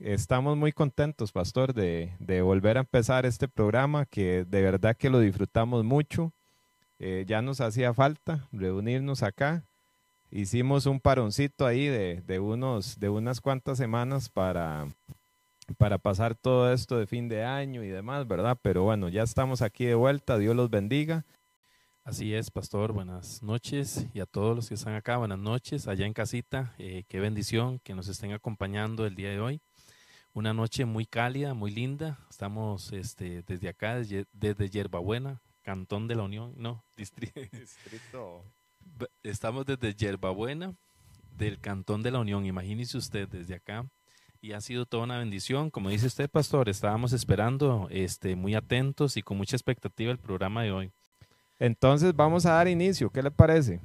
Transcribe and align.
estamos 0.00 0.56
muy 0.56 0.72
contentos, 0.72 1.32
pastor, 1.32 1.74
de, 1.74 2.12
de, 2.18 2.42
volver 2.42 2.76
a 2.76 2.80
empezar 2.80 3.26
este 3.26 3.48
programa, 3.48 4.06
que 4.06 4.44
de 4.44 4.62
verdad 4.62 4.96
que 4.96 5.10
lo 5.10 5.20
disfrutamos 5.20 5.84
mucho. 5.84 6.32
Eh, 6.98 7.24
ya 7.26 7.40
nos 7.40 7.60
hacía 7.60 7.94
falta 7.94 8.48
reunirnos 8.52 9.22
acá. 9.22 9.64
Hicimos 10.30 10.86
un 10.86 11.00
paroncito 11.00 11.66
ahí 11.66 11.86
de, 11.86 12.22
de, 12.26 12.38
unos, 12.38 13.00
de 13.00 13.08
unas 13.08 13.40
cuantas 13.40 13.78
semanas 13.78 14.28
para, 14.28 14.86
para 15.78 15.98
pasar 15.98 16.34
todo 16.34 16.72
esto 16.72 16.98
de 16.98 17.06
fin 17.06 17.28
de 17.28 17.44
año 17.44 17.82
y 17.82 17.88
demás, 17.88 18.26
¿verdad? 18.26 18.58
Pero 18.60 18.84
bueno, 18.84 19.08
ya 19.08 19.22
estamos 19.22 19.62
aquí 19.62 19.86
de 19.86 19.94
vuelta, 19.94 20.38
Dios 20.38 20.54
los 20.54 20.70
bendiga. 20.70 21.24
Así 22.04 22.34
es, 22.34 22.50
pastor, 22.50 22.92
buenas 22.92 23.42
noches 23.42 24.06
y 24.14 24.20
a 24.20 24.26
todos 24.26 24.56
los 24.56 24.68
que 24.68 24.74
están 24.74 24.94
acá, 24.94 25.18
buenas 25.18 25.38
noches, 25.38 25.86
allá 25.86 26.06
en 26.06 26.12
casita, 26.12 26.74
eh, 26.78 27.04
qué 27.08 27.20
bendición 27.20 27.78
que 27.78 27.94
nos 27.94 28.08
estén 28.08 28.32
acompañando 28.32 29.06
el 29.06 29.14
día 29.14 29.30
de 29.30 29.40
hoy. 29.40 29.60
Una 30.32 30.54
noche 30.54 30.84
muy 30.84 31.06
cálida, 31.06 31.54
muy 31.54 31.72
linda, 31.72 32.18
estamos 32.30 32.92
este, 32.92 33.42
desde 33.42 33.68
acá, 33.68 33.96
desde, 33.96 34.26
desde 34.32 34.70
Yerbabuena, 34.70 35.42
Cantón 35.62 36.06
de 36.06 36.14
la 36.14 36.22
Unión, 36.22 36.54
no, 36.56 36.84
distrito. 36.96 38.44
Estamos 39.24 39.66
desde 39.66 39.92
Yerbabuena, 39.94 40.74
del 41.36 41.58
Cantón 41.58 42.02
de 42.02 42.12
la 42.12 42.20
Unión, 42.20 42.46
imagínese 42.46 42.96
usted 42.96 43.28
desde 43.28 43.56
acá, 43.56 43.88
y 44.40 44.52
ha 44.52 44.60
sido 44.60 44.86
toda 44.86 45.02
una 45.02 45.18
bendición. 45.18 45.68
Como 45.68 45.90
dice 45.90 46.06
usted, 46.06 46.30
pastor, 46.30 46.68
estábamos 46.68 47.12
esperando 47.12 47.88
este, 47.90 48.36
muy 48.36 48.54
atentos 48.54 49.16
y 49.16 49.22
con 49.22 49.36
mucha 49.36 49.56
expectativa 49.56 50.12
el 50.12 50.18
programa 50.18 50.62
de 50.62 50.70
hoy. 50.70 50.92
Entonces 51.58 52.14
vamos 52.14 52.46
a 52.46 52.52
dar 52.52 52.68
inicio, 52.68 53.10
¿qué 53.10 53.22
le 53.22 53.30
parece? 53.30 53.80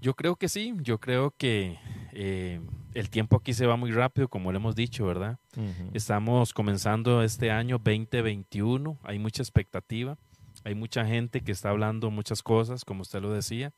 Yo 0.00 0.14
creo 0.14 0.36
que 0.36 0.48
sí, 0.48 0.74
yo 0.80 0.98
creo 0.98 1.32
que 1.36 1.78
eh, 2.12 2.60
el 2.94 3.10
tiempo 3.10 3.36
aquí 3.36 3.52
se 3.52 3.66
va 3.66 3.76
muy 3.76 3.90
rápido, 3.90 4.28
como 4.28 4.52
lo 4.52 4.58
hemos 4.58 4.76
dicho, 4.76 5.06
¿verdad? 5.06 5.38
Estamos 5.92 6.52
comenzando 6.52 7.22
este 7.22 7.50
año 7.50 7.78
2021, 7.78 8.98
hay 9.02 9.18
mucha 9.18 9.42
expectativa, 9.42 10.16
hay 10.62 10.76
mucha 10.76 11.04
gente 11.04 11.40
que 11.40 11.50
está 11.50 11.70
hablando 11.70 12.10
muchas 12.10 12.42
cosas, 12.42 12.84
como 12.84 13.02
usted 13.02 13.20
lo 13.20 13.32
decía. 13.32 13.72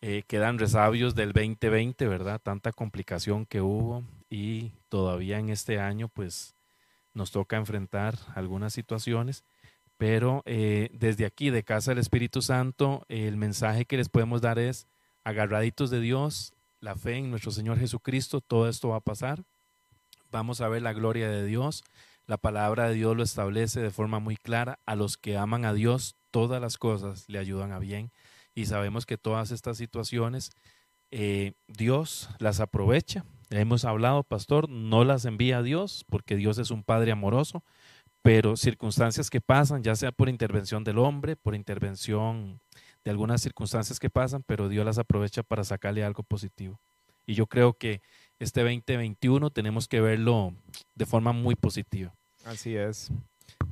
Eh, 0.00 0.22
quedan 0.26 0.58
resabios 0.58 1.14
del 1.14 1.32
2020, 1.32 2.06
¿verdad? 2.06 2.40
Tanta 2.40 2.70
complicación 2.72 3.44
que 3.46 3.60
hubo 3.60 4.04
y 4.30 4.72
todavía 4.88 5.38
en 5.38 5.48
este 5.48 5.80
año 5.80 6.08
pues 6.08 6.54
nos 7.12 7.32
toca 7.32 7.56
enfrentar 7.56 8.16
algunas 8.34 8.72
situaciones 8.72 9.44
pero 9.96 10.42
eh, 10.44 10.90
desde 10.92 11.24
aquí, 11.24 11.50
de 11.50 11.62
Casa 11.62 11.92
del 11.92 11.98
Espíritu 11.98 12.42
Santo, 12.42 13.04
el 13.08 13.36
mensaje 13.36 13.84
que 13.84 13.96
les 13.96 14.08
podemos 14.08 14.40
dar 14.40 14.58
es, 14.58 14.88
agarraditos 15.24 15.90
de 15.90 16.00
Dios, 16.00 16.52
la 16.80 16.94
fe 16.94 17.16
en 17.16 17.30
nuestro 17.30 17.50
Señor 17.50 17.78
Jesucristo, 17.78 18.40
todo 18.40 18.68
esto 18.68 18.90
va 18.90 18.96
a 18.96 19.00
pasar. 19.00 19.42
Vamos 20.30 20.60
a 20.60 20.68
ver 20.68 20.82
la 20.82 20.92
gloria 20.92 21.28
de 21.30 21.46
Dios. 21.46 21.82
La 22.26 22.36
palabra 22.36 22.88
de 22.88 22.94
Dios 22.94 23.16
lo 23.16 23.22
establece 23.22 23.80
de 23.80 23.90
forma 23.90 24.18
muy 24.18 24.36
clara. 24.36 24.78
A 24.84 24.94
los 24.94 25.16
que 25.16 25.36
aman 25.36 25.64
a 25.64 25.72
Dios, 25.72 26.16
todas 26.30 26.60
las 26.60 26.76
cosas 26.76 27.24
le 27.28 27.38
ayudan 27.38 27.72
a 27.72 27.78
bien. 27.78 28.10
Y 28.54 28.66
sabemos 28.66 29.06
que 29.06 29.16
todas 29.16 29.50
estas 29.50 29.78
situaciones, 29.78 30.50
eh, 31.10 31.52
Dios 31.68 32.28
las 32.38 32.60
aprovecha. 32.60 33.24
Hemos 33.50 33.84
hablado, 33.84 34.22
pastor, 34.22 34.68
no 34.68 35.04
las 35.04 35.24
envía 35.24 35.58
a 35.58 35.62
Dios 35.62 36.04
porque 36.08 36.36
Dios 36.36 36.58
es 36.58 36.70
un 36.70 36.82
Padre 36.82 37.12
amoroso, 37.12 37.62
pero 38.22 38.56
circunstancias 38.56 39.30
que 39.30 39.40
pasan, 39.40 39.82
ya 39.82 39.94
sea 39.96 40.12
por 40.12 40.28
intervención 40.28 40.82
del 40.82 40.98
hombre, 40.98 41.36
por 41.36 41.54
intervención 41.54 42.60
de 43.04 43.10
algunas 43.10 43.42
circunstancias 43.42 43.98
que 43.98 44.10
pasan, 44.10 44.42
pero 44.42 44.68
Dios 44.68 44.84
las 44.84 44.98
aprovecha 44.98 45.42
para 45.42 45.64
sacarle 45.64 46.04
algo 46.04 46.22
positivo. 46.22 46.80
Y 47.26 47.34
yo 47.34 47.46
creo 47.46 47.74
que 47.74 48.02
este 48.38 48.62
2021 48.62 49.50
tenemos 49.50 49.88
que 49.88 50.00
verlo 50.00 50.54
de 50.94 51.06
forma 51.06 51.32
muy 51.32 51.54
positiva. 51.54 52.14
Así 52.44 52.76
es. 52.76 53.10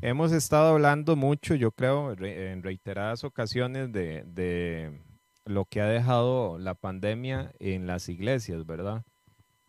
Hemos 0.01 0.33
estado 0.33 0.73
hablando 0.73 1.17
mucho, 1.17 1.55
yo 1.55 1.73
creo, 1.73 2.13
en 2.13 2.63
reiteradas 2.63 3.25
ocasiones 3.25 3.93
de, 3.93 4.25
de 4.27 5.01
lo 5.45 5.65
que 5.65 5.81
ha 5.81 5.87
dejado 5.87 6.59
la 6.59 6.75
pandemia 6.75 7.53
en 7.59 7.87
las 7.87 8.09
iglesias, 8.09 8.65
¿verdad? 8.67 9.05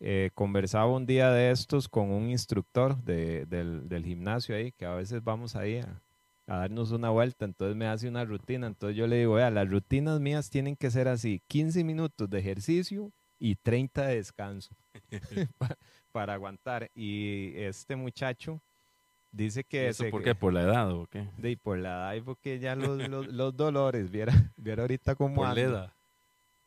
Eh, 0.06 0.32
conversaba 0.34 0.88
un 0.88 1.06
día 1.06 1.32
de 1.32 1.52
estos 1.52 1.88
con 1.88 2.12
un 2.12 2.30
instructor 2.30 3.02
del, 3.06 4.04
gimnasio 4.04 4.54
ahí, 4.54 4.74
que 4.74 4.86
a 4.86 4.96
veces 4.96 5.24
vamos 5.24 5.56
ahí 5.56 5.78
a, 5.78 6.02
darnos 6.48 6.92
una 6.92 7.10
vuelta, 7.10 7.46
entonces 7.46 7.76
me 7.76 7.88
hace 7.88 8.08
una 8.08 8.26
rutina, 8.26 8.68
entonces 8.68 8.98
yo 8.98 9.08
le 9.08 9.18
digo, 9.18 9.36
vea, 9.36 9.50
las 9.50 9.70
rutinas 9.70 10.20
mías 10.20 10.50
tienen 10.50 10.76
que 10.76 10.92
ser 10.92 11.08
así, 11.08 11.42
15 11.48 11.84
minutos 11.84 12.30
de 12.30 12.40
ejercicio 12.40 13.12
y 13.40 13.56
30 13.56 14.08
de 14.08 14.16
descanso 14.16 14.76
para, 16.12 16.34
aguantar. 16.34 16.90
Y 16.96 17.54
este 17.56 17.96
muchacho 17.96 18.62
dice 19.32 19.64
que... 19.64 19.90
¿Eso 19.90 20.06
por 20.10 20.24
qué? 20.24 20.36
¿Por 20.36 20.54
la 20.54 20.64
edad 20.64 20.92
o 20.92 21.08
qué? 21.08 21.28
De, 21.38 21.58
por 21.58 21.78
la 21.78 21.90
edad 21.90 22.14
y 22.16 22.22
porque 22.22 22.60
ya 22.60 22.76
los, 22.76 22.98
los, 23.32 23.56
dolores, 23.56 24.12
viera, 24.12 24.34
viera 24.58 24.84
ahorita 24.84 25.16
cómo 25.16 25.36
Por 25.36 25.56
la 25.56 25.62
edad. 25.62 25.94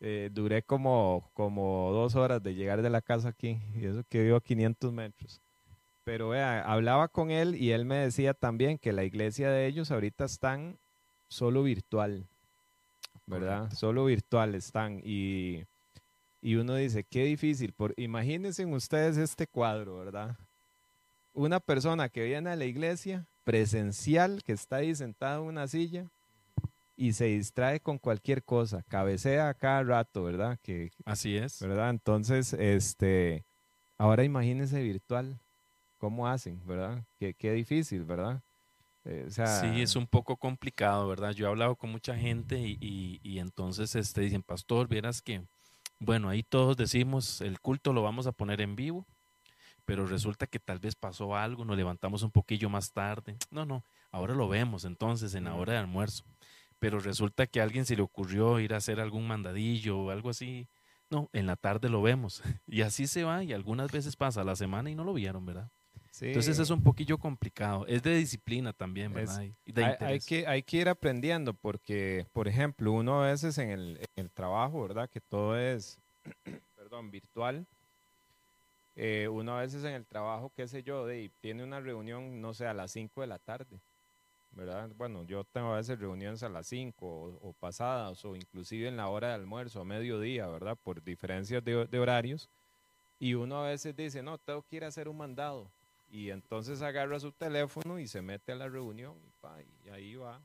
Eh, 0.00 0.28
duré 0.30 0.62
como, 0.62 1.30
como 1.32 1.90
dos 1.92 2.14
horas 2.16 2.42
de 2.42 2.54
llegar 2.54 2.82
de 2.82 2.90
la 2.90 3.00
casa 3.00 3.30
aquí, 3.30 3.58
y 3.74 3.86
eso 3.86 4.04
que 4.10 4.22
vivo 4.22 4.36
a 4.36 4.42
500 4.42 4.92
metros. 4.92 5.40
Pero 6.06 6.28
vea, 6.28 6.62
hablaba 6.62 7.08
con 7.08 7.32
él 7.32 7.56
y 7.56 7.72
él 7.72 7.84
me 7.84 7.96
decía 7.96 8.32
también 8.32 8.78
que 8.78 8.92
la 8.92 9.02
iglesia 9.02 9.50
de 9.50 9.66
ellos 9.66 9.90
ahorita 9.90 10.24
están 10.24 10.78
solo 11.26 11.64
virtual, 11.64 12.28
¿verdad? 13.26 13.72
Solo 13.72 14.04
virtual 14.04 14.54
están. 14.54 15.00
Y, 15.02 15.64
y 16.40 16.54
uno 16.54 16.76
dice, 16.76 17.02
qué 17.02 17.24
difícil. 17.24 17.72
Por, 17.72 17.92
imagínense 17.96 18.64
ustedes 18.66 19.16
este 19.16 19.48
cuadro, 19.48 19.98
¿verdad? 19.98 20.36
Una 21.34 21.58
persona 21.58 22.08
que 22.08 22.22
viene 22.22 22.50
a 22.50 22.56
la 22.56 22.66
iglesia 22.66 23.26
presencial, 23.42 24.44
que 24.44 24.52
está 24.52 24.76
ahí 24.76 24.94
sentado 24.94 25.42
en 25.42 25.48
una 25.48 25.66
silla, 25.66 26.06
y 26.96 27.14
se 27.14 27.24
distrae 27.24 27.80
con 27.80 27.98
cualquier 27.98 28.44
cosa, 28.44 28.84
cabecea 28.86 29.48
a 29.48 29.54
cada 29.54 29.82
rato, 29.82 30.22
¿verdad? 30.22 30.56
Que, 30.62 30.92
Así 31.04 31.36
es. 31.36 31.60
¿Verdad? 31.60 31.90
Entonces, 31.90 32.52
este, 32.52 33.44
ahora 33.98 34.22
imagínense 34.22 34.80
virtual, 34.84 35.40
¿cómo 36.06 36.28
hacen, 36.28 36.64
verdad? 36.64 37.04
Qué, 37.18 37.34
qué 37.34 37.50
difícil, 37.50 38.04
¿verdad? 38.04 38.40
Eh, 39.04 39.26
sí, 39.28 39.80
es 39.80 39.96
un 39.96 40.06
poco 40.06 40.36
complicado, 40.36 41.08
¿verdad? 41.08 41.32
Yo 41.32 41.46
he 41.46 41.48
hablado 41.48 41.74
con 41.74 41.90
mucha 41.90 42.16
gente 42.16 42.60
y, 42.60 43.18
y, 43.24 43.40
entonces 43.40 43.96
este, 43.96 44.20
dicen, 44.20 44.44
pastor, 44.44 44.86
vieras 44.86 45.20
que, 45.20 45.42
bueno, 45.98 46.28
ahí 46.28 46.44
todos 46.44 46.76
decimos, 46.76 47.40
el 47.40 47.58
culto 47.58 47.92
lo 47.92 48.04
vamos 48.04 48.28
a 48.28 48.32
poner 48.32 48.60
en 48.60 48.76
vivo, 48.76 49.04
pero 49.84 50.06
resulta 50.06 50.46
que 50.46 50.60
tal 50.60 50.78
vez 50.78 50.94
pasó 50.94 51.34
algo, 51.34 51.64
nos 51.64 51.76
levantamos 51.76 52.22
un 52.22 52.30
poquillo 52.30 52.70
más 52.70 52.92
tarde. 52.92 53.36
No, 53.50 53.66
no, 53.66 53.82
ahora 54.12 54.32
lo 54.32 54.48
vemos 54.48 54.84
entonces 54.84 55.34
en 55.34 55.44
la 55.44 55.56
hora 55.56 55.72
de 55.72 55.80
almuerzo 55.80 56.22
pero 56.78 57.00
resulta 57.00 57.46
que 57.46 57.60
a 57.60 57.64
alguien 57.64 57.86
se 57.86 57.96
le 57.96 58.02
ocurrió 58.02 58.60
ir 58.60 58.74
a 58.74 58.76
hacer 58.76 59.00
algún 59.00 59.26
mandadillo 59.26 59.98
o 59.98 60.10
algo 60.10 60.30
así. 60.30 60.68
No, 61.08 61.30
en 61.32 61.46
la 61.46 61.56
tarde 61.56 61.88
lo 61.88 62.02
vemos. 62.02 62.42
Y 62.66 62.82
así 62.82 63.06
se 63.06 63.24
va 63.24 63.44
y 63.44 63.52
algunas 63.52 63.90
veces 63.90 64.16
pasa 64.16 64.44
la 64.44 64.56
semana 64.56 64.90
y 64.90 64.94
no 64.94 65.04
lo 65.04 65.14
vieron, 65.14 65.46
¿verdad? 65.46 65.70
Sí. 66.16 66.28
Entonces 66.28 66.58
es 66.58 66.70
un 66.70 66.82
poquillo 66.82 67.18
complicado. 67.18 67.86
Es 67.86 68.02
de 68.02 68.16
disciplina 68.16 68.72
también, 68.72 69.12
¿verdad? 69.12 69.38
hay, 70.00 70.20
que, 70.20 70.46
hay 70.46 70.62
que 70.62 70.78
ir 70.78 70.88
aprendiendo 70.88 71.52
porque, 71.52 72.26
por 72.32 72.48
ejemplo, 72.48 72.92
uno 72.92 73.22
a 73.22 73.26
veces 73.26 73.58
en 73.58 73.68
el, 73.68 73.98
en 73.98 74.24
el 74.24 74.30
trabajo, 74.30 74.80
¿verdad? 74.80 75.10
Que 75.10 75.20
todo 75.20 75.58
es, 75.58 75.98
perdón, 76.74 77.10
virtual. 77.10 77.66
Eh, 78.96 79.28
uno 79.30 79.58
a 79.58 79.60
veces 79.60 79.84
en 79.84 79.92
el 79.92 80.06
trabajo, 80.06 80.50
qué 80.56 80.66
sé 80.66 80.82
yo, 80.82 81.04
de, 81.04 81.30
tiene 81.42 81.62
una 81.62 81.80
reunión, 81.80 82.40
no 82.40 82.54
sé, 82.54 82.66
a 82.66 82.72
las 82.72 82.92
5 82.92 83.20
de 83.20 83.26
la 83.26 83.38
tarde. 83.38 83.78
¿verdad? 84.52 84.88
Bueno, 84.96 85.22
yo 85.24 85.44
tengo 85.44 85.74
a 85.74 85.76
veces 85.76 85.98
reuniones 85.98 86.42
a 86.42 86.48
las 86.48 86.66
5 86.68 87.06
o, 87.42 87.52
pasadas 87.60 88.24
o 88.24 88.34
inclusive 88.34 88.88
en 88.88 88.96
la 88.96 89.08
hora 89.08 89.28
de 89.28 89.34
almuerzo, 89.34 89.82
a 89.82 89.84
mediodía, 89.84 90.46
¿verdad? 90.46 90.78
Por 90.82 91.04
diferencias 91.04 91.62
de, 91.62 91.98
horarios. 91.98 92.48
Y 93.18 93.34
uno 93.34 93.62
a 93.62 93.68
veces 93.68 93.94
dice, 93.94 94.22
no, 94.22 94.38
tengo 94.38 94.62
que 94.62 94.76
ir 94.76 94.84
a 94.84 94.88
hacer 94.88 95.10
un 95.10 95.18
mandado. 95.18 95.70
Y 96.10 96.30
entonces 96.30 96.82
agarra 96.82 97.20
su 97.20 97.32
teléfono 97.32 97.98
y 97.98 98.06
se 98.06 98.22
mete 98.22 98.52
a 98.52 98.56
la 98.56 98.68
reunión 98.68 99.14
y 99.84 99.88
ahí 99.90 100.16
va 100.16 100.40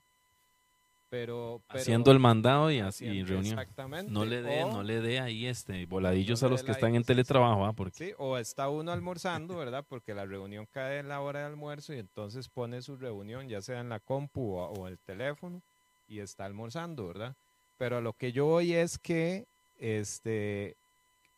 pero, 1.09 1.61
haciendo 1.67 2.11
el 2.11 2.19
mandado 2.19 2.71
y 2.71 2.79
así 2.79 3.05
reunión. 3.23 3.59
Exactamente. 3.59 4.09
No 4.09 4.23
le 4.23 4.41
dé, 4.41 4.61
no 4.61 4.81
le 4.81 5.01
dé 5.01 5.19
ahí 5.19 5.45
este 5.45 5.85
voladillos 5.85 6.41
a 6.41 6.47
los 6.47 6.63
que 6.63 6.71
están 6.71 6.95
en 6.95 7.03
teletrabajo, 7.03 7.65
¿ah? 7.65 7.73
Porque... 7.73 7.97
Sí, 7.97 8.13
o 8.17 8.37
está 8.37 8.69
uno 8.69 8.93
almorzando, 8.93 9.57
¿verdad? 9.57 9.83
Porque 9.89 10.13
la 10.13 10.25
reunión 10.25 10.65
cae 10.71 10.99
en 10.99 11.09
la 11.09 11.19
hora 11.19 11.39
de 11.39 11.45
almuerzo 11.47 11.93
y 11.93 11.99
entonces 11.99 12.47
pone 12.47 12.81
su 12.81 12.95
reunión, 12.95 13.49
ya 13.49 13.61
sea 13.61 13.81
en 13.81 13.89
la 13.89 13.99
compu 13.99 14.53
o, 14.53 14.67
o 14.67 14.87
el 14.87 14.97
teléfono, 14.99 15.61
y 16.07 16.19
está 16.19 16.45
almorzando, 16.45 17.07
¿verdad? 17.07 17.35
Pero 17.77 17.97
a 17.97 18.01
lo 18.01 18.13
que 18.13 18.31
yo 18.31 18.45
voy 18.45 18.73
es 18.73 18.97
que, 18.97 19.47
este, 19.79 20.77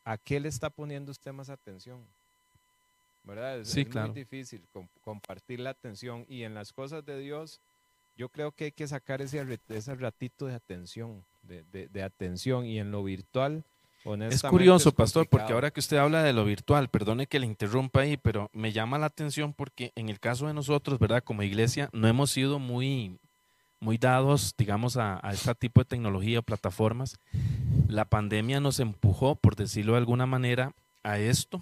¿a 0.05 0.19
qué 0.19 0.39
le 0.39 0.49
está 0.49 0.69
poniendo 0.69 1.11
usted 1.11 1.33
más 1.33 1.49
atención? 1.49 2.05
¿Verdad? 3.23 3.59
Es, 3.59 3.69
sí, 3.69 3.85
muy 3.85 4.09
difícil 4.09 4.67
compartir 5.01 5.59
la 5.59 5.69
atención 5.69 6.25
y 6.27 6.43
en 6.43 6.53
las 6.53 6.73
cosas 6.73 7.05
de 7.05 7.19
Dios 7.19 7.61
yo 8.15 8.29
creo 8.29 8.51
que 8.51 8.65
hay 8.65 8.71
que 8.71 8.87
sacar 8.87 9.21
ese, 9.21 9.59
ese 9.69 9.95
ratito 9.95 10.45
de 10.45 10.53
atención, 10.53 11.25
de, 11.41 12.03
atención 12.03 12.65
y 12.65 12.79
en 12.79 12.91
lo 12.91 13.03
virtual, 13.03 13.65
Es 14.29 14.43
curioso, 14.43 14.91
pastor, 14.91 15.27
porque 15.27 15.53
ahora 15.53 15.71
que 15.71 15.79
usted 15.79 15.97
habla 15.97 16.23
de 16.23 16.33
lo 16.33 16.45
virtual, 16.45 16.89
perdone 16.89 17.27
que 17.27 17.39
le 17.39 17.47
interrumpa 17.47 18.01
ahí, 18.01 18.17
pero 18.17 18.49
me 18.53 18.71
llama 18.71 18.97
la 18.97 19.07
atención 19.07 19.53
porque 19.53 19.91
en 19.95 20.09
el 20.09 20.19
caso 20.19 20.47
de 20.47 20.53
nosotros, 20.53 20.99
¿verdad? 20.99 21.23
Como 21.23 21.41
iglesia, 21.41 21.89
no 21.93 22.07
hemos 22.07 22.29
sido 22.29 22.59
muy, 22.59 23.17
muy 23.79 23.97
dados, 23.97 24.53
digamos, 24.57 24.97
a, 24.97 25.25
a 25.25 25.31
este 25.31 25.55
tipo 25.55 25.81
de 25.81 25.85
tecnología 25.85 26.39
o 26.39 26.43
plataformas. 26.43 27.17
La 27.87 28.05
pandemia 28.05 28.59
nos 28.59 28.79
empujó, 28.79 29.35
por 29.35 29.55
decirlo 29.55 29.93
de 29.93 29.99
alguna 29.99 30.25
manera, 30.25 30.73
a 31.03 31.17
esto, 31.17 31.61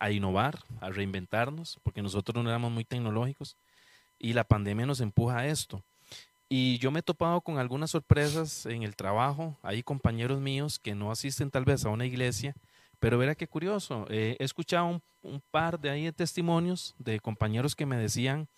A 0.00 0.10
innovar, 0.10 0.58
a 0.80 0.90
reinventarnos, 0.90 1.78
porque 1.82 2.02
nosotros 2.02 2.42
no 2.42 2.50
éramos 2.50 2.70
muy 2.70 2.84
tecnológicos 2.84 3.56
y 4.18 4.34
la 4.34 4.44
pandemia 4.44 4.86
nos 4.86 5.00
empuja 5.00 5.38
a 5.38 5.46
esto. 5.46 5.82
Y 6.48 6.76
yo 6.78 6.90
me 6.90 7.00
he 7.00 7.02
topado 7.02 7.40
con 7.40 7.58
algunas 7.58 7.90
sorpresas 7.90 8.66
en 8.66 8.82
el 8.82 8.94
trabajo. 8.94 9.58
Hay 9.62 9.82
compañeros 9.82 10.38
míos 10.38 10.78
que 10.78 10.94
no 10.94 11.10
asisten 11.10 11.50
tal 11.50 11.64
vez 11.64 11.86
a 11.86 11.88
una 11.88 12.04
iglesia, 12.04 12.54
pero 13.00 13.16
verá 13.16 13.34
qué 13.34 13.48
curioso. 13.48 14.06
Eh, 14.10 14.36
he 14.38 14.44
escuchado 14.44 15.00
un, 15.22 15.42
par 15.50 15.80
de 15.80 15.88
ahí 15.88 16.04
de 16.04 16.12
testimonios 16.12 16.94
de 16.98 17.20
compañeros 17.20 17.74
que 17.74 17.86
me 17.86 17.96
decían, 17.96 18.48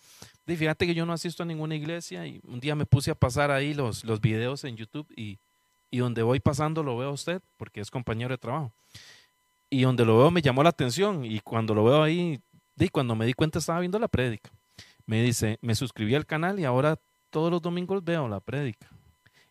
fíjate 0.45 0.85
que 0.85 0.93
yo 0.93 1.05
no 1.05 1.13
asisto 1.13 1.43
a 1.43 1.45
ninguna 1.45 1.75
iglesia 1.75 2.27
y 2.27 2.41
un 2.43 2.59
día 2.59 2.75
me 2.75 2.85
puse 2.85 3.11
a 3.11 3.15
pasar 3.15 3.49
ahí 3.49 3.73
los, 3.73 4.03
los 4.03 4.19
videos 4.19 4.65
en 4.65 4.75
YouTube 4.75 5.07
y, 5.15 5.39
y 5.89 5.99
donde 5.99 6.21
voy 6.21 6.41
pasando 6.41 6.83
lo 6.83 6.97
veo 6.97 7.11
usted 7.11 7.41
porque 7.55 7.79
es 7.79 7.89
compañero 7.89 8.33
de 8.33 8.37
trabajo. 8.37 8.73
Y 9.75 9.81
donde 9.81 10.05
lo 10.05 10.17
veo 10.17 10.31
me 10.31 10.41
llamó 10.41 10.63
la 10.63 10.69
atención 10.69 11.25
y 11.25 11.41
cuando 11.41 11.75
lo 11.75 11.83
veo 11.83 12.01
ahí, 12.01 12.39
di, 12.77 12.87
cuando 12.87 13.13
me 13.13 13.25
di 13.25 13.33
cuenta 13.33 13.59
estaba 13.59 13.81
viendo 13.81 13.99
la 13.99 14.07
prédica. 14.07 14.49
Me 15.05 15.21
dice, 15.21 15.59
me 15.61 15.75
suscribí 15.75 16.15
al 16.15 16.25
canal 16.25 16.57
y 16.61 16.63
ahora 16.63 16.97
todos 17.29 17.51
los 17.51 17.61
domingos 17.61 18.01
veo 18.01 18.29
la 18.29 18.39
prédica. 18.39 18.87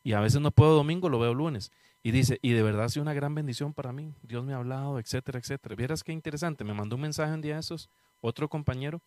Y 0.03 0.15
a 0.15 0.21
veces 0.21 0.41
no 0.41 0.51
puedo 0.51 0.77
domingo, 0.77 1.11
lo 1.11 1.19
veo 1.19 1.35
lunes. 1.35 1.73
Y 2.03 2.11
dice, 2.11 2.39
y 2.41 2.53
de 2.53 2.63
verdad 2.63 2.87
ha 2.87 2.89
sido 2.89 3.03
una 3.03 3.13
gran 3.13 3.35
bendición 3.35 3.75
para 3.75 3.93
mí. 3.93 4.15
Dios 4.23 4.43
me 4.47 4.55
ha 4.55 4.57
hablado, 4.57 4.99
etcétera, 4.99 5.39
etcétera. 5.39 5.75
Vieras 5.75 6.03
qué 6.03 6.13
interesante. 6.13 6.65
Me 6.65 6.73
mandó 6.73 6.97
un 6.97 7.03
mensaje 7.03 7.35
un 7.35 7.43
día 7.43 7.55
de 7.57 7.61
esos, 7.61 7.91
otro 8.23 8.49
compañero. 8.49 9.03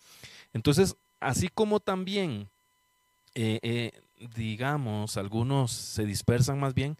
Entonces, 0.53 0.97
así 1.19 1.47
como 1.47 1.79
también, 1.79 2.47
eh, 3.33 3.57
eh, 3.63 3.91
digamos, 4.35 5.17
algunos 5.17 5.71
se 5.71 6.05
dispersan 6.05 6.59
más 6.59 6.75
bien, 6.75 6.95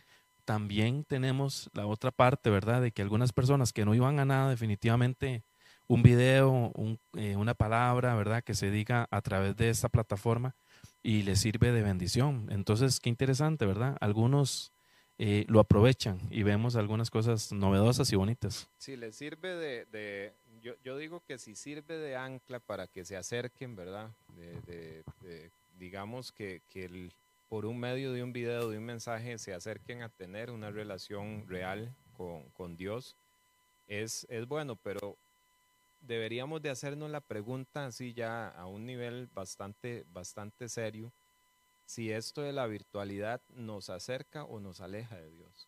también 0.47 1.03
tenemos 1.03 1.69
la 1.73 1.85
otra 1.85 2.09
parte, 2.09 2.49
¿verdad? 2.49 2.81
De 2.81 2.93
que 2.93 3.01
algunas 3.01 3.33
personas 3.33 3.73
que 3.73 3.83
no 3.83 3.93
iban 3.93 4.17
a 4.17 4.23
nada, 4.23 4.49
definitivamente 4.49 5.43
un 5.87 6.03
video, 6.03 6.71
eh, 7.17 7.35
una 7.35 7.53
palabra, 7.53 8.15
¿verdad? 8.15 8.45
Que 8.45 8.53
se 8.53 8.71
diga 8.71 9.09
a 9.11 9.21
través 9.21 9.57
de 9.57 9.69
esta 9.69 9.89
plataforma, 9.89 10.55
y 11.03 11.23
le 11.23 11.35
sirve 11.35 11.73
de 11.73 11.81
bendición. 11.81 12.47
Entonces, 12.49 13.01
qué 13.01 13.09
interesante, 13.09 13.65
¿verdad? 13.65 13.97
Algunos 13.99 14.71
eh, 15.17 15.43
lo 15.49 15.59
aprovechan 15.59 16.17
y 16.31 16.43
vemos 16.43 16.77
algunas 16.77 17.09
cosas 17.09 17.51
novedosas 17.51 18.09
y 18.13 18.15
bonitas. 18.15 18.69
Sí, 18.77 18.95
le 18.95 19.11
sirve 19.11 19.53
de, 19.85 20.33
yo, 20.61 20.97
digo 20.97 21.25
que 21.25 21.37
si 21.39 21.55
sirve 21.55 21.97
de 21.97 22.15
ancla 22.15 22.61
para 22.61 22.87
que 22.87 23.03
se 23.03 23.17
acerquen, 23.17 23.75
¿verdad? 23.75 24.11
Digamos 25.77 26.31
que, 26.31 26.61
que 26.69 26.87
por 27.49 27.65
un 27.65 27.79
medio 27.79 28.11
de 28.11 28.23
un 28.23 28.33
video, 28.33 28.69
de 28.69 28.77
un 28.77 28.83
mensaje, 28.85 29.37
se 29.37 29.53
acerquen 29.53 30.01
a 30.01 30.09
tener 30.09 30.51
una 30.51 30.69
relación 30.69 31.47
real 31.47 31.93
con, 32.15 32.49
con 32.49 32.75
Dios, 32.75 33.15
es, 33.87 34.25
es 34.29 34.47
bueno, 34.47 34.75
pero 34.75 35.17
deberíamos 36.01 36.61
de 36.61 36.69
hacernos 36.69 37.09
la 37.09 37.21
pregunta 37.21 37.85
así 37.85 38.13
ya 38.13 38.49
a 38.49 38.65
un 38.65 38.85
nivel 38.85 39.27
bastante, 39.33 40.05
bastante 40.11 40.69
serio, 40.69 41.11
si 41.85 42.11
esto 42.11 42.41
de 42.41 42.51
la 42.51 42.67
virtualidad 42.67 43.41
nos 43.49 43.89
acerca 43.89 44.43
o 44.43 44.59
nos 44.59 44.81
aleja 44.81 45.15
de 45.15 45.29
Dios. 45.31 45.67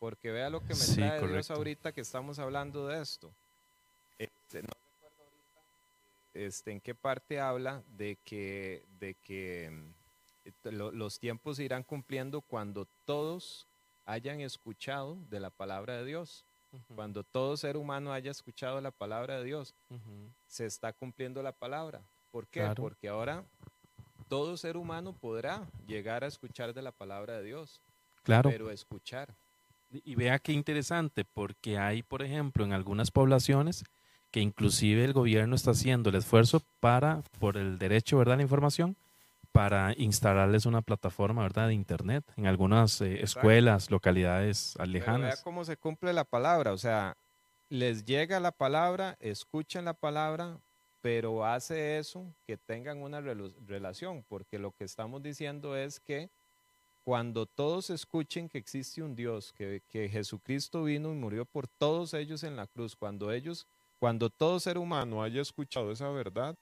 Porque 0.00 0.30
vea 0.30 0.50
lo 0.50 0.60
que 0.60 0.74
me 0.74 0.94
trae 0.94 1.26
Dios 1.26 1.50
ahorita 1.50 1.92
que 1.92 2.00
estamos 2.00 2.38
hablando 2.38 2.86
de 2.86 3.00
esto. 3.00 3.32
Este, 4.18 4.62
no 4.62 4.68
recuerdo 4.68 5.22
ahorita 5.24 5.60
este, 6.34 6.72
en 6.72 6.80
qué 6.80 6.94
parte 6.94 7.40
habla 7.40 7.82
de 7.96 8.16
que, 8.24 8.84
de 8.98 9.14
que 9.14 9.72
mm, 10.64 10.96
los 10.96 11.18
tiempos 11.18 11.56
se 11.56 11.64
irán 11.64 11.82
cumpliendo 11.82 12.40
cuando 12.40 12.86
todos 13.04 13.66
hayan 14.04 14.40
escuchado 14.40 15.18
de 15.28 15.40
la 15.40 15.50
palabra 15.50 15.96
de 15.98 16.04
Dios. 16.04 16.44
Cuando 16.94 17.24
todo 17.24 17.56
ser 17.56 17.78
humano 17.78 18.12
haya 18.12 18.30
escuchado 18.30 18.78
la 18.82 18.90
palabra 18.90 19.38
de 19.38 19.44
Dios, 19.44 19.74
se 20.46 20.66
está 20.66 20.92
cumpliendo 20.92 21.42
la 21.42 21.52
palabra. 21.52 22.02
¿Por 22.30 22.46
qué? 22.46 22.70
Porque 22.76 23.08
ahora 23.08 23.42
todo 24.28 24.56
ser 24.58 24.76
humano 24.76 25.14
podrá 25.14 25.66
llegar 25.86 26.24
a 26.24 26.26
escuchar 26.26 26.74
de 26.74 26.82
la 26.82 26.92
palabra 26.92 27.38
de 27.38 27.44
Dios. 27.44 27.80
Claro. 28.22 28.50
Pero 28.50 28.70
escuchar. 28.70 29.34
Y 29.90 30.14
vea 30.14 30.38
qué 30.38 30.52
interesante, 30.52 31.24
porque 31.24 31.78
hay, 31.78 32.02
por 32.02 32.22
ejemplo, 32.22 32.64
en 32.64 32.74
algunas 32.74 33.10
poblaciones 33.10 33.84
que 34.30 34.40
inclusive 34.40 35.04
el 35.04 35.14
gobierno 35.14 35.56
está 35.56 35.70
haciendo 35.70 36.10
el 36.10 36.16
esfuerzo 36.16 36.62
para, 36.80 37.22
por 37.38 37.56
el 37.56 37.78
derecho, 37.78 38.18
¿verdad?, 38.18 38.34
a 38.34 38.36
la 38.36 38.42
información, 38.42 38.96
para 39.52 39.94
instalarles 39.96 40.66
una 40.66 40.82
plataforma, 40.82 41.42
¿verdad?, 41.42 41.68
de 41.68 41.74
Internet 41.74 42.24
en 42.36 42.46
algunas 42.46 43.00
eh, 43.00 43.22
escuelas, 43.22 43.90
localidades 43.90 44.76
lejanas. 44.86 45.34
vea 45.34 45.42
cómo 45.42 45.64
se 45.64 45.76
cumple 45.76 46.12
la 46.12 46.24
palabra, 46.24 46.72
o 46.72 46.78
sea, 46.78 47.16
les 47.68 48.04
llega 48.04 48.40
la 48.40 48.52
palabra, 48.52 49.16
escuchan 49.20 49.84
la 49.84 49.94
palabra, 49.94 50.58
pero 51.00 51.44
hace 51.44 51.98
eso 51.98 52.24
que 52.46 52.56
tengan 52.56 52.98
una 52.98 53.20
relación, 53.20 54.24
porque 54.28 54.58
lo 54.58 54.72
que 54.72 54.84
estamos 54.84 55.22
diciendo 55.22 55.76
es 55.76 56.00
que 56.00 56.28
cuando 57.04 57.46
todos 57.46 57.90
escuchen 57.90 58.48
que 58.48 58.58
existe 58.58 59.02
un 59.02 59.16
Dios, 59.16 59.54
que, 59.56 59.82
que 59.88 60.08
Jesucristo 60.08 60.84
vino 60.84 61.10
y 61.10 61.16
murió 61.16 61.46
por 61.46 61.66
todos 61.66 62.12
ellos 62.14 62.42
en 62.42 62.56
la 62.56 62.66
cruz, 62.66 62.96
cuando 62.96 63.32
ellos, 63.32 63.66
cuando 63.98 64.28
todo 64.28 64.60
ser 64.60 64.76
humano 64.76 65.22
haya 65.22 65.40
escuchado 65.40 65.90
esa 65.90 66.10
verdad, 66.10 66.54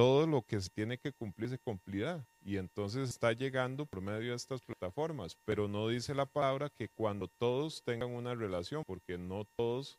todo 0.00 0.26
lo 0.26 0.40
que 0.40 0.58
se 0.62 0.70
tiene 0.70 0.96
que 0.96 1.12
cumplir 1.12 1.50
se 1.50 1.58
cumplirá. 1.58 2.26
Y 2.42 2.56
entonces 2.56 3.10
está 3.10 3.32
llegando 3.32 3.84
por 3.84 4.00
medio 4.00 4.30
de 4.30 4.34
estas 4.34 4.62
plataformas, 4.62 5.36
pero 5.44 5.68
no 5.68 5.88
dice 5.88 6.14
la 6.14 6.24
palabra 6.24 6.70
que 6.70 6.88
cuando 6.88 7.28
todos 7.28 7.82
tengan 7.84 8.08
una 8.08 8.34
relación, 8.34 8.82
porque 8.86 9.18
no 9.18 9.44
todos 9.58 9.98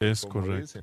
es 0.00 0.24
correcto. 0.24 0.80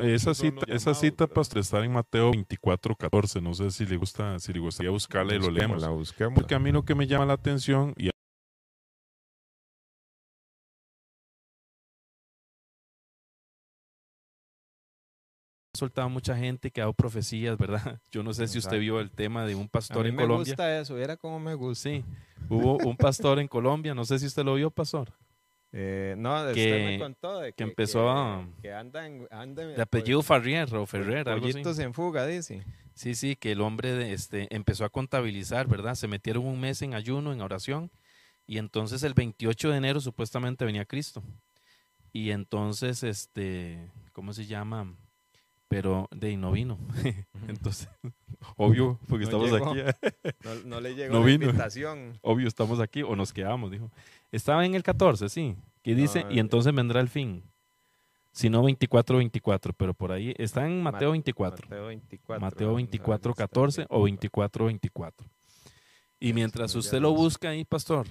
esa 0.00 0.34
cita, 0.34 0.64
esa 0.68 0.94
cita 0.94 1.26
pastor, 1.26 1.58
está 1.58 1.84
en 1.84 1.92
Mateo 1.92 2.30
24, 2.30 2.96
14. 2.96 3.42
No 3.42 3.52
sé 3.52 3.70
si 3.70 3.84
le 3.84 3.98
gusta, 3.98 4.38
si 4.38 4.54
le 4.54 4.58
gustaría 4.58 4.90
buscarla 4.90 5.34
y 5.34 5.38
lo 5.38 5.50
leemos. 5.50 6.14
Porque 6.34 6.54
a 6.54 6.58
mí 6.58 6.72
lo 6.72 6.82
que 6.82 6.94
me 6.94 7.06
llama 7.06 7.26
la 7.26 7.34
atención, 7.34 7.92
y 7.98 8.08
soltado 15.76 16.08
mucha 16.08 16.36
gente 16.36 16.70
que 16.70 16.80
ha 16.80 16.84
dado 16.84 16.92
profecías, 16.92 17.56
¿verdad? 17.56 18.00
Yo 18.10 18.22
no 18.22 18.32
sé 18.34 18.48
si 18.48 18.58
usted 18.58 18.80
vio 18.80 19.00
el 19.00 19.10
tema 19.10 19.46
de 19.46 19.54
un 19.54 19.68
pastor 19.68 20.06
en 20.06 20.16
Colombia. 20.16 20.38
Me 20.38 20.50
gusta 20.50 20.80
eso, 20.80 20.98
era 20.98 21.16
como 21.16 21.38
me 21.38 21.54
gusta. 21.54 21.90
Sí, 21.90 22.04
hubo 22.48 22.78
un 22.78 22.96
pastor 22.96 23.38
en 23.38 23.48
Colombia, 23.48 23.94
no 23.94 24.04
sé 24.04 24.18
si 24.18 24.26
usted 24.26 24.44
lo 24.44 24.54
vio, 24.54 24.70
pastor. 24.70 25.12
Eh, 25.72 26.14
no, 26.16 26.52
que, 26.54 26.86
me 26.86 26.98
contó 26.98 27.40
de 27.40 27.52
que, 27.52 27.62
empezó 27.62 28.08
a. 28.08 28.48
Que 28.62 28.68
de 28.68 29.82
apellido 29.82 30.22
Farrier 30.22 30.74
o 30.74 30.86
Ferrer, 30.86 31.28
algo 31.28 31.46
así. 31.48 31.82
en 31.82 31.92
fuga, 31.92 32.26
dice. 32.26 32.62
Sí, 32.94 33.14
sí, 33.14 33.36
que 33.36 33.52
el 33.52 33.60
hombre 33.60 34.12
este, 34.12 34.54
empezó 34.54 34.86
a 34.86 34.88
contabilizar, 34.88 35.68
¿verdad? 35.68 35.94
Se 35.94 36.08
metieron 36.08 36.46
un 36.46 36.58
mes 36.58 36.80
en 36.80 36.94
ayuno, 36.94 37.32
en 37.32 37.42
oración, 37.42 37.90
y 38.46 38.56
entonces 38.56 39.02
el 39.02 39.12
28 39.12 39.70
de 39.70 39.76
enero 39.76 40.00
supuestamente 40.00 40.64
venía 40.64 40.86
Cristo. 40.86 41.22
Y 42.10 42.30
entonces, 42.30 43.02
este, 43.02 43.90
¿cómo 44.14 44.32
se 44.32 44.46
llama? 44.46 44.94
Pero 45.68 46.08
de 46.10 46.28
ahí 46.28 46.36
no 46.36 46.52
vino. 46.52 46.78
Entonces, 47.48 47.88
obvio, 48.56 48.98
porque 49.08 49.24
estamos 49.24 49.52
aquí. 49.52 49.80
no, 50.64 50.80
le 50.80 50.94
llegó 50.94 51.24
la 51.24 51.30
invitación. 51.30 52.18
Obvio, 52.22 52.48
estamos 52.48 52.80
aquí 52.80 53.02
o 53.02 53.16
nos 53.16 53.32
quedamos, 53.32 53.70
dijo. 53.70 53.90
Estaba 54.32 54.64
en 54.64 54.74
el 54.74 54.82
14, 54.82 55.28
sí. 55.28 55.56
Que 55.82 55.94
dice, 55.94 56.26
y 56.30 56.40
entonces 56.40 56.74
vendrá 56.74 57.00
el 57.00 57.08
fin. 57.08 57.44
Si 58.32 58.50
no 58.50 58.62
24, 58.62 59.18
24, 59.18 59.72
pero 59.72 59.94
por 59.94 60.12
ahí 60.12 60.34
está 60.36 60.66
en 60.66 60.82
Mateo 60.82 61.12
24. 61.12 61.68
Mateo 61.68 61.86
24. 61.86 62.40
Mateo 62.40 62.74
24, 62.74 63.34
14 63.34 63.86
o 63.88 64.02
24, 64.02 64.64
24. 64.66 65.26
Y 66.20 66.32
mientras 66.32 66.74
usted 66.74 67.00
lo 67.00 67.12
busca 67.12 67.50
ahí, 67.50 67.64
pastor, 67.64 68.08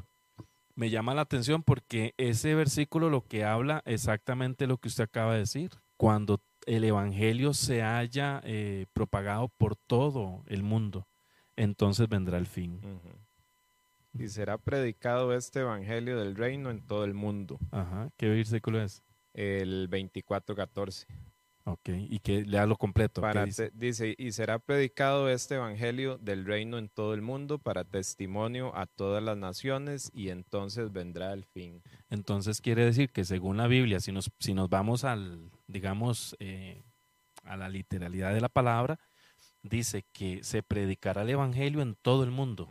me 0.76 0.90
llama 0.90 1.14
la 1.14 1.22
atención 1.22 1.64
porque 1.64 2.14
ese 2.18 2.56
versículo 2.56 3.10
lo 3.10 3.22
que 3.22 3.44
habla 3.44 3.82
exactamente 3.86 4.68
lo 4.68 4.78
que 4.78 4.88
usted 4.88 5.04
acaba 5.04 5.34
de 5.34 5.40
decir. 5.40 5.72
Cuando 5.98 6.42
el 6.66 6.84
Evangelio 6.84 7.54
se 7.54 7.84
haya 7.84 8.42
eh, 8.44 8.86
propagado 8.94 9.50
por 9.50 9.76
todo 9.76 10.44
el 10.48 10.64
mundo, 10.64 11.08
entonces 11.56 12.10
vendrá 12.10 12.38
el 12.38 12.48
fin. 12.48 12.82
Y 14.14 14.28
será 14.30 14.58
predicado 14.58 15.34
este 15.34 15.62
Evangelio 15.62 16.18
del 16.18 16.36
reino 16.36 16.70
en 16.70 16.82
todo 16.82 17.04
el 17.04 17.14
mundo. 17.14 17.60
Ajá. 17.72 18.10
¿Qué 18.18 18.30
versículo 18.30 18.82
es? 18.82 19.04
El 19.34 19.90
24-14. 19.90 21.06
Ok, 21.68 21.90
y 21.90 22.20
que 22.20 22.44
lea 22.44 22.68
lo 22.68 22.76
completo. 22.76 23.24
dice? 23.44 23.72
dice, 23.74 24.14
y 24.20 24.34
será 24.34 24.60
predicado 24.60 25.30
este 25.30 25.56
evangelio 25.56 26.20
del 26.20 26.46
reino 26.46 26.78
en 26.78 26.90
todo 26.90 27.16
el 27.16 27.24
mundo 27.24 27.58
para 27.58 27.84
testimonio 27.84 28.76
a 28.78 28.86
todas 28.86 29.24
las 29.24 29.36
naciones 29.36 30.12
y 30.14 30.30
entonces 30.30 30.92
vendrá 30.92 31.34
el 31.34 31.44
fin. 31.44 31.82
Entonces 32.12 32.62
quiere 32.62 32.86
decir 32.86 33.12
que 33.12 33.26
según 33.26 33.58
la 33.58 33.66
Biblia, 33.66 34.00
si 34.00 34.12
nos, 34.12 34.30
si 34.38 34.54
nos 34.54 34.70
vamos 34.70 35.04
al, 35.06 35.50
digamos, 35.68 36.36
eh, 36.40 36.84
a 37.44 37.58
la 37.58 37.70
literalidad 37.70 38.34
de 38.34 38.42
la 38.42 38.50
palabra, 38.50 39.00
dice 39.62 40.06
que 40.12 40.44
se 40.44 40.64
predicará 40.64 41.24
el 41.24 41.30
evangelio 41.30 41.82
en 41.82 41.96
todo 41.96 42.24
el 42.24 42.32
mundo. 42.32 42.70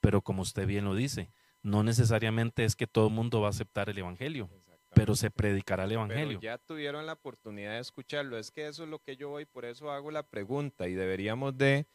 Pero 0.00 0.22
como 0.22 0.42
usted 0.42 0.66
bien 0.66 0.84
lo 0.84 0.94
dice, 0.94 1.30
no 1.62 1.82
necesariamente 1.82 2.64
es 2.64 2.76
que 2.76 2.86
todo 2.86 3.08
el 3.08 3.14
mundo 3.14 3.40
va 3.40 3.48
a 3.48 3.50
aceptar 3.50 3.88
el 3.88 3.98
evangelio 3.98 4.50
pero 4.94 5.14
se 5.16 5.30
predicará 5.30 5.84
el 5.84 5.92
Evangelio. 5.92 6.40
ya 6.40 6.58
tuvieron 6.58 7.04
la 7.06 7.14
oportunidad 7.14 7.72
de 7.72 7.80
escucharlo. 7.80 8.38
Es 8.38 8.50
que 8.50 8.66
eso 8.66 8.84
es 8.84 8.88
lo 8.88 9.00
que 9.00 9.16
yo 9.16 9.28
voy, 9.28 9.44
por 9.44 9.64
eso 9.64 9.90
hago 9.90 10.10
la 10.10 10.22
pregunta 10.22 10.88
y 10.88 10.94
deberíamos 10.94 11.58
de, 11.58 11.86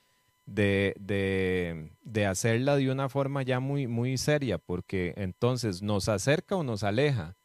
de, 0.45 1.91
de, 2.01 2.25
hacerla 2.25 2.75
de 2.75 2.91
una 2.91 3.09
forma 3.09 3.41
ya 3.43 3.59
muy, 3.59 3.87
muy 3.87 4.17
seria, 4.17 4.57
porque 4.57 5.13
entonces 5.17 5.81
nos 5.81 6.09
acerca 6.09 6.55
o 6.55 6.63
nos 6.63 6.83
aleja. 6.83 7.35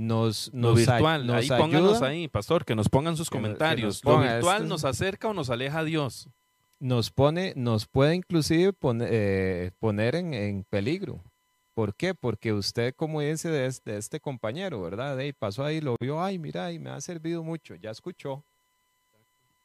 Nos, 0.00 0.50
nos, 0.54 0.76
virtual, 0.76 1.28
ahí 1.28 1.46
pónganos 1.46 2.00
ahí, 2.00 2.26
pastor, 2.26 2.64
que 2.64 2.74
nos 2.74 2.88
pongan 2.88 3.18
sus 3.18 3.28
comentarios. 3.28 4.02
¿Lo 4.02 4.18
virtual 4.18 4.66
nos 4.66 4.86
acerca 4.86 5.28
o 5.28 5.34
nos 5.34 5.50
aleja 5.50 5.80
a 5.80 5.84
Dios? 5.84 6.30
Nos 6.78 7.10
pone, 7.10 7.52
nos 7.54 7.86
puede 7.86 8.14
inclusive 8.14 8.72
eh, 9.02 9.70
poner 9.78 10.14
en, 10.14 10.32
en 10.32 10.64
peligro. 10.64 11.22
¿Por 11.74 11.94
qué? 11.94 12.14
Porque 12.14 12.54
usted, 12.54 12.94
como 12.94 13.20
dice 13.20 13.50
de 13.50 13.66
este, 13.66 14.20
compañero, 14.20 14.80
¿verdad? 14.80 15.18
Y 15.18 15.34
pasó 15.34 15.66
ahí, 15.66 15.82
lo 15.82 15.96
vio, 16.00 16.22
ay, 16.22 16.38
mira, 16.38 16.72
y 16.72 16.78
me 16.78 16.88
ha 16.88 17.00
servido 17.02 17.42
mucho, 17.42 17.74
ya 17.74 17.90
escuchó. 17.90 18.42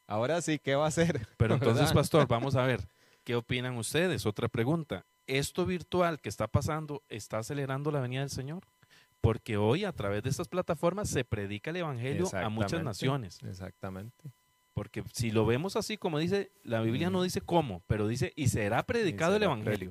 Ahora 0.05 0.41
sí, 0.41 0.59
¿qué 0.59 0.75
va 0.75 0.83
a 0.83 0.89
hacer? 0.89 1.25
Pero 1.37 1.53
entonces, 1.53 1.93
pastor, 1.93 2.27
vamos 2.27 2.57
a 2.57 2.65
ver, 2.65 2.81
¿qué 3.23 3.35
opinan 3.35 3.77
ustedes? 3.77 4.25
Otra 4.25 4.49
pregunta. 4.49 5.05
¿Esto 5.27 5.65
virtual 5.65 6.19
que 6.19 6.27
está 6.27 6.47
pasando 6.47 7.03
está 7.07 7.37
acelerando 7.37 7.89
la 7.89 8.01
venida 8.01 8.19
del 8.19 8.29
Señor? 8.29 8.63
Porque 9.21 9.57
hoy 9.57 9.85
a 9.85 9.91
través 9.91 10.23
de 10.23 10.29
estas 10.29 10.47
plataformas 10.47 11.09
se 11.09 11.23
predica 11.25 11.71
el 11.71 11.77
Evangelio 11.77 12.27
a 12.33 12.49
muchas 12.49 12.83
naciones. 12.83 13.39
Exactamente. 13.43 14.31
Porque 14.75 15.05
si 15.13 15.31
lo 15.31 15.45
vemos 15.45 15.77
así, 15.77 15.95
como 15.95 16.19
dice, 16.19 16.51
la 16.63 16.81
Biblia 16.81 17.09
no 17.09 17.23
dice 17.23 17.39
cómo, 17.39 17.81
pero 17.87 18.09
dice, 18.09 18.33
y 18.35 18.49
será 18.49 18.83
predicado 18.83 19.37
el 19.37 19.43
Evangelio 19.43 19.89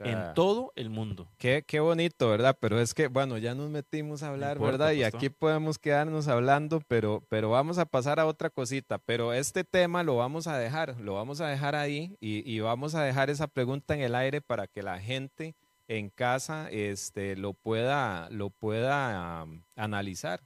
en 0.00 0.34
todo 0.34 0.72
el 0.74 0.90
mundo. 0.90 1.30
Qué, 1.38 1.62
qué 1.64 1.78
bonito, 1.78 2.28
¿verdad? 2.28 2.58
Pero 2.58 2.80
es 2.80 2.94
que, 2.94 3.06
bueno, 3.06 3.38
ya 3.38 3.54
nos 3.54 3.70
metimos 3.70 4.24
a 4.24 4.30
hablar, 4.30 4.58
¿verdad? 4.58 4.90
Y 4.90 5.04
aquí 5.04 5.28
podemos 5.28 5.78
quedarnos 5.78 6.26
hablando, 6.26 6.82
pero, 6.88 7.22
pero 7.28 7.50
vamos 7.50 7.78
a 7.78 7.86
pasar 7.86 8.18
a 8.18 8.26
otra 8.26 8.50
cosita. 8.50 8.98
Pero 8.98 9.32
este 9.32 9.62
tema 9.62 10.02
lo 10.02 10.16
vamos 10.16 10.48
a 10.48 10.58
dejar, 10.58 10.98
lo 10.98 11.14
vamos 11.14 11.40
a 11.40 11.46
dejar 11.46 11.76
ahí 11.76 12.16
y, 12.20 12.42
y 12.52 12.58
vamos 12.58 12.96
a 12.96 13.04
dejar 13.04 13.30
esa 13.30 13.46
pregunta 13.46 13.94
en 13.94 14.00
el 14.00 14.16
aire 14.16 14.40
para 14.40 14.66
que 14.66 14.82
la 14.82 14.98
gente 14.98 15.54
en 15.88 16.10
casa 16.10 16.70
este, 16.70 17.36
lo 17.36 17.54
pueda, 17.54 18.28
lo 18.30 18.50
pueda 18.50 19.46
analizar 19.74 20.42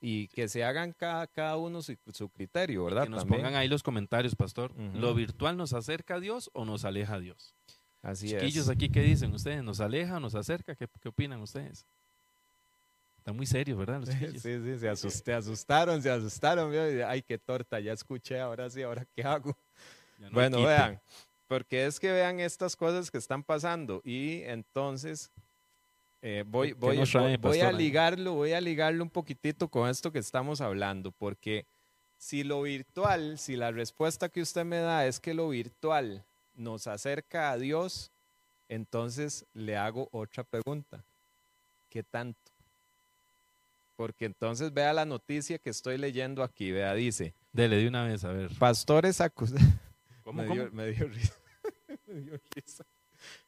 y 0.00 0.28
que 0.28 0.48
se 0.48 0.64
hagan 0.64 0.92
cada, 0.92 1.26
cada 1.26 1.56
uno 1.56 1.82
su, 1.82 2.28
criterio, 2.30 2.84
¿verdad? 2.84 3.04
que 3.04 3.10
nos 3.10 3.24
pongan 3.24 3.54
ahí 3.54 3.68
los 3.68 3.82
comentarios, 3.82 4.34
pastor. 4.34 4.72
¿Lo 4.94 5.14
virtual 5.14 5.56
nos 5.56 5.72
acerca 5.72 6.16
a 6.16 6.20
Dios 6.20 6.50
o 6.52 6.64
nos 6.64 6.84
aleja 6.84 7.14
a 7.14 7.20
Dios? 7.20 7.54
Así 8.02 8.28
Chiquillos, 8.28 8.68
aquí, 8.68 8.88
¿qué 8.88 9.02
dicen 9.02 9.32
ustedes? 9.32 9.62
¿Nos 9.62 9.80
aleja 9.80 10.16
o 10.16 10.20
nos 10.20 10.34
acerca? 10.34 10.74
¿Qué, 10.76 10.86
qué 11.00 11.08
opinan 11.08 11.40
ustedes? 11.40 11.86
Está 13.18 13.32
muy 13.32 13.46
serio, 13.46 13.76
¿verdad? 13.76 13.98
Los 14.00 14.08
sí, 14.40 14.60
sí, 14.60 14.78
se 14.78 14.88
asustaron, 15.32 16.00
se 16.00 16.08
asustaron. 16.08 16.72
Ay, 17.04 17.22
qué 17.22 17.38
torta, 17.38 17.80
ya 17.80 17.92
escuché, 17.92 18.38
ahora 18.38 18.70
sí, 18.70 18.82
ahora 18.82 19.04
qué 19.16 19.24
hago. 19.24 19.58
bueno, 20.30 20.62
vean, 20.62 21.00
porque 21.48 21.86
es 21.86 22.00
que 22.00 22.12
vean 22.12 22.40
estas 22.40 22.76
cosas 22.76 23.10
que 23.10 23.18
están 23.18 23.42
pasando 23.42 24.00
y 24.04 24.42
entonces 24.42 25.30
eh, 26.22 26.44
voy, 26.46 26.72
voy, 26.72 26.98
voy, 27.40 27.60
a 27.60 27.72
ligarlo, 27.72 28.34
voy 28.34 28.52
a 28.52 28.60
ligarlo 28.60 29.04
un 29.04 29.10
poquitito 29.10 29.68
con 29.68 29.88
esto 29.88 30.10
que 30.10 30.18
estamos 30.18 30.60
hablando, 30.60 31.12
porque 31.12 31.66
si 32.18 32.42
lo 32.42 32.62
virtual, 32.62 33.38
si 33.38 33.56
la 33.56 33.70
respuesta 33.70 34.28
que 34.28 34.40
usted 34.40 34.64
me 34.64 34.78
da 34.78 35.06
es 35.06 35.20
que 35.20 35.34
lo 35.34 35.50
virtual 35.50 36.24
nos 36.56 36.86
acerca 36.86 37.52
a 37.52 37.58
Dios, 37.58 38.10
entonces 38.68 39.44
le 39.54 39.76
hago 39.76 40.08
otra 40.10 40.42
pregunta. 40.42 41.04
¿Qué 41.90 42.02
tanto? 42.02 42.38
Porque 43.96 44.24
entonces 44.24 44.72
vea 44.72 44.92
la 44.92 45.04
noticia 45.04 45.58
que 45.58 45.70
estoy 45.70 45.96
leyendo 45.96 46.42
aquí, 46.42 46.72
vea, 46.72 46.92
dice. 46.94 47.32
Dele 47.52 47.76
de 47.76 47.88
una 47.88 48.04
vez, 48.04 48.24
a 48.24 48.32
ver. 48.32 48.50
Pastores 48.58 49.20
acusados. 49.20 49.62
¿Cómo, 50.26 50.42
me, 50.42 50.52
dio, 50.52 50.68
me 50.72 50.90
dio 50.90 51.06
risa. 51.08 51.34
me 52.08 52.14
dio 52.20 52.40
risa. 52.52 52.84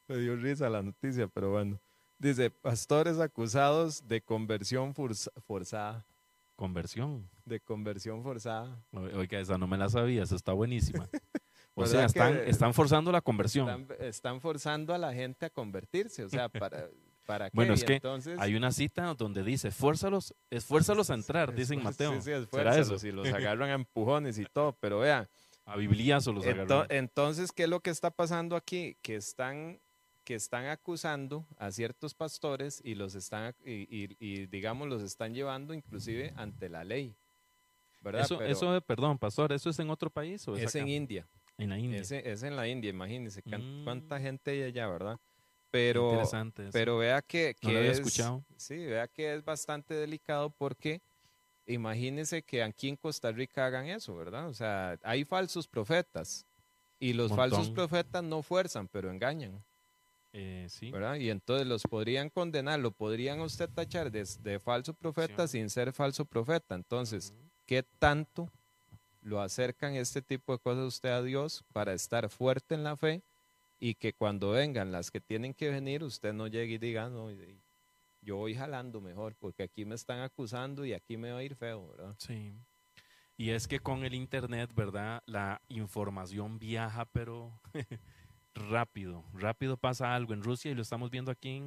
Me 0.06 0.16
dio 0.16 0.36
risa 0.36 0.70
la 0.70 0.80
noticia, 0.80 1.26
pero 1.26 1.50
bueno. 1.50 1.80
Dice, 2.20 2.50
pastores 2.50 3.18
acusados 3.18 4.06
de 4.06 4.20
conversión 4.20 4.94
forzada. 4.94 6.06
¿Conversión? 6.54 7.28
De 7.44 7.58
conversión 7.58 8.22
forzada. 8.22 8.80
Oiga, 8.92 9.40
esa 9.40 9.58
no 9.58 9.66
me 9.66 9.76
la 9.76 9.88
sabía, 9.88 10.22
esa 10.22 10.36
está 10.36 10.52
buenísima. 10.52 11.08
O 11.80 11.86
sea, 11.86 12.06
están, 12.06 12.74
forzando 12.74 13.12
la 13.12 13.20
conversión. 13.20 13.86
Están, 14.00 14.40
forzando 14.40 14.92
a 14.92 14.98
la 14.98 15.14
gente 15.14 15.46
a 15.46 15.50
convertirse, 15.50 16.24
o 16.24 16.28
sea, 16.28 16.48
para... 16.48 16.88
¿Para 17.24 17.50
Bueno, 17.52 17.74
es 17.74 17.84
que 17.84 17.94
entonces... 17.94 18.36
hay 18.40 18.56
una 18.56 18.72
cita 18.72 19.14
donde 19.14 19.44
dice, 19.44 19.68
esfuérzalos, 19.68 20.34
esfuérzalos 20.50 21.10
a 21.10 21.14
entrar, 21.14 21.54
dicen 21.54 21.80
Mateo. 21.80 22.14
Sí, 22.14 22.22
sí, 22.22 22.32
esfuérzalos 22.32 23.04
y 23.04 23.12
los 23.12 23.28
agarran 23.28 23.70
a 23.70 23.74
empujones 23.74 24.40
y 24.40 24.44
todo, 24.46 24.72
pero 24.80 24.98
vean. 24.98 25.28
A 25.68 25.76
Biblia 25.76 26.18
los 26.24 26.46
agarran. 26.46 26.86
Entonces, 26.90 27.52
¿qué 27.52 27.64
es 27.64 27.68
lo 27.68 27.80
que 27.80 27.90
está 27.90 28.10
pasando 28.10 28.56
aquí? 28.56 28.96
Que 29.02 29.16
están 29.16 29.78
que 30.24 30.34
están 30.34 30.66
acusando 30.66 31.46
a 31.56 31.70
ciertos 31.72 32.12
pastores 32.12 32.82
y 32.84 32.94
los 32.94 33.14
están 33.14 33.54
y, 33.64 34.46
digamos 34.48 34.86
los 34.86 35.02
están 35.02 35.32
llevando 35.32 35.72
inclusive 35.72 36.34
ante 36.36 36.68
la 36.68 36.84
ley. 36.84 37.14
¿verdad? 38.02 38.24
Eso, 38.24 38.42
eso, 38.42 38.80
perdón, 38.82 39.18
pastor, 39.18 39.52
¿eso 39.52 39.70
es 39.70 39.78
en 39.78 39.88
otro 39.88 40.10
país 40.10 40.46
o 40.46 40.54
es, 40.54 40.74
en 40.74 40.88
India? 40.88 41.26
En 41.56 41.70
la 41.70 41.78
India. 41.78 42.00
Es, 42.00 42.42
en 42.42 42.56
la 42.56 42.68
India, 42.68 42.90
imagínense 42.90 43.42
cuánta 43.42 44.18
mm. 44.18 44.22
gente 44.22 44.50
hay 44.50 44.62
allá, 44.64 44.86
¿verdad? 44.86 45.18
Pero, 45.70 46.22
pero 46.72 46.98
vea 46.98 47.22
que, 47.22 47.54
que 47.58 47.90
es, 47.90 47.98
escuchado. 47.98 48.44
Sí, 48.56 48.76
vea 48.76 49.08
que 49.08 49.34
es 49.34 49.44
bastante 49.44 49.94
delicado 49.94 50.50
porque 50.50 51.00
imagínense 51.68 52.42
que 52.42 52.62
aquí 52.62 52.88
en 52.88 52.96
Costa 52.96 53.30
Rica 53.30 53.66
hagan 53.66 53.86
eso, 53.86 54.16
¿verdad? 54.16 54.48
O 54.48 54.54
sea, 54.54 54.98
hay 55.02 55.24
falsos 55.24 55.68
profetas 55.68 56.46
y 56.98 57.12
los 57.12 57.30
falsos 57.32 57.70
profetas 57.70 58.24
no 58.24 58.42
fuerzan, 58.42 58.88
pero 58.88 59.10
engañan. 59.10 59.62
Eh, 60.32 60.66
sí. 60.68 60.90
¿verdad? 60.90 61.16
Y 61.16 61.30
entonces 61.30 61.66
los 61.66 61.82
podrían 61.82 62.28
condenar, 62.28 62.80
lo 62.80 62.90
podrían 62.90 63.40
usted 63.40 63.68
tachar 63.70 64.10
de, 64.10 64.60
falso 64.60 64.92
profeta 64.94 65.48
sin 65.48 65.70
ser 65.70 65.92
falso 65.92 66.24
profeta. 66.24 66.74
Entonces, 66.74 67.32
¿qué 67.66 67.82
tanto 67.98 68.50
lo 69.22 69.40
acercan 69.40 69.94
este 69.94 70.22
tipo 70.22 70.52
de 70.52 70.58
cosas 70.58 70.84
usted 70.84 71.10
a 71.10 71.22
Dios 71.22 71.64
para 71.72 71.92
estar 71.92 72.28
fuerte 72.28 72.74
en 72.74 72.84
la 72.84 72.96
fe 72.96 73.22
y 73.80 73.94
que 73.94 74.12
cuando 74.12 74.50
vengan 74.50 74.92
las 74.92 75.10
que 75.10 75.20
tienen 75.20 75.54
que 75.54 75.70
venir, 75.70 76.02
usted 76.02 76.32
no 76.32 76.46
llegue 76.46 76.74
y 76.74 76.78
diga, 76.78 77.08
no, 77.08 77.30
yo 78.20 78.36
voy 78.36 78.54
jalando 78.54 79.00
mejor, 79.00 79.34
porque 79.36 79.62
aquí 79.62 79.84
me 79.84 79.94
están 79.94 80.20
acusando 80.20 80.84
y 80.84 80.92
aquí 80.92 81.16
me 81.16 81.32
va 81.32 81.38
a 81.38 81.42
ir 81.42 81.54
feo, 81.54 81.88
¿verdad? 81.88 82.14
Sí. 82.18 82.54
Y 83.36 83.50
es 83.50 83.68
que 83.68 83.78
con 83.78 84.04
el 84.04 84.14
Internet, 84.14 84.72
¿verdad? 84.74 85.22
La 85.26 85.62
información 85.68 86.58
viaja, 86.58 87.04
pero 87.04 87.60
rápido, 88.58 89.24
rápido 89.32 89.76
pasa 89.76 90.14
algo 90.14 90.34
en 90.34 90.42
Rusia 90.42 90.70
y 90.70 90.74
lo 90.74 90.82
estamos 90.82 91.10
viendo 91.10 91.30
aquí 91.30 91.62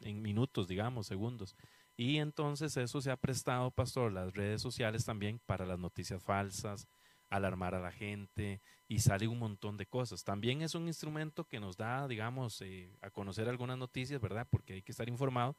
en, 0.00 0.22
minutos, 0.22 0.66
digamos, 0.66 1.06
segundos. 1.06 1.54
Y 1.96 2.18
entonces 2.18 2.76
eso 2.76 3.00
se 3.00 3.12
ha 3.12 3.16
prestado, 3.16 3.70
pastor, 3.70 4.12
las 4.12 4.34
redes 4.34 4.60
sociales 4.60 5.04
también 5.04 5.40
para 5.46 5.64
las 5.64 5.78
noticias 5.78 6.20
falsas, 6.22 6.88
alarmar 7.30 7.74
a 7.74 7.80
la 7.80 7.92
gente 7.92 8.60
y 8.88 8.98
sale 8.98 9.28
un 9.28 9.38
montón 9.38 9.76
de 9.76 9.86
cosas. 9.86 10.24
También 10.24 10.62
es 10.62 10.74
un 10.74 10.88
instrumento 10.88 11.44
que 11.44 11.60
nos 11.60 11.76
da, 11.76 12.08
digamos, 12.08 12.60
eh, 12.62 12.90
a 13.00 13.10
conocer 13.10 13.48
algunas 13.48 13.78
noticias, 13.78 14.20
¿verdad? 14.20 14.46
Porque 14.50 14.74
hay 14.74 14.82
que 14.82 14.92
estar 14.92 15.08
informado, 15.08 15.56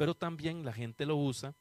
pero 0.00 0.14
también 0.14 0.64
la 0.64 0.72
gente 0.72 1.04
lo 1.04 1.14
usa, 1.16 1.54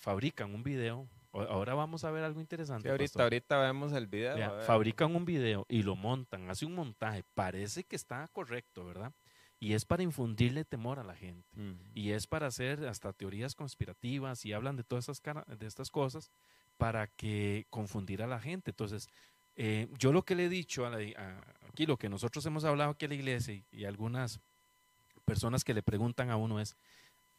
fabrican 0.00 0.52
un 0.52 0.64
video, 0.64 1.08
Ahora 1.32 1.72
vamos 1.74 2.02
a 2.04 2.10
ver 2.10 2.24
algo 2.24 2.40
interesante. 2.40 2.90
ahorita, 2.90 3.22
ahorita 3.22 3.58
vemos 3.58 3.92
el 3.92 4.06
video. 4.08 4.60
fabrican 4.66 5.14
un 5.14 5.24
video 5.24 5.64
y 5.68 5.84
lo 5.84 5.94
montan, 5.94 6.50
hace 6.50 6.66
un 6.66 6.74
montaje, 6.74 7.22
parece 7.34 7.84
que 7.84 7.94
está 7.94 8.28
correcto, 8.32 8.84
¿verdad? 8.84 9.12
Y 9.60 9.74
es 9.74 9.84
para 9.84 10.02
infundirle 10.02 10.64
temor 10.64 10.98
a 10.98 11.04
la 11.04 11.14
gente. 11.14 11.48
Y 11.94 12.10
es 12.10 12.26
para 12.26 12.48
hacer 12.48 12.84
hasta 12.84 13.12
teorías 13.12 13.54
conspirativas 13.54 14.44
y 14.44 14.52
hablan 14.52 14.76
de 14.76 14.82
todas 14.82 15.08
estas, 15.08 15.46
de 15.46 15.66
estas 15.66 15.88
cosas 15.88 16.32
para 16.78 17.06
que 17.06 17.66
confundir 17.70 18.24
a 18.24 18.26
la 18.26 18.40
gente. 18.40 18.72
Entonces, 18.72 19.08
eh, 19.54 19.86
yo 19.98 20.12
lo 20.12 20.24
que 20.24 20.34
le 20.34 20.46
he 20.46 20.48
dicho 20.48 20.84
a 20.84 20.98
aquí, 21.68 21.86
lo 21.86 21.96
que 21.96 22.08
nosotros 22.08 22.44
hemos 22.44 22.64
hablado 22.64 22.90
aquí 22.90 23.04
a 23.04 23.08
la 23.08 23.14
iglesia 23.14 23.54
y, 23.54 23.64
y 23.70 23.84
algunas 23.84 24.40
personas 25.24 25.62
que 25.62 25.74
le 25.74 25.82
preguntan 25.82 26.28
a 26.30 26.36
uno 26.36 26.60
es, 26.60 26.76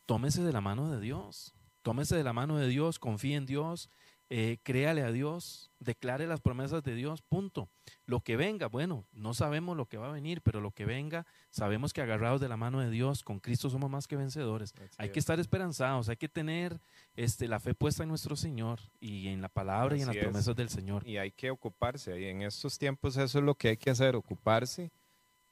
tómese 0.06 0.44
de 0.44 0.54
la 0.54 0.62
mano 0.62 0.92
de 0.92 1.00
Dios 1.00 1.54
tómese 1.84 2.16
de 2.16 2.24
la 2.24 2.34
mano 2.34 2.58
de 2.58 2.68
Dios, 2.68 2.98
confíe 2.98 3.36
en 3.36 3.46
Dios, 3.46 3.90
eh, 4.30 4.58
créale 4.64 5.04
a 5.04 5.12
Dios, 5.12 5.70
declare 5.80 6.26
las 6.26 6.42
promesas 6.42 6.82
de 6.82 6.96
Dios, 6.96 7.22
punto. 7.22 7.70
Lo 8.06 8.22
que 8.22 8.36
venga, 8.36 8.68
bueno, 8.68 9.06
no 9.12 9.34
sabemos 9.34 9.78
lo 9.78 9.86
que 9.88 9.98
va 9.98 10.08
a 10.10 10.14
venir, 10.14 10.42
pero 10.42 10.60
lo 10.60 10.72
que 10.72 10.86
venga, 10.86 11.28
sabemos 11.52 11.94
que 11.94 12.02
agarrados 12.02 12.42
de 12.42 12.48
la 12.48 12.58
mano 12.58 12.80
de 12.80 12.90
Dios, 12.90 13.22
con 13.22 13.40
Cristo 13.40 13.70
somos 13.70 13.92
más 13.92 14.08
que 14.08 14.16
vencedores. 14.16 14.74
hay 14.98 15.10
que 15.10 15.20
estar 15.20 15.40
esperanzados, 15.40 16.10
hay 16.10 16.18
que 16.18 16.30
tener 16.30 16.80
este, 17.16 17.48
la 17.48 17.60
fe 17.60 17.76
puesta 17.76 18.04
en 18.04 18.10
nuestro 18.10 18.36
Señor 18.36 18.80
y 19.00 19.28
en 19.28 19.42
la 19.42 19.50
palabra 19.50 19.98
y 19.98 20.02
en 20.02 20.08
las 20.08 20.18
promesas 20.18 20.56
del 20.56 20.70
Señor. 20.70 21.08
Y 21.08 21.18
hay 21.18 21.32
que 21.32 21.52
ocuparse, 21.52 22.20
y 22.20 22.26
en 22.26 22.42
estos 22.42 22.80
tiempos 22.80 23.18
eso 23.18 23.38
es 23.38 23.46
lo 23.46 23.56
que 23.56 23.68
hay 23.70 23.78
que 23.78 23.92
hacer, 23.92 24.16
ocuparse, 24.16 24.92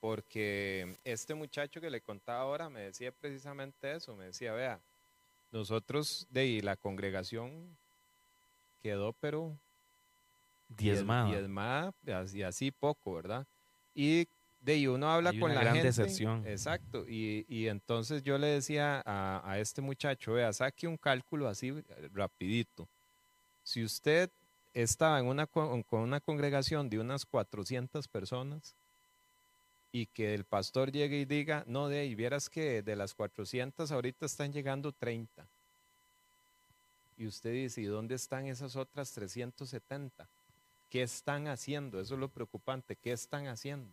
porque 0.01 0.97
este 1.05 1.35
muchacho 1.35 1.79
que 1.79 1.91
le 1.91 2.01
contaba 2.01 2.41
ahora 2.41 2.69
me 2.69 2.81
decía 2.81 3.11
precisamente 3.11 3.93
eso, 3.95 4.15
me 4.15 4.25
decía, 4.25 4.51
vea, 4.51 4.79
nosotros 5.51 6.27
de 6.31 6.59
la 6.63 6.75
congregación 6.75 7.77
quedó 8.81 9.13
pero 9.13 9.55
diezmada. 10.69 11.29
Diezmada 11.29 11.93
y 12.33 12.41
así 12.41 12.71
poco, 12.71 13.13
¿verdad? 13.13 13.45
Y 13.93 14.27
de 14.61 14.73
ahí 14.73 14.87
uno 14.87 15.07
habla 15.07 15.33
con 15.39 15.53
la 15.53 15.61
gran 15.61 15.73
gente. 15.75 15.87
Deserción. 15.87 16.47
Exacto. 16.47 17.05
Y, 17.07 17.45
y, 17.47 17.67
entonces 17.67 18.23
yo 18.23 18.39
le 18.39 18.47
decía 18.47 19.03
a, 19.05 19.41
a, 19.45 19.59
este 19.59 19.81
muchacho, 19.81 20.33
vea, 20.33 20.51
saque 20.51 20.87
un 20.87 20.97
cálculo 20.97 21.47
así 21.47 21.71
rapidito. 22.11 22.87
Si 23.63 23.83
usted 23.83 24.31
estaba 24.73 25.19
en 25.19 25.27
una, 25.27 25.45
con 25.45 25.83
una 25.91 26.19
congregación 26.19 26.89
de 26.89 26.97
unas 26.97 27.25
400 27.25 28.07
personas 28.07 28.75
y 29.91 30.05
que 30.07 30.33
el 30.33 30.45
pastor 30.45 30.91
llegue 30.91 31.19
y 31.19 31.25
diga, 31.25 31.63
no, 31.67 31.89
de 31.89 31.99
ahí 31.99 32.15
vieras 32.15 32.49
que 32.49 32.81
de 32.81 32.95
las 32.95 33.13
400 33.13 33.91
ahorita 33.91 34.25
están 34.25 34.53
llegando 34.53 34.91
30 34.91 35.47
y 37.21 37.27
usted 37.27 37.53
dice, 37.53 37.81
¿y 37.81 37.85
dónde 37.85 38.15
están 38.15 38.47
esas 38.47 38.75
otras 38.75 39.11
370? 39.11 40.27
¿Qué 40.89 41.03
están 41.03 41.47
haciendo? 41.47 42.01
Eso 42.01 42.15
es 42.15 42.19
lo 42.19 42.29
preocupante. 42.29 42.95
¿Qué 42.95 43.11
están 43.11 43.47
haciendo? 43.47 43.91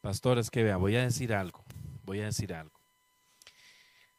Pastor, 0.00 0.38
es 0.38 0.48
que 0.48 0.62
vea, 0.62 0.76
voy 0.76 0.94
a 0.94 1.02
decir 1.02 1.34
algo. 1.34 1.64
Voy 2.04 2.20
a 2.20 2.26
decir 2.26 2.54
algo. 2.54 2.78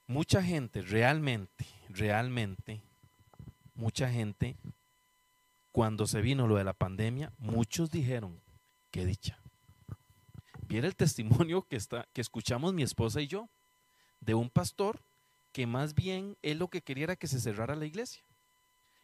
Mucha 0.07 0.43
gente, 0.43 0.81
realmente, 0.81 1.65
realmente, 1.87 2.81
mucha 3.75 4.09
gente, 4.11 4.57
cuando 5.71 6.05
se 6.05 6.19
vino 6.19 6.47
lo 6.47 6.57
de 6.57 6.65
la 6.65 6.73
pandemia, 6.73 7.31
muchos 7.37 7.91
dijeron, 7.91 8.37
qué 8.91 9.05
dicha. 9.05 9.39
Viera 10.67 10.87
el 10.87 10.95
testimonio 10.95 11.63
que, 11.63 11.77
está, 11.77 12.07
que 12.13 12.21
escuchamos 12.21 12.73
mi 12.73 12.83
esposa 12.83 13.21
y 13.21 13.27
yo, 13.27 13.49
de 14.19 14.33
un 14.33 14.49
pastor 14.49 14.99
que 15.53 15.65
más 15.65 15.95
bien 15.95 16.37
él 16.41 16.59
lo 16.59 16.67
que 16.67 16.81
quería 16.81 17.05
era 17.05 17.15
que 17.15 17.27
se 17.27 17.39
cerrara 17.39 17.75
la 17.75 17.85
iglesia. 17.85 18.21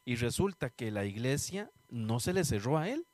Y 0.06 0.16
resulta 0.16 0.70
que 0.70 0.92
la 0.92 1.06
iglesia 1.06 1.72
no 1.90 2.20
se 2.20 2.34
le 2.34 2.44
cerró 2.44 2.78
a 2.78 2.90
él. 2.90 3.06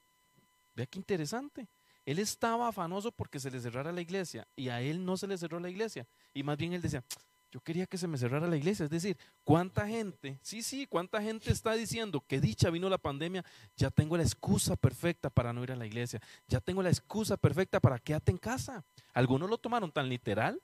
Vea 0.76 0.88
qué 0.88 0.98
interesante. 0.98 1.68
Él 2.06 2.18
estaba 2.18 2.68
afanoso 2.68 3.12
porque 3.12 3.40
se 3.40 3.52
le 3.52 3.60
cerrara 3.60 3.92
la 3.92 4.02
iglesia 4.02 4.48
y 4.56 4.70
a 4.70 4.82
él 4.82 5.06
no 5.06 5.16
se 5.16 5.28
le 5.28 5.38
cerró 5.38 5.60
la 5.60 5.70
iglesia. 5.70 6.08
Y 6.34 6.42
más 6.42 6.58
bien 6.58 6.74
él 6.74 6.82
decía, 6.82 7.04
yo 7.52 7.60
quería 7.62 7.88
que 7.88 7.98
se 7.98 8.08
me 8.08 8.18
cerrara 8.18 8.48
la 8.48 8.58
iglesia. 8.58 8.86
Es 8.86 8.92
decir, 8.92 9.18
¿cuánta 9.44 9.88
gente, 9.88 10.38
sí, 10.42 10.62
sí, 10.62 10.86
cuánta 10.86 11.22
gente 11.22 11.52
está 11.52 11.74
diciendo 11.74 12.24
que 12.28 12.40
dicha 12.40 12.70
vino 12.70 12.90
la 12.90 12.98
pandemia? 12.98 13.44
Ya 13.76 13.90
tengo 13.90 14.18
la 14.18 14.24
excusa 14.24 14.76
perfecta 14.76 15.30
para 15.30 15.52
no 15.52 15.64
ir 15.64 15.72
a 15.72 15.76
la 15.76 15.88
iglesia. 15.88 16.22
Ya 16.48 16.60
tengo 16.60 16.84
la 16.84 16.90
excusa 16.90 17.38
perfecta 17.38 17.80
para 17.80 17.98
quedarte 17.98 18.32
en 18.32 18.38
casa. 18.38 18.84
Algunos 19.14 19.50
lo 19.50 19.58
tomaron 19.58 19.92
tan 19.92 20.10
literal 20.10 20.62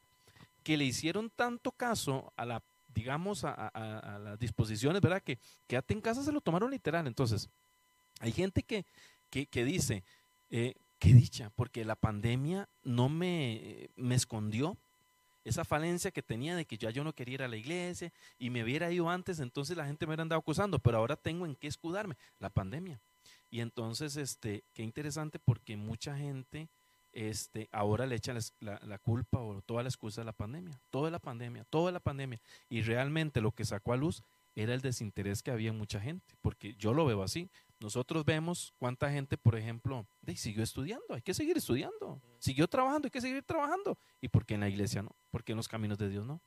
que 0.64 0.78
le 0.78 0.86
hicieron 0.86 1.32
tanto 1.32 1.72
caso 1.72 2.32
a 2.36 2.46
la, 2.46 2.64
digamos, 2.94 3.44
a, 3.44 4.20
las 4.24 4.40
disposiciones, 4.40 5.02
¿verdad? 5.02 5.24
Que 5.24 5.40
quédate 5.68 5.94
en 5.94 6.02
casa 6.02 6.24
se 6.24 6.32
lo 6.32 6.42
tomaron 6.42 6.70
literal. 6.70 7.08
Entonces, 7.08 7.50
hay 8.20 8.32
gente 8.32 8.62
que, 8.62 8.86
que, 9.30 9.66
dice, 9.66 10.04
eh, 10.52 10.76
qué 11.00 11.14
dicha, 11.14 11.52
porque 11.56 11.84
la 11.84 11.96
pandemia 11.96 12.70
no 12.84 13.10
me, 13.10 13.90
me 13.96 14.16
escondió 14.16 14.78
esa 15.46 15.64
falencia 15.64 16.12
que 16.12 16.22
tenía 16.22 16.56
de 16.56 16.66
que 16.66 16.78
ya 16.78 16.90
yo 16.90 17.04
no 17.04 17.14
quería 17.14 17.36
ir 17.36 17.44
a 17.44 17.48
la 17.48 17.56
iglesia 17.56 18.12
y 18.38 18.50
me 18.50 18.64
hubiera 18.64 18.92
ido 18.92 19.10
antes, 19.10 19.40
entonces 19.40 19.78
la 19.78 19.86
gente 19.86 20.06
me 20.06 20.10
hubiera 20.10 20.24
andado 20.24 20.40
acusando, 20.40 20.80
pero 20.80 20.98
ahora 20.98 21.16
tengo 21.16 21.46
en 21.46 21.56
qué 21.56 21.68
escudarme, 21.68 22.18
la 22.40 22.50
pandemia. 22.50 23.00
Y 23.50 23.62
entonces, 23.62 24.18
este, 24.18 24.66
qué 24.74 24.84
interesante 24.84 25.40
porque 25.40 25.78
mucha 25.78 26.18
gente 26.18 26.68
este, 27.14 27.70
ahora 27.72 28.06
le 28.06 28.16
echan 28.16 28.38
la, 28.60 29.00
culpa 29.00 29.40
o 29.40 29.62
toda 29.62 29.84
la 29.84 29.90
excusa 29.90 30.22
de 30.22 30.26
la 30.26 30.34
pandemia, 30.34 30.78
toda 30.90 31.10
la 31.10 31.20
pandemia, 31.20 31.64
toda 31.70 31.92
la 31.92 32.02
pandemia. 32.02 32.42
Y 32.70 32.82
realmente 32.82 33.40
lo 33.40 33.54
que 33.54 33.64
sacó 33.64 33.94
a 33.94 33.98
luz 33.98 34.22
era 34.56 34.74
el 34.74 34.82
desinterés 34.82 35.44
que 35.44 35.52
había 35.52 35.70
en 35.70 35.78
mucha 35.78 36.00
gente, 36.00 36.36
porque 36.42 36.76
yo 36.76 36.94
lo 36.94 37.06
veo 37.06 37.22
así. 37.22 37.50
Nosotros 37.80 38.24
vemos 38.24 38.74
cuánta 38.78 39.12
gente, 39.12 39.38
por 39.38 39.58
ejemplo, 39.58 40.08
siguió 40.36 40.64
estudiando, 40.64 41.14
hay 41.14 41.22
que 41.22 41.34
seguir 41.34 41.58
estudiando, 41.58 42.22
siguió 42.40 42.68
trabajando, 42.68 43.08
hay 43.08 43.12
que 43.12 43.22
seguir 43.22 43.44
trabajando. 43.44 43.98
¿Y 44.22 44.30
por 44.30 44.46
qué 44.46 44.54
en 44.54 44.62
la 44.62 44.70
iglesia 44.70 45.04
no? 45.04 45.12
¿Por 45.30 45.44
qué 45.44 45.52
en 45.52 45.58
los 45.58 45.68
caminos 45.68 45.98
de 45.98 46.10
Dios 46.10 46.26
no? 46.26 46.42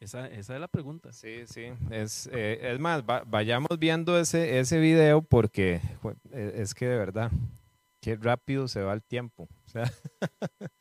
Esa, 0.00 0.26
esa 0.28 0.54
es 0.54 0.60
la 0.60 0.68
pregunta. 0.68 1.12
Sí, 1.12 1.46
sí. 1.46 1.66
Es, 1.90 2.26
eh, 2.32 2.72
es 2.72 2.80
más, 2.80 3.04
vayamos 3.26 3.78
viendo 3.78 4.18
ese, 4.18 4.58
ese 4.58 4.80
video 4.80 5.20
porque 5.20 5.82
e, 6.32 6.52
es 6.56 6.72
que 6.72 6.86
de 6.86 6.96
verdad, 6.96 7.30
qué 8.00 8.16
rápido 8.16 8.66
se 8.66 8.80
va 8.80 8.94
el 8.94 9.02
tiempo. 9.02 9.46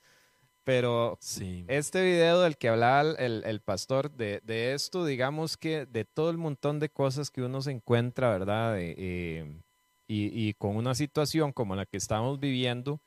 pero 0.69 1.17
sí. 1.19 1.65
este 1.67 2.03
video 2.03 2.41
del 2.41 2.55
que 2.55 2.69
hablaba 2.69 3.01
el, 3.01 3.61
pastor, 3.61 4.11
de, 4.11 4.39
esto, 4.75 5.03
digamos 5.03 5.57
que 5.57 5.87
de 5.87 6.05
todo 6.05 6.29
el 6.29 6.37
montón 6.37 6.77
de 6.77 6.89
cosas 6.89 7.31
que 7.31 7.41
uno 7.41 7.63
se 7.63 7.71
encuentra, 7.71 8.29
¿verdad? 8.29 8.75
Eh, 8.77 9.63
y, 10.07 10.53
con 10.53 10.75
una 10.75 10.93
situación 10.93 11.53
como 11.53 11.75
la 11.75 11.87
que 11.87 11.97
estamos 11.97 12.39
viviendo, 12.39 13.01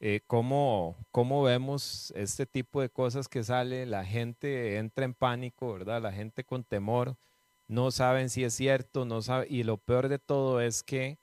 eh, 0.00 0.20
¿cómo, 0.26 0.96
¿cómo, 1.12 1.44
vemos 1.44 2.12
este 2.16 2.44
tipo 2.44 2.80
de 2.80 2.90
cosas 2.90 3.28
que 3.28 3.44
sale? 3.44 3.86
La 3.86 4.04
gente 4.04 4.76
entra 4.76 5.04
en 5.04 5.14
pánico, 5.14 5.74
¿verdad? 5.74 6.02
La 6.02 6.10
gente 6.10 6.42
con 6.42 6.64
temor, 6.64 7.16
no 7.68 7.92
saben 7.92 8.30
si 8.30 8.42
es 8.42 8.54
cierto, 8.54 9.04
no 9.04 9.22
sabe, 9.22 9.46
y 9.48 9.62
lo 9.62 9.76
peor 9.76 10.08
de 10.08 10.18
todo 10.18 10.60
es 10.60 10.82
que 10.82 11.20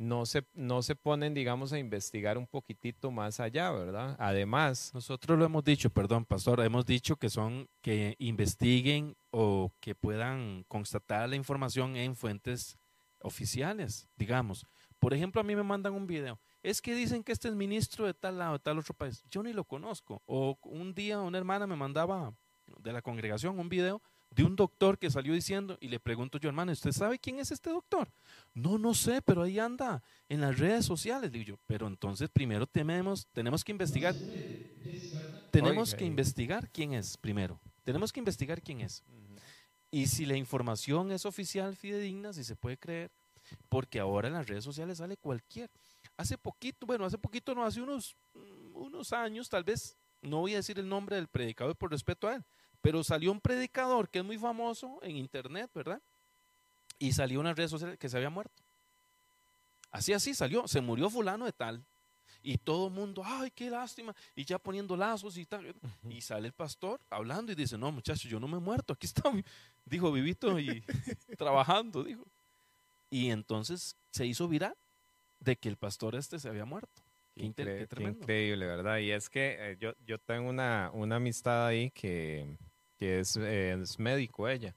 no 0.00 0.24
se, 0.24 0.46
no 0.54 0.80
se 0.80 0.96
ponen, 0.96 1.34
digamos, 1.34 1.74
a 1.74 1.78
investigar 1.78 2.38
un 2.38 2.46
poquitito 2.46 3.10
más 3.10 3.38
allá, 3.38 3.70
¿verdad? 3.70 4.16
Además. 4.18 4.92
Nosotros 4.94 5.38
lo 5.38 5.44
hemos 5.44 5.62
dicho, 5.62 5.90
perdón, 5.90 6.24
pastor, 6.24 6.60
hemos 6.60 6.86
dicho 6.86 7.16
que 7.16 7.28
son, 7.28 7.68
que 7.82 8.16
investiguen 8.18 9.14
o 9.30 9.70
que 9.78 9.94
puedan 9.94 10.64
constatar 10.68 11.28
la 11.28 11.36
información 11.36 11.96
en 11.96 12.16
fuentes 12.16 12.78
oficiales, 13.20 14.08
digamos. 14.16 14.64
Por 14.98 15.12
ejemplo, 15.12 15.42
a 15.42 15.44
mí 15.44 15.54
me 15.54 15.62
mandan 15.62 15.92
un 15.92 16.06
video. 16.06 16.40
Es 16.62 16.80
que 16.80 16.94
dicen 16.94 17.22
que 17.22 17.32
este 17.32 17.48
es 17.48 17.54
ministro 17.54 18.06
de 18.06 18.14
tal 18.14 18.38
lado, 18.38 18.54
de 18.54 18.58
tal 18.60 18.78
otro 18.78 18.94
país. 18.94 19.22
Yo 19.30 19.42
ni 19.42 19.52
lo 19.52 19.64
conozco. 19.64 20.22
O 20.24 20.58
un 20.62 20.94
día 20.94 21.20
una 21.20 21.36
hermana 21.36 21.66
me 21.66 21.76
mandaba 21.76 22.32
de 22.78 22.92
la 22.92 23.02
congregación 23.02 23.58
un 23.58 23.68
video 23.68 24.00
de 24.30 24.44
un 24.44 24.54
doctor 24.54 24.98
que 24.98 25.10
salió 25.10 25.34
diciendo, 25.34 25.76
y 25.80 25.88
le 25.88 25.98
pregunto 25.98 26.38
yo, 26.38 26.48
hermano, 26.48 26.70
¿usted 26.70 26.92
sabe 26.92 27.18
quién 27.18 27.40
es 27.40 27.50
este 27.50 27.70
doctor? 27.70 28.12
No, 28.54 28.78
no 28.78 28.94
sé, 28.94 29.20
pero 29.22 29.42
ahí 29.42 29.58
anda 29.58 30.02
en 30.28 30.40
las 30.40 30.58
redes 30.58 30.86
sociales. 30.86 31.32
Digo 31.32 31.44
yo, 31.44 31.58
pero 31.66 31.88
entonces 31.88 32.30
primero 32.30 32.66
tenemos, 32.66 33.26
tenemos 33.32 33.64
que 33.64 33.72
investigar. 33.72 34.14
Tenemos 35.50 35.94
que 35.94 36.04
investigar 36.04 36.70
quién 36.70 36.94
es 36.94 37.16
primero. 37.16 37.60
Tenemos 37.82 38.12
que 38.12 38.20
investigar 38.20 38.62
quién 38.62 38.82
es. 38.82 39.02
Y 39.90 40.06
si 40.06 40.24
la 40.24 40.36
información 40.36 41.10
es 41.10 41.26
oficial, 41.26 41.74
fidedigna, 41.74 42.32
si 42.32 42.44
se 42.44 42.54
puede 42.54 42.78
creer, 42.78 43.10
porque 43.68 43.98
ahora 43.98 44.28
en 44.28 44.34
las 44.34 44.46
redes 44.46 44.62
sociales 44.62 44.98
sale 44.98 45.16
cualquier. 45.16 45.68
Hace 46.16 46.38
poquito, 46.38 46.86
bueno, 46.86 47.04
hace 47.04 47.18
poquito, 47.18 47.54
no, 47.54 47.64
hace 47.64 47.80
unos, 47.80 48.16
mm, 48.34 48.76
unos 48.76 49.12
años, 49.12 49.48
tal 49.48 49.64
vez, 49.64 49.96
no 50.22 50.38
voy 50.38 50.52
a 50.52 50.58
decir 50.58 50.78
el 50.78 50.88
nombre 50.88 51.16
del 51.16 51.26
predicador 51.26 51.74
por 51.74 51.90
respeto 51.90 52.28
a 52.28 52.36
él, 52.36 52.44
pero 52.82 53.04
salió 53.04 53.32
un 53.32 53.40
predicador 53.40 54.08
que 54.08 54.20
es 54.20 54.24
muy 54.24 54.38
famoso 54.38 54.98
en 55.02 55.16
internet, 55.16 55.70
¿verdad? 55.74 56.00
Y 56.98 57.12
salió 57.12 57.40
una 57.40 57.54
red 57.54 57.68
social 57.68 57.96
que 57.98 58.08
se 58.08 58.16
había 58.16 58.30
muerto. 58.30 58.62
Así, 59.90 60.12
así 60.12 60.34
salió. 60.34 60.68
Se 60.68 60.80
murió 60.80 61.10
fulano 61.10 61.44
de 61.46 61.52
tal. 61.52 61.82
Y 62.42 62.56
todo 62.56 62.88
el 62.88 62.94
mundo, 62.94 63.22
ay, 63.24 63.50
qué 63.50 63.68
lástima. 63.68 64.14
Y 64.34 64.44
ya 64.44 64.58
poniendo 64.58 64.96
lazos 64.96 65.36
y 65.36 65.44
tal. 65.44 65.74
Y 66.08 66.20
sale 66.20 66.46
el 66.46 66.52
pastor 66.52 67.00
hablando 67.10 67.52
y 67.52 67.54
dice, 67.54 67.76
no, 67.76 67.92
muchachos, 67.92 68.30
yo 68.30 68.40
no 68.40 68.48
me 68.48 68.56
he 68.56 68.60
muerto. 68.60 68.94
Aquí 68.94 69.06
está, 69.06 69.22
dijo 69.84 70.10
Vivito, 70.12 70.58
y 70.58 70.82
trabajando, 71.38 72.02
dijo. 72.02 72.24
Y 73.10 73.30
entonces 73.30 73.96
se 74.10 74.24
hizo 74.24 74.48
viral 74.48 74.74
de 75.40 75.56
que 75.56 75.68
el 75.68 75.76
pastor 75.76 76.14
este 76.14 76.38
se 76.38 76.48
había 76.48 76.64
muerto. 76.64 77.02
Qué, 77.34 77.44
increíble, 77.44 78.66
¿verdad? 78.66 78.98
Y 78.98 79.12
es 79.12 79.30
que 79.30 79.56
eh, 79.58 79.76
yo, 79.80 79.94
yo 80.06 80.18
tengo 80.18 80.50
una, 80.50 80.90
una 80.92 81.16
amistad 81.16 81.66
ahí 81.66 81.90
que 81.90 82.58
que 83.00 83.22
eh, 83.38 83.78
es, 83.80 83.98
médico 83.98 84.46
ella. 84.46 84.76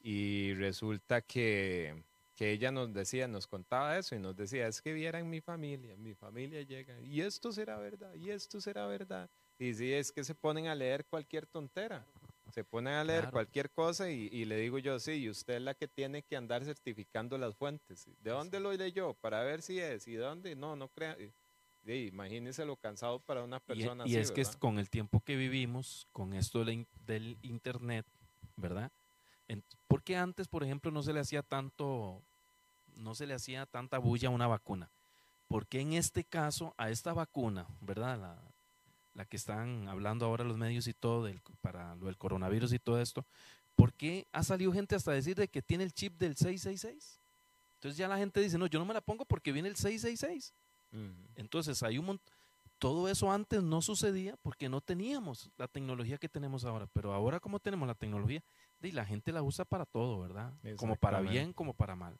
Y 0.00 0.54
resulta 0.54 1.20
que, 1.20 2.04
que, 2.36 2.52
ella 2.52 2.70
nos 2.70 2.94
decía, 2.94 3.26
nos 3.26 3.48
contaba 3.48 3.98
eso 3.98 4.14
y 4.14 4.20
nos 4.20 4.36
decía, 4.36 4.68
es 4.68 4.80
que 4.80 4.92
vieran 4.92 5.28
mi 5.28 5.40
familia, 5.40 5.96
mi 5.96 6.14
familia 6.14 6.62
llega, 6.62 7.00
y 7.00 7.20
esto 7.20 7.50
será 7.50 7.76
verdad, 7.78 8.14
y 8.14 8.30
esto 8.30 8.60
será 8.60 8.86
verdad. 8.86 9.28
Y 9.58 9.74
sí, 9.74 9.92
es 9.92 10.12
que 10.12 10.22
se 10.22 10.36
ponen 10.36 10.68
a 10.68 10.74
leer 10.76 11.04
cualquier 11.04 11.46
tontera. 11.46 12.06
Se 12.52 12.64
pone 12.64 12.90
a 12.90 13.04
leer 13.04 13.28
cualquier 13.30 13.70
cosa 13.70 14.08
y, 14.08 14.44
le 14.44 14.56
digo 14.56 14.78
yo, 14.78 14.98
sí, 15.00 15.12
y 15.12 15.28
usted 15.28 15.56
es 15.56 15.62
la 15.62 15.74
que 15.74 15.88
tiene 15.88 16.22
que 16.22 16.36
andar 16.36 16.64
certificando 16.64 17.36
las 17.36 17.56
fuentes. 17.56 18.08
¿De 18.22 18.30
dónde 18.30 18.58
lo 18.58 18.72
leyó? 18.72 19.14
Para 19.14 19.42
ver 19.42 19.60
si 19.60 19.80
es. 19.80 20.08
¿Y 20.08 20.12
de 20.12 20.20
dónde? 20.20 20.56
No, 20.56 20.74
no 20.74 20.88
crea. 20.88 21.16
Imagínese 21.96 22.64
lo 22.64 22.76
cansado 22.76 23.18
para 23.20 23.42
una 23.42 23.60
persona 23.60 24.04
y, 24.06 24.12
y 24.12 24.16
es 24.16 24.30
que 24.30 24.44
con 24.58 24.78
el 24.78 24.90
tiempo 24.90 25.20
que 25.20 25.36
vivimos, 25.36 26.06
con 26.12 26.34
esto 26.34 26.64
del, 26.64 27.38
Internet, 27.42 28.06
¿verdad? 28.56 28.90
¿Por 29.86 30.02
qué 30.02 30.16
antes, 30.16 30.48
por 30.48 30.62
ejemplo, 30.62 30.90
no 30.90 31.02
se 31.02 31.12
le 31.12 31.20
hacía 31.20 31.42
tanto, 31.42 32.20
no 32.96 33.14
se 33.14 33.26
le 33.26 33.34
hacía 33.34 33.64
tanta 33.64 33.98
bulla 33.98 34.28
a 34.28 34.32
una 34.32 34.46
vacuna? 34.46 34.90
Porque 35.48 35.80
en 35.80 35.94
este 35.94 36.24
caso, 36.24 36.74
a 36.76 36.90
esta 36.90 37.14
vacuna, 37.14 37.66
¿verdad? 37.80 38.18
La, 38.18 38.38
la 39.14 39.24
que 39.24 39.36
están 39.38 39.88
hablando 39.88 40.26
ahora 40.26 40.44
los 40.44 40.58
medios 40.58 40.86
y 40.86 40.92
todo 40.92 41.24
del, 41.24 41.40
para 41.62 41.94
lo 41.96 42.06
del 42.06 42.18
coronavirus 42.18 42.72
y 42.74 42.78
todo 42.78 43.00
esto, 43.00 43.24
¿por 43.74 43.94
qué 43.94 44.26
ha 44.32 44.42
salido 44.42 44.72
gente 44.72 44.94
hasta 44.94 45.12
decir 45.12 45.36
de 45.36 45.48
que 45.48 45.62
tiene 45.62 45.84
el 45.84 45.92
chip 45.92 46.18
del 46.18 46.36
666? 46.36 47.18
Entonces 47.76 47.96
ya 47.96 48.08
la 48.08 48.18
gente 48.18 48.40
dice, 48.40 48.58
no, 48.58 48.66
yo 48.66 48.78
no 48.78 48.84
me 48.84 48.92
la 48.92 49.00
pongo 49.00 49.24
porque 49.24 49.52
viene 49.52 49.68
el 49.68 49.76
666. 49.76 50.52
Entonces 51.36 51.82
hay 51.82 51.98
un 51.98 52.06
montón, 52.06 52.34
todo 52.78 53.08
eso 53.08 53.30
antes 53.30 53.62
no 53.62 53.82
sucedía 53.82 54.36
porque 54.42 54.68
no 54.68 54.80
teníamos 54.80 55.50
la 55.58 55.68
tecnología 55.68 56.18
que 56.18 56.28
tenemos 56.28 56.64
ahora, 56.64 56.86
pero 56.92 57.12
ahora 57.12 57.40
como 57.40 57.58
tenemos 57.58 57.86
la 57.86 57.94
tecnología, 57.94 58.42
y 58.80 58.92
la 58.92 59.04
gente 59.04 59.32
la 59.32 59.42
usa 59.42 59.64
para 59.64 59.84
todo, 59.84 60.20
¿verdad? 60.20 60.52
Como 60.76 60.96
para 60.96 61.20
bien, 61.20 61.52
como 61.52 61.74
para 61.74 61.96
mal. 61.96 62.16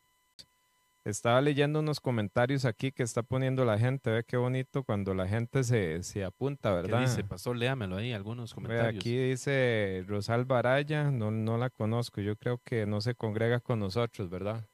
Estaba 1.04 1.40
leyendo 1.40 1.78
unos 1.78 2.00
comentarios 2.00 2.64
aquí 2.64 2.92
que 2.92 3.02
está 3.02 3.22
poniendo 3.22 3.64
la 3.64 3.78
gente. 3.78 4.10
Ve 4.10 4.24
qué 4.24 4.36
bonito 4.36 4.82
cuando 4.82 5.14
la 5.14 5.26
gente 5.26 5.64
se, 5.64 6.02
se 6.02 6.22
apunta, 6.22 6.72
¿verdad? 6.72 6.98
¿Qué 6.98 7.08
dice? 7.08 7.24
Pasó, 7.24 7.54
léamelo 7.54 7.96
ahí, 7.96 8.12
algunos 8.12 8.52
comentarios. 8.52 9.00
aquí 9.00 9.16
dice 9.16 10.04
Rosalba 10.06 10.58
Araya, 10.58 11.10
no, 11.10 11.30
no 11.30 11.56
la 11.56 11.70
conozco. 11.70 12.20
Yo 12.20 12.36
creo 12.36 12.60
que 12.62 12.84
no 12.84 13.00
se 13.00 13.14
congrega 13.14 13.60
con 13.60 13.78
nosotros, 13.78 14.28
¿verdad? 14.28 14.68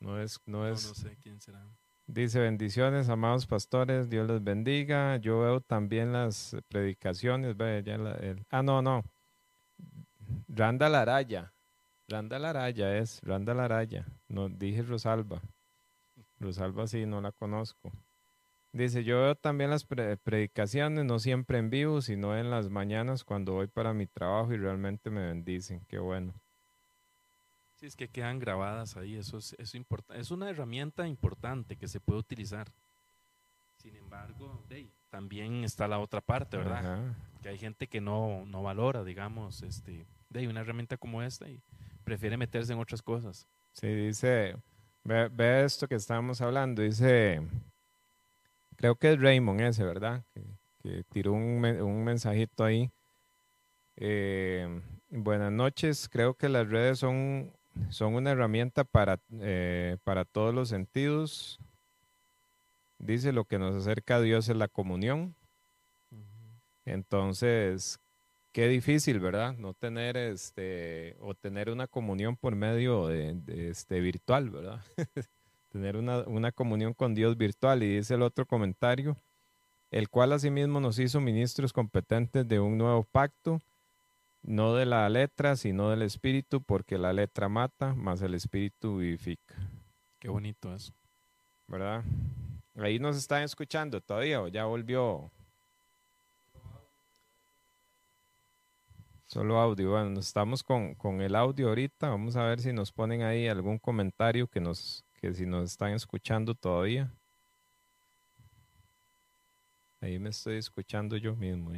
No 0.00 0.20
es, 0.20 0.40
no 0.44 0.68
es. 0.68 0.86
No, 0.86 0.94
sé 0.94 1.16
quién 1.22 1.40
será. 1.40 1.64
Dice 2.08 2.40
bendiciones, 2.40 3.10
amados 3.10 3.46
pastores, 3.46 4.08
Dios 4.08 4.26
les 4.26 4.42
bendiga. 4.42 5.18
Yo 5.18 5.40
veo 5.40 5.60
también 5.60 6.10
las 6.10 6.56
predicaciones. 6.68 7.54
Ve, 7.54 7.82
ya 7.84 7.98
ah, 8.48 8.62
no, 8.62 8.80
no. 8.80 9.04
Randa 10.48 10.88
Laraya. 10.88 11.52
Randa 12.08 12.38
Laraya 12.38 12.96
es, 12.96 13.20
Randa 13.22 13.52
Laraya. 13.52 14.06
No, 14.26 14.48
dije 14.48 14.82
Rosalba. 14.82 15.42
Rosalba 16.40 16.86
sí, 16.86 17.04
no 17.04 17.20
la 17.20 17.30
conozco. 17.30 17.92
Dice, 18.72 19.04
yo 19.04 19.20
veo 19.20 19.34
también 19.34 19.68
las 19.68 19.84
predicaciones, 19.84 21.04
no 21.04 21.18
siempre 21.18 21.58
en 21.58 21.68
vivo, 21.68 22.00
sino 22.00 22.38
en 22.38 22.50
las 22.50 22.70
mañanas 22.70 23.22
cuando 23.22 23.52
voy 23.52 23.66
para 23.66 23.92
mi 23.92 24.06
trabajo 24.06 24.54
y 24.54 24.56
realmente 24.56 25.10
me 25.10 25.26
bendicen. 25.26 25.84
Qué 25.86 25.98
bueno. 25.98 26.32
Sí, 27.78 27.86
es 27.86 27.94
que 27.94 28.08
quedan 28.08 28.40
grabadas 28.40 28.96
ahí, 28.96 29.16
eso 29.16 29.38
es, 29.38 29.54
eso 29.58 29.78
es 30.14 30.30
una 30.32 30.50
herramienta 30.50 31.06
importante 31.06 31.76
que 31.76 31.86
se 31.86 32.00
puede 32.00 32.18
utilizar. 32.18 32.66
Sin 33.76 33.94
embargo, 33.94 34.64
también 35.10 35.62
está 35.62 35.86
la 35.86 36.00
otra 36.00 36.20
parte, 36.20 36.56
¿verdad? 36.56 37.14
Que 37.40 37.50
hay 37.50 37.58
gente 37.58 37.86
que 37.86 38.00
no, 38.00 38.44
no 38.46 38.64
valora, 38.64 39.04
digamos, 39.04 39.62
este, 39.62 40.06
de 40.28 40.48
una 40.48 40.60
herramienta 40.60 40.96
como 40.96 41.22
esta 41.22 41.48
y 41.48 41.62
prefiere 42.02 42.36
meterse 42.36 42.72
en 42.72 42.80
otras 42.80 43.00
cosas. 43.00 43.46
Sí, 43.74 43.86
dice, 43.86 44.56
Ve, 45.04 45.64
esto 45.64 45.86
que 45.86 45.94
estábamos 45.94 46.40
hablando, 46.40 46.82
dice, 46.82 47.40
creo 48.76 48.96
que 48.96 49.12
es 49.12 49.20
Raymond 49.20 49.60
ese, 49.60 49.84
¿verdad? 49.84 50.24
Que, 50.34 51.04
tiró 51.10 51.32
un, 51.32 51.64
un, 51.64 52.04
mensajito 52.04 52.64
ahí. 52.64 52.90
Eh, 53.96 54.80
buenas 55.10 55.52
noches, 55.52 56.08
creo 56.08 56.34
que 56.34 56.48
las 56.48 56.68
redes 56.68 56.98
son, 56.98 57.52
son 57.90 58.14
una 58.14 58.30
herramienta 58.30 58.84
para, 58.84 59.20
eh, 59.40 59.96
para 60.04 60.24
todos 60.24 60.54
los 60.54 60.68
sentidos. 60.68 61.58
Dice, 62.98 63.32
lo 63.32 63.44
que 63.44 63.58
nos 63.58 63.74
acerca 63.76 64.16
a 64.16 64.20
Dios 64.20 64.48
es 64.48 64.56
la 64.56 64.68
comunión. 64.68 65.34
Entonces, 66.84 68.00
qué 68.52 68.68
difícil, 68.68 69.20
¿verdad? 69.20 69.54
No 69.56 69.74
tener 69.74 70.16
este 70.16 71.16
o 71.20 71.34
tener 71.34 71.70
una 71.70 71.86
comunión 71.86 72.36
por 72.36 72.56
medio 72.56 73.06
de, 73.06 73.36
este 73.70 74.00
virtual, 74.00 74.50
¿verdad? 74.50 74.80
tener 75.70 75.96
una, 75.96 76.20
una, 76.20 76.50
comunión 76.50 76.94
con 76.94 77.14
Dios 77.14 77.36
virtual. 77.36 77.82
Y 77.82 77.96
dice 77.96 78.14
el 78.14 78.22
otro 78.22 78.46
comentario, 78.46 79.16
el 79.90 80.08
cual 80.08 80.32
asimismo 80.32 80.80
nos 80.80 80.98
hizo 80.98 81.20
ministros 81.20 81.72
competentes 81.72 82.48
de 82.48 82.58
un 82.58 82.78
nuevo 82.78 83.04
pacto, 83.04 83.60
no 84.48 84.74
de 84.74 84.86
la 84.86 85.08
letra, 85.10 85.56
sino 85.56 85.90
del 85.90 86.02
espíritu, 86.02 86.62
porque 86.62 86.96
la 86.96 87.12
letra 87.12 87.48
mata, 87.50 87.94
más 87.94 88.22
el 88.22 88.34
espíritu 88.34 88.96
vivifica. 88.96 89.54
Qué 90.18 90.30
bonito 90.30 90.74
eso. 90.74 90.92
¿Verdad? 91.66 92.02
Ahí 92.74 92.98
nos 92.98 93.16
están 93.16 93.42
escuchando 93.42 94.00
todavía, 94.00 94.40
o 94.40 94.48
ya 94.48 94.64
volvió 94.64 95.30
Solo 99.26 99.60
audio. 99.60 99.90
Bueno, 99.90 100.18
estamos 100.20 100.62
con, 100.62 100.96
el 101.20 101.36
audio 101.36 101.68
ahorita. 101.68 102.08
Vamos 102.08 102.34
a 102.36 102.44
ver 102.44 102.60
si 102.60 102.72
nos 102.72 102.90
ponen 102.90 103.20
ahí 103.20 103.46
algún 103.46 103.78
comentario 103.78 104.46
que 104.46 104.58
nos, 104.58 105.04
que 105.20 105.34
si 105.34 105.44
nos 105.44 105.70
están 105.70 105.92
escuchando 105.92 106.54
todavía. 106.54 107.12
Ahí 110.00 110.18
me 110.18 110.30
estoy 110.30 110.56
escuchando 110.56 111.18
yo 111.18 111.36
mismo. 111.36 111.72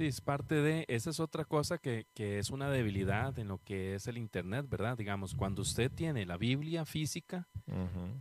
Sí, 0.00 0.06
es 0.06 0.22
parte 0.22 0.54
de, 0.54 0.86
esa 0.88 1.10
es 1.10 1.20
otra 1.20 1.44
cosa 1.44 1.76
que, 1.76 2.06
es 2.16 2.48
una 2.48 2.70
debilidad 2.70 3.38
en 3.38 3.48
lo 3.48 3.58
que 3.58 3.96
es 3.96 4.06
el 4.06 4.16
Internet, 4.16 4.64
¿verdad? 4.66 4.96
Digamos, 4.96 5.34
cuando 5.34 5.60
usted 5.60 5.92
tiene 5.92 6.24
la 6.24 6.38
Biblia 6.38 6.86
física, 6.86 7.46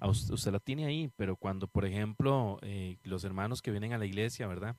usted, 0.02 0.52
la 0.52 0.60
tiene 0.60 0.86
ahí, 0.86 1.10
pero 1.15 1.38
cuando, 1.38 1.68
por 1.68 1.86
ejemplo, 1.86 2.60
eh, 2.63 2.98
los 3.04 3.24
hermanos 3.24 3.62
que 3.62 3.72
vienen 3.72 3.94
a 3.94 3.98
la 3.98 4.06
iglesia, 4.06 4.46
¿verdad? 4.46 4.76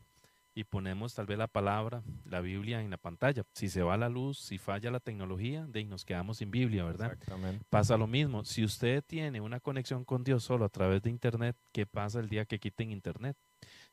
y 0.55 0.65
ponemos 0.65 1.15
tal 1.15 1.25
vez 1.25 1.39
la 1.39 1.47
palabra, 1.47 2.03
la 2.27 2.43
Biblia 2.43 2.83
en 2.83 2.91
la 2.91 2.99
pantalla. 2.99 3.45
Si 3.55 3.71
se 3.71 3.83
va 3.83 3.97
la 3.97 4.11
luz, 4.11 4.39
si 4.39 4.59
falla 4.59 4.91
la 4.91 5.01
tecnología, 5.01 5.65
de 5.67 5.85
nos 5.85 6.05
quedamos 6.05 6.39
sin 6.39 6.51
Biblia, 6.51 6.85
¿verdad? 6.85 7.13
Exactamente. 7.13 7.65
Pasa 7.71 7.97
lo 7.97 8.09
mismo. 8.09 8.45
Si 8.45 8.63
usted 8.63 9.03
tiene 9.07 9.41
una 9.41 9.61
conexión 9.61 10.05
con 10.05 10.23
Dios 10.23 10.45
solo 10.45 10.67
a 10.67 10.69
través 10.69 11.01
de 11.03 11.09
Internet, 11.09 11.57
¿qué 11.73 11.87
pasa 11.87 12.21
el 12.21 12.29
día 12.29 12.45
que 12.45 12.59
quiten 12.59 12.91
Internet? 12.91 13.39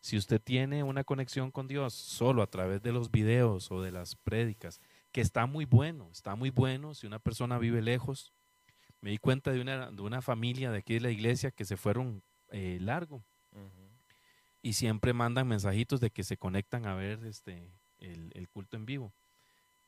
Si 0.08 0.15
usted 0.15 0.41
tiene 0.41 0.84
una 0.84 1.04
conexión 1.04 1.52
con 1.52 1.67
Dios 1.67 1.93
solo 1.93 2.41
a 2.41 2.48
través 2.48 2.82
de 2.82 2.93
los 2.93 3.12
videos 3.12 3.70
o 3.72 3.82
de 3.82 3.91
las 3.91 4.15
prédicas, 4.15 4.80
que 5.12 5.20
está 5.20 5.46
muy 5.48 5.65
bueno, 5.65 6.08
está 6.13 6.34
muy 6.36 6.50
bueno 6.50 6.93
si 6.93 7.06
una 7.08 7.20
persona 7.20 7.58
vive 7.58 7.82
lejos. 7.82 8.32
Me 9.02 9.10
di 9.10 9.17
cuenta 9.17 9.52
de 9.52 9.60
una, 9.60 9.91
de 9.91 10.02
una 10.02 10.22
familia 10.22 10.72
de 10.72 10.78
aquí 10.78 10.93
de 10.93 11.02
la 11.02 11.12
iglesia 11.12 11.52
que 11.52 11.65
se 11.65 11.76
fueron 11.76 12.24
eh, 12.52 12.78
largo 12.80 13.22
y 14.62 14.72
siempre 14.72 15.12
mandan 15.12 15.46
mensajitos 15.46 16.00
de 16.00 16.10
que 16.10 16.24
se 16.24 16.38
conectan 16.38 16.86
a 16.86 16.96
ver 16.96 17.26
este, 17.26 17.70
el, 18.00 18.48
culto 18.48 18.78
en 18.78 18.86
vivo. 18.86 19.12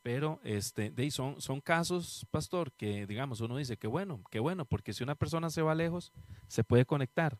Pero 0.04 0.42
este, 0.44 0.92
de, 0.92 1.10
son, 1.12 1.40
son 1.40 1.62
casos, 1.62 2.28
pastor, 2.30 2.74
que 2.74 3.08
digamos, 3.08 3.40
uno 3.40 3.56
dice 3.56 3.78
que 3.78 3.88
bueno, 3.88 4.22
que 4.30 4.42
bueno, 4.42 4.66
porque 4.66 4.92
si 4.92 5.02
una 5.02 5.16
persona 5.16 5.50
se 5.50 5.62
va 5.62 5.76
lejos, 5.76 6.12
se 6.50 6.66
puede 6.66 6.84
conectar. 6.84 7.38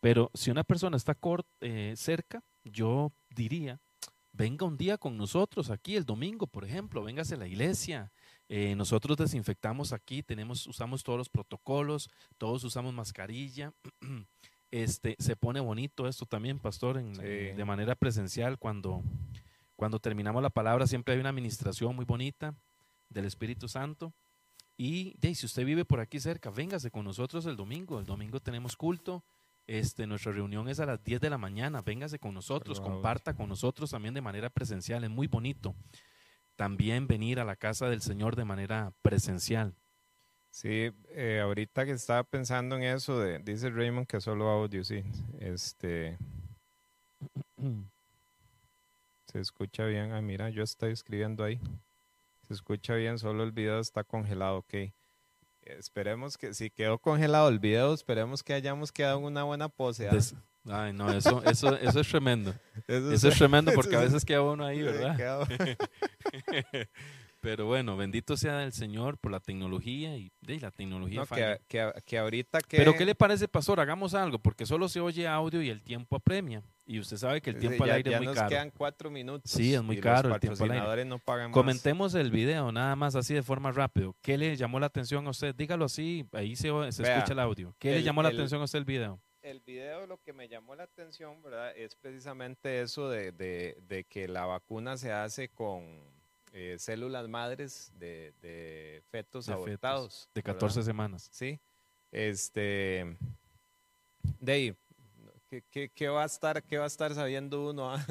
Pero 0.00 0.30
si 0.34 0.50
una 0.50 0.64
persona 0.64 0.96
está 0.96 1.16
eh, 1.60 1.94
cerca, 1.96 2.42
yo 2.64 3.12
diría, 3.30 3.80
venga 4.32 4.66
un 4.66 4.76
día 4.76 4.98
con 4.98 5.16
nosotros 5.16 5.70
aquí 5.70 5.96
el 5.96 6.04
domingo, 6.04 6.46
por 6.46 6.64
ejemplo, 6.64 7.02
véngase 7.02 7.34
a 7.34 7.38
la 7.38 7.48
iglesia. 7.48 8.10
Eh, 8.48 8.74
nosotros 8.76 9.16
desinfectamos 9.16 9.92
aquí, 9.92 10.22
tenemos, 10.22 10.66
usamos 10.66 11.02
todos 11.02 11.18
los 11.18 11.28
protocolos, 11.28 12.10
todos 12.38 12.62
usamos 12.64 12.94
mascarilla. 12.94 13.72
este, 14.70 15.16
se 15.18 15.36
pone 15.36 15.60
bonito 15.60 16.06
esto 16.06 16.26
también, 16.26 16.58
pastor, 16.58 16.98
en, 16.98 17.14
de 17.14 17.64
manera 17.64 17.94
presencial. 17.94 18.58
Cuando, 18.58 19.02
cuando 19.76 19.98
terminamos 19.98 20.42
la 20.42 20.50
palabra, 20.50 20.86
siempre 20.86 21.14
hay 21.14 21.20
una 21.20 21.30
administración 21.30 21.94
muy 21.96 22.04
bonita 22.04 22.54
del 23.10 23.24
Espíritu 23.24 23.68
Santo. 23.68 24.12
Y 24.76 25.16
si 25.34 25.44
usted 25.44 25.64
vive 25.64 25.84
por 25.84 25.98
aquí 25.98 26.20
cerca, 26.20 26.50
véngase 26.50 26.92
con 26.92 27.04
nosotros 27.04 27.44
el 27.46 27.56
domingo. 27.56 27.98
El 27.98 28.06
domingo 28.06 28.38
tenemos 28.38 28.76
culto. 28.76 29.24
Este, 29.68 30.06
nuestra 30.06 30.32
reunión 30.32 30.66
es 30.70 30.80
a 30.80 30.86
las 30.86 31.04
10 31.04 31.20
de 31.20 31.28
la 31.28 31.36
mañana. 31.36 31.82
Véngase 31.82 32.18
con 32.18 32.32
nosotros, 32.32 32.80
comparta 32.80 33.34
con 33.34 33.50
nosotros 33.50 33.90
también 33.90 34.14
de 34.14 34.22
manera 34.22 34.48
presencial. 34.48 35.04
Es 35.04 35.10
muy 35.10 35.26
bonito 35.26 35.74
también 36.56 37.06
venir 37.06 37.38
a 37.38 37.44
la 37.44 37.54
casa 37.54 37.88
del 37.88 38.00
Señor 38.00 38.34
de 38.34 38.46
manera 38.46 38.92
presencial. 39.02 39.74
Sí, 40.50 40.90
eh, 41.10 41.40
ahorita 41.42 41.84
que 41.84 41.92
estaba 41.92 42.24
pensando 42.24 42.76
en 42.76 42.84
eso, 42.84 43.20
de, 43.20 43.38
dice 43.40 43.68
Raymond 43.68 44.06
que 44.06 44.22
solo 44.22 44.48
audio, 44.48 44.82
sí. 44.82 45.04
Este. 45.38 46.16
Se 49.30 49.38
escucha 49.38 49.84
bien. 49.84 50.12
Ah, 50.12 50.22
mira, 50.22 50.48
yo 50.48 50.62
estoy 50.62 50.92
escribiendo 50.92 51.44
ahí. 51.44 51.60
Se 52.48 52.54
escucha 52.54 52.94
bien, 52.94 53.18
solo 53.18 53.44
el 53.44 53.52
video 53.52 53.80
está 53.80 54.02
congelado, 54.02 54.56
ok. 54.56 54.74
Esperemos 55.76 56.38
que 56.38 56.54
si 56.54 56.70
quedó 56.70 56.98
congelado 56.98 57.48
el 57.48 57.58
video, 57.58 57.92
esperemos 57.94 58.42
que 58.42 58.54
hayamos 58.54 58.90
quedado 58.92 59.18
en 59.18 59.24
una 59.24 59.44
buena 59.44 59.68
pose. 59.68 60.08
¿ah? 60.08 60.18
Ay, 60.70 60.92
no, 60.92 61.10
eso, 61.12 61.42
eso, 61.44 61.76
eso 61.76 62.00
es 62.00 62.08
tremendo. 62.08 62.54
Eso, 62.86 63.28
es 63.28 63.38
tremendo 63.38 63.72
porque 63.74 63.96
a 63.96 64.00
veces 64.00 64.24
queda 64.24 64.42
uno 64.42 64.64
ahí, 64.64 64.82
¿verdad? 64.82 65.48
Pero 67.40 67.66
bueno, 67.66 67.96
bendito 67.96 68.36
sea 68.36 68.64
el 68.64 68.72
Señor 68.72 69.18
por 69.18 69.30
la 69.30 69.40
tecnología 69.40 70.16
y 70.16 70.32
de 70.40 70.58
la 70.58 70.70
tecnología. 70.70 71.24
que, 71.68 71.92
que, 72.04 72.18
ahorita 72.18 72.60
que... 72.60 72.76
Pero 72.76 72.94
¿qué 72.94 73.04
le 73.04 73.14
parece, 73.14 73.46
pastor? 73.46 73.80
Hagamos 73.80 74.14
algo, 74.14 74.38
porque 74.38 74.66
solo 74.66 74.88
se 74.88 75.00
oye 75.00 75.26
audio 75.26 75.62
y 75.62 75.70
el 75.70 75.82
tiempo 75.82 76.16
apremia. 76.16 76.62
Y 76.88 76.98
usted 76.98 77.18
sabe 77.18 77.40
que 77.40 77.50
el 77.50 77.58
tiempo 77.58 77.84
al 77.84 77.90
aire 77.90 78.14
es 78.14 78.18
muy 78.18 78.26
caro. 78.26 78.36
Ya 78.36 78.42
nos 78.42 78.50
quedan 78.50 78.70
cuatro 78.70 79.10
minutos. 79.10 79.50
Sí, 79.50 79.74
es 79.74 79.82
muy 79.82 80.00
caro 80.00 80.34
el 80.34 80.40
tiempo 80.40 80.64
al 80.64 80.72
aire. 80.72 81.04
No 81.04 81.18
pagan 81.18 81.52
Comentemos 81.52 82.14
el 82.14 82.30
video, 82.30 82.72
nada 82.72 82.96
más 82.96 83.14
así 83.14 83.34
de 83.34 83.42
forma 83.42 83.70
rápido. 83.70 84.16
¿Qué 84.22 84.38
le 84.38 84.56
llamó 84.56 84.80
la 84.80 84.86
atención 84.86 85.26
a 85.26 85.30
usted? 85.30 85.54
Dígalo 85.54 85.84
así, 85.84 86.26
ahí 86.32 86.56
se, 86.56 86.70
se 86.92 87.02
escucha 87.02 87.32
el 87.34 87.38
audio. 87.40 87.74
¿Qué 87.78 87.92
le 87.92 88.02
llamó 88.02 88.22
la 88.22 88.30
atención 88.30 88.60
a 88.60 88.64
usted 88.64 88.78
el 88.78 88.84
video? 88.84 89.20
el 89.40 89.60
video 89.60 90.06
lo 90.06 90.20
que 90.20 90.34
me 90.34 90.46
llamó 90.46 90.74
la 90.74 90.82
atención, 90.82 91.42
¿verdad? 91.42 91.74
Es 91.74 91.94
precisamente 91.94 92.82
eso 92.82 93.08
de, 93.08 93.32
de 93.32 94.04
que 94.04 94.28
la 94.28 94.44
vacuna 94.44 94.98
se 94.98 95.10
hace 95.10 95.48
con 95.48 96.02
eh, 96.52 96.76
células 96.78 97.28
madres 97.28 97.92
de, 97.98 99.02
fetos 99.10 99.48
abortados. 99.48 100.28
de 100.34 100.42
14 100.42 100.82
semanas. 100.82 101.28
Sí. 101.30 101.60
Este, 102.10 103.16
de 104.40 104.74
¿qué, 105.48 105.90
qué, 105.90 106.08
va 106.08 106.22
a 106.22 106.26
estar, 106.26 106.62
qué 106.64 106.78
va 106.78 106.84
a 106.84 106.88
estar 106.88 107.14
sabiendo 107.14 107.68
uno 107.70 107.92
ah, 107.92 108.04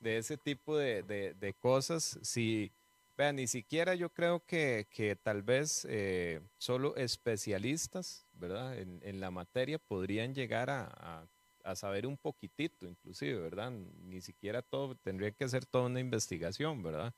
de, 0.00 0.18
ese 0.18 0.36
tipo 0.36 0.76
de, 0.76 1.54
cosas? 1.58 2.18
Si, 2.22 2.72
vean, 3.16 3.36
ni 3.36 3.46
siquiera 3.46 3.94
yo 3.94 4.10
creo 4.10 4.44
que, 4.46 5.18
tal 5.22 5.42
vez 5.42 5.86
eh, 5.88 6.40
solo 6.56 6.96
especialistas, 6.96 8.26
¿verdad? 8.32 8.78
En, 8.78 9.20
la 9.20 9.30
materia 9.30 9.78
podrían 9.78 10.34
llegar 10.34 10.70
a, 10.70 11.28
a 11.64 11.74
saber 11.76 12.06
un 12.06 12.16
poquitito, 12.16 12.86
inclusive, 12.86 13.38
¿verdad? 13.38 13.70
Ni 13.70 14.20
siquiera 14.20 14.62
todo, 14.62 14.94
tendría 14.96 15.32
que 15.32 15.48
ser 15.48 15.66
toda 15.66 15.86
una 15.86 16.00
investigación, 16.00 16.82
¿verdad? 16.82 17.14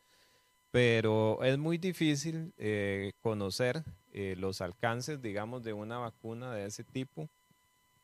pero 0.71 1.43
es 1.43 1.59
muy 1.59 1.79
difícil 1.79 2.53
eh, 2.57 3.13
conocer 3.21 3.83
eh, 4.13 4.35
los 4.39 4.61
alcances, 4.61 5.21
digamos, 5.21 5.63
de 5.63 5.73
una 5.73 5.99
vacuna 5.99 6.55
de 6.55 6.67
ese 6.67 6.85
tipo. 6.85 7.29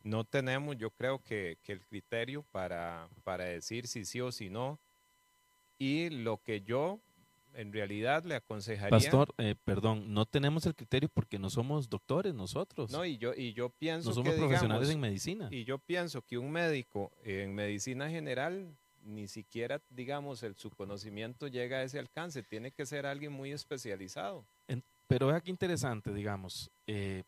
No 0.07 0.23
tenemos, 0.23 0.77
yo 0.79 0.91
creo 0.91 1.19
que, 1.19 1.59
el 1.67 1.81
criterio 1.85 2.45
para, 2.53 3.09
para, 3.25 3.45
decir 3.45 3.89
si 3.89 4.05
sí 4.05 4.21
o 4.21 4.31
si 4.31 4.49
no. 4.49 4.79
Y 5.79 6.11
lo 6.11 6.41
que 6.43 6.61
yo 6.61 7.01
en 7.55 7.73
realidad 7.73 8.23
le 8.25 8.37
aconsejaría... 8.37 8.91
Pastor, 8.91 9.35
eh, 9.39 9.57
perdón, 9.65 10.15
no 10.15 10.25
tenemos 10.25 10.65
el 10.67 10.77
criterio 10.77 11.09
porque 11.13 11.41
no 11.41 11.51
somos 11.51 11.91
doctores 11.91 12.33
nosotros. 12.35 12.93
No, 12.93 13.05
y 13.05 13.19
yo, 13.19 13.35
y 13.35 13.53
yo 13.53 13.69
pienso 13.69 14.11
no 14.11 14.15
somos 14.15 14.35
profesionales 14.35 14.91
en 14.91 15.01
medicina. 15.01 15.49
Y 15.51 15.65
yo 15.65 15.79
pienso 15.79 16.23
que 16.23 16.39
un 16.39 16.53
médico 16.53 17.11
en 17.25 17.55
medicina 17.57 18.09
general 18.09 18.77
ni 19.03 19.27
siquiera, 19.27 19.83
digamos, 19.91 20.43
el, 20.45 20.55
su 20.55 20.71
conocimiento 20.71 21.49
llega 21.49 21.79
a 21.79 21.83
ese 21.83 21.99
alcance. 21.99 22.45
Tiene 22.45 22.71
que 22.71 22.87
ser 22.87 23.07
alguien 23.07 23.33
muy 23.33 23.51
especializado. 23.51 24.45
pero 25.09 25.31
es 25.31 25.37
aquí 25.37 25.51
interesante, 25.51 26.13
digamos, 26.13 26.71
eh, 26.87 27.25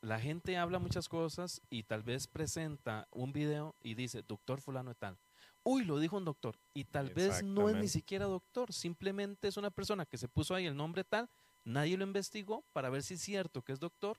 la 0.00 0.20
gente 0.20 0.56
habla 0.56 0.78
muchas 0.78 1.08
cosas 1.08 1.62
y 1.70 1.82
tal 1.82 2.02
vez 2.02 2.26
presenta 2.26 3.08
un 3.10 3.32
video 3.32 3.74
y 3.82 3.94
dice, 3.94 4.22
doctor 4.22 4.60
fulano 4.60 4.90
y 4.90 4.94
tal. 4.94 5.18
Uy, 5.62 5.84
lo 5.84 5.98
dijo 5.98 6.16
un 6.16 6.24
doctor. 6.24 6.58
Y 6.74 6.84
tal 6.84 7.10
vez 7.10 7.42
no 7.42 7.68
es 7.68 7.76
ni 7.76 7.88
siquiera 7.88 8.26
doctor, 8.26 8.72
simplemente 8.72 9.48
es 9.48 9.56
una 9.56 9.70
persona 9.70 10.06
que 10.06 10.18
se 10.18 10.28
puso 10.28 10.54
ahí 10.54 10.66
el 10.66 10.76
nombre 10.76 11.02
tal, 11.02 11.28
nadie 11.64 11.96
lo 11.96 12.04
investigó 12.04 12.64
para 12.72 12.90
ver 12.90 13.02
si 13.02 13.14
es 13.14 13.20
cierto 13.20 13.62
que 13.62 13.72
es 13.72 13.80
doctor 13.80 14.18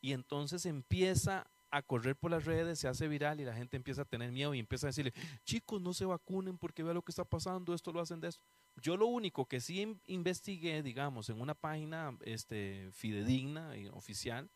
y 0.00 0.12
entonces 0.12 0.66
empieza 0.66 1.46
a 1.70 1.82
correr 1.82 2.14
por 2.14 2.30
las 2.30 2.44
redes, 2.44 2.78
se 2.78 2.86
hace 2.86 3.08
viral 3.08 3.40
y 3.40 3.44
la 3.44 3.54
gente 3.54 3.76
empieza 3.76 4.02
a 4.02 4.04
tener 4.04 4.30
miedo 4.30 4.54
y 4.54 4.60
empieza 4.60 4.86
a 4.86 4.90
decirle, 4.90 5.12
chicos, 5.44 5.80
no 5.80 5.92
se 5.92 6.04
vacunen 6.04 6.56
porque 6.56 6.84
vea 6.84 6.94
lo 6.94 7.02
que 7.02 7.10
está 7.10 7.24
pasando, 7.24 7.74
esto 7.74 7.92
lo 7.92 8.00
hacen 8.00 8.20
de 8.20 8.28
esto. 8.28 8.44
Yo 8.80 8.96
lo 8.96 9.06
único 9.06 9.46
que 9.46 9.60
sí 9.60 9.98
investigué, 10.06 10.84
digamos, 10.84 11.30
en 11.30 11.40
una 11.40 11.54
página 11.54 12.16
este, 12.20 12.90
fidedigna 12.92 13.76
y 13.76 13.88
oficial, 13.88 14.48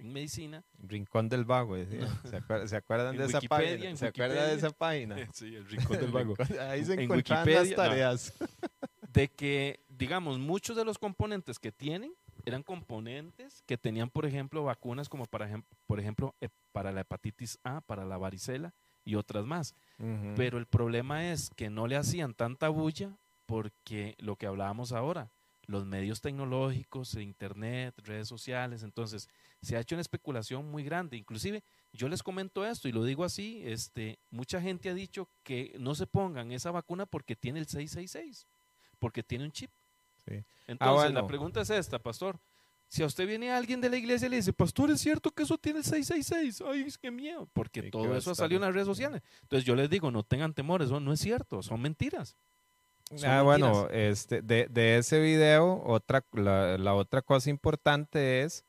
en 0.00 0.12
medicina. 0.12 0.64
Rincón 0.78 1.28
del 1.28 1.44
Vago, 1.44 1.76
¿Se, 1.76 2.36
acuerdan, 2.76 3.16
de 3.16 3.26
esa 3.26 3.40
página? 3.42 3.96
¿Se 3.96 4.06
acuerdan 4.06 4.48
de 4.48 4.54
esa 4.54 4.70
página? 4.70 5.16
Sí, 5.32 5.54
el 5.54 5.68
Rincón 5.68 5.98
del 5.98 6.10
Vago. 6.12 6.34
Ahí 6.68 6.84
se 6.84 6.94
encuentran 6.94 7.50
las 7.50 7.74
tareas. 7.74 8.34
de 9.12 9.28
que, 9.28 9.80
digamos, 9.88 10.38
muchos 10.38 10.76
de 10.76 10.84
los 10.84 10.98
componentes 10.98 11.58
que 11.58 11.72
tienen 11.72 12.12
eran 12.46 12.62
componentes 12.62 13.62
que 13.66 13.76
tenían, 13.76 14.08
por 14.08 14.24
ejemplo, 14.24 14.64
vacunas 14.64 15.08
como 15.08 15.26
para, 15.26 15.62
por 15.86 16.00
ejemplo, 16.00 16.34
para 16.72 16.92
la 16.92 17.02
hepatitis 17.02 17.58
A, 17.64 17.82
para 17.82 18.04
la 18.04 18.16
varicela 18.16 18.72
y 19.04 19.16
otras 19.16 19.44
más. 19.44 19.74
Pero 20.36 20.56
el 20.56 20.66
problema 20.66 21.30
es 21.30 21.50
que 21.50 21.68
no 21.68 21.86
le 21.86 21.96
hacían 21.96 22.32
tanta 22.32 22.70
bulla 22.70 23.18
porque 23.44 24.14
lo 24.18 24.36
que 24.36 24.46
hablábamos 24.46 24.92
ahora, 24.92 25.30
los 25.70 25.86
medios 25.86 26.20
tecnológicos, 26.20 27.14
internet, 27.14 27.94
redes 28.04 28.26
sociales, 28.28 28.82
entonces 28.82 29.28
se 29.62 29.76
ha 29.76 29.80
hecho 29.80 29.94
una 29.94 30.02
especulación 30.02 30.68
muy 30.68 30.82
grande. 30.82 31.16
Inclusive, 31.16 31.62
yo 31.92 32.08
les 32.08 32.22
comento 32.22 32.66
esto 32.66 32.88
y 32.88 32.92
lo 32.92 33.04
digo 33.04 33.24
así, 33.24 33.62
este, 33.64 34.18
mucha 34.30 34.60
gente 34.60 34.90
ha 34.90 34.94
dicho 34.94 35.28
que 35.44 35.74
no 35.78 35.94
se 35.94 36.06
pongan 36.06 36.50
esa 36.50 36.72
vacuna 36.72 37.06
porque 37.06 37.36
tiene 37.36 37.60
el 37.60 37.66
666, 37.66 38.46
porque 38.98 39.22
tiene 39.22 39.44
un 39.44 39.52
chip. 39.52 39.70
Ah, 40.28 40.42
Entonces, 40.66 41.12
la 41.12 41.26
pregunta 41.26 41.60
es 41.60 41.70
esta, 41.70 41.98
pastor. 41.98 42.38
Si 42.88 43.04
a 43.04 43.06
usted 43.06 43.26
viene 43.26 43.52
alguien 43.52 43.80
de 43.80 43.88
la 43.88 43.96
iglesia 43.96 44.26
y 44.26 44.30
le 44.30 44.36
dice, 44.36 44.52
pastor, 44.52 44.90
¿es 44.90 45.00
cierto 45.00 45.30
que 45.30 45.44
eso 45.44 45.56
tiene 45.56 45.78
el 45.78 45.84
666? 45.84 46.62
Ay, 46.66 46.80
es 46.82 46.98
que 46.98 47.12
miedo, 47.12 47.48
porque 47.52 47.82
todo 47.90 48.16
eso 48.16 48.34
salió 48.34 48.56
en 48.56 48.62
las 48.62 48.74
redes 48.74 48.88
sociales. 48.88 49.22
Entonces 49.42 49.64
yo 49.64 49.76
les 49.76 49.88
digo, 49.88 50.10
no 50.10 50.24
tengan 50.24 50.52
temores, 50.52 50.86
eso 50.86 50.98
no 50.98 51.12
es 51.12 51.20
cierto, 51.20 51.62
son 51.62 51.80
mentiras. 51.80 52.34
Ah, 53.24 53.42
bueno, 53.42 53.88
este, 53.90 54.42
de, 54.42 54.98
ese 54.98 55.20
video, 55.20 55.82
otra, 55.84 56.24
la, 56.32 56.94
otra 56.94 57.22
cosa 57.22 57.50
importante 57.50 58.42
es 58.42 58.64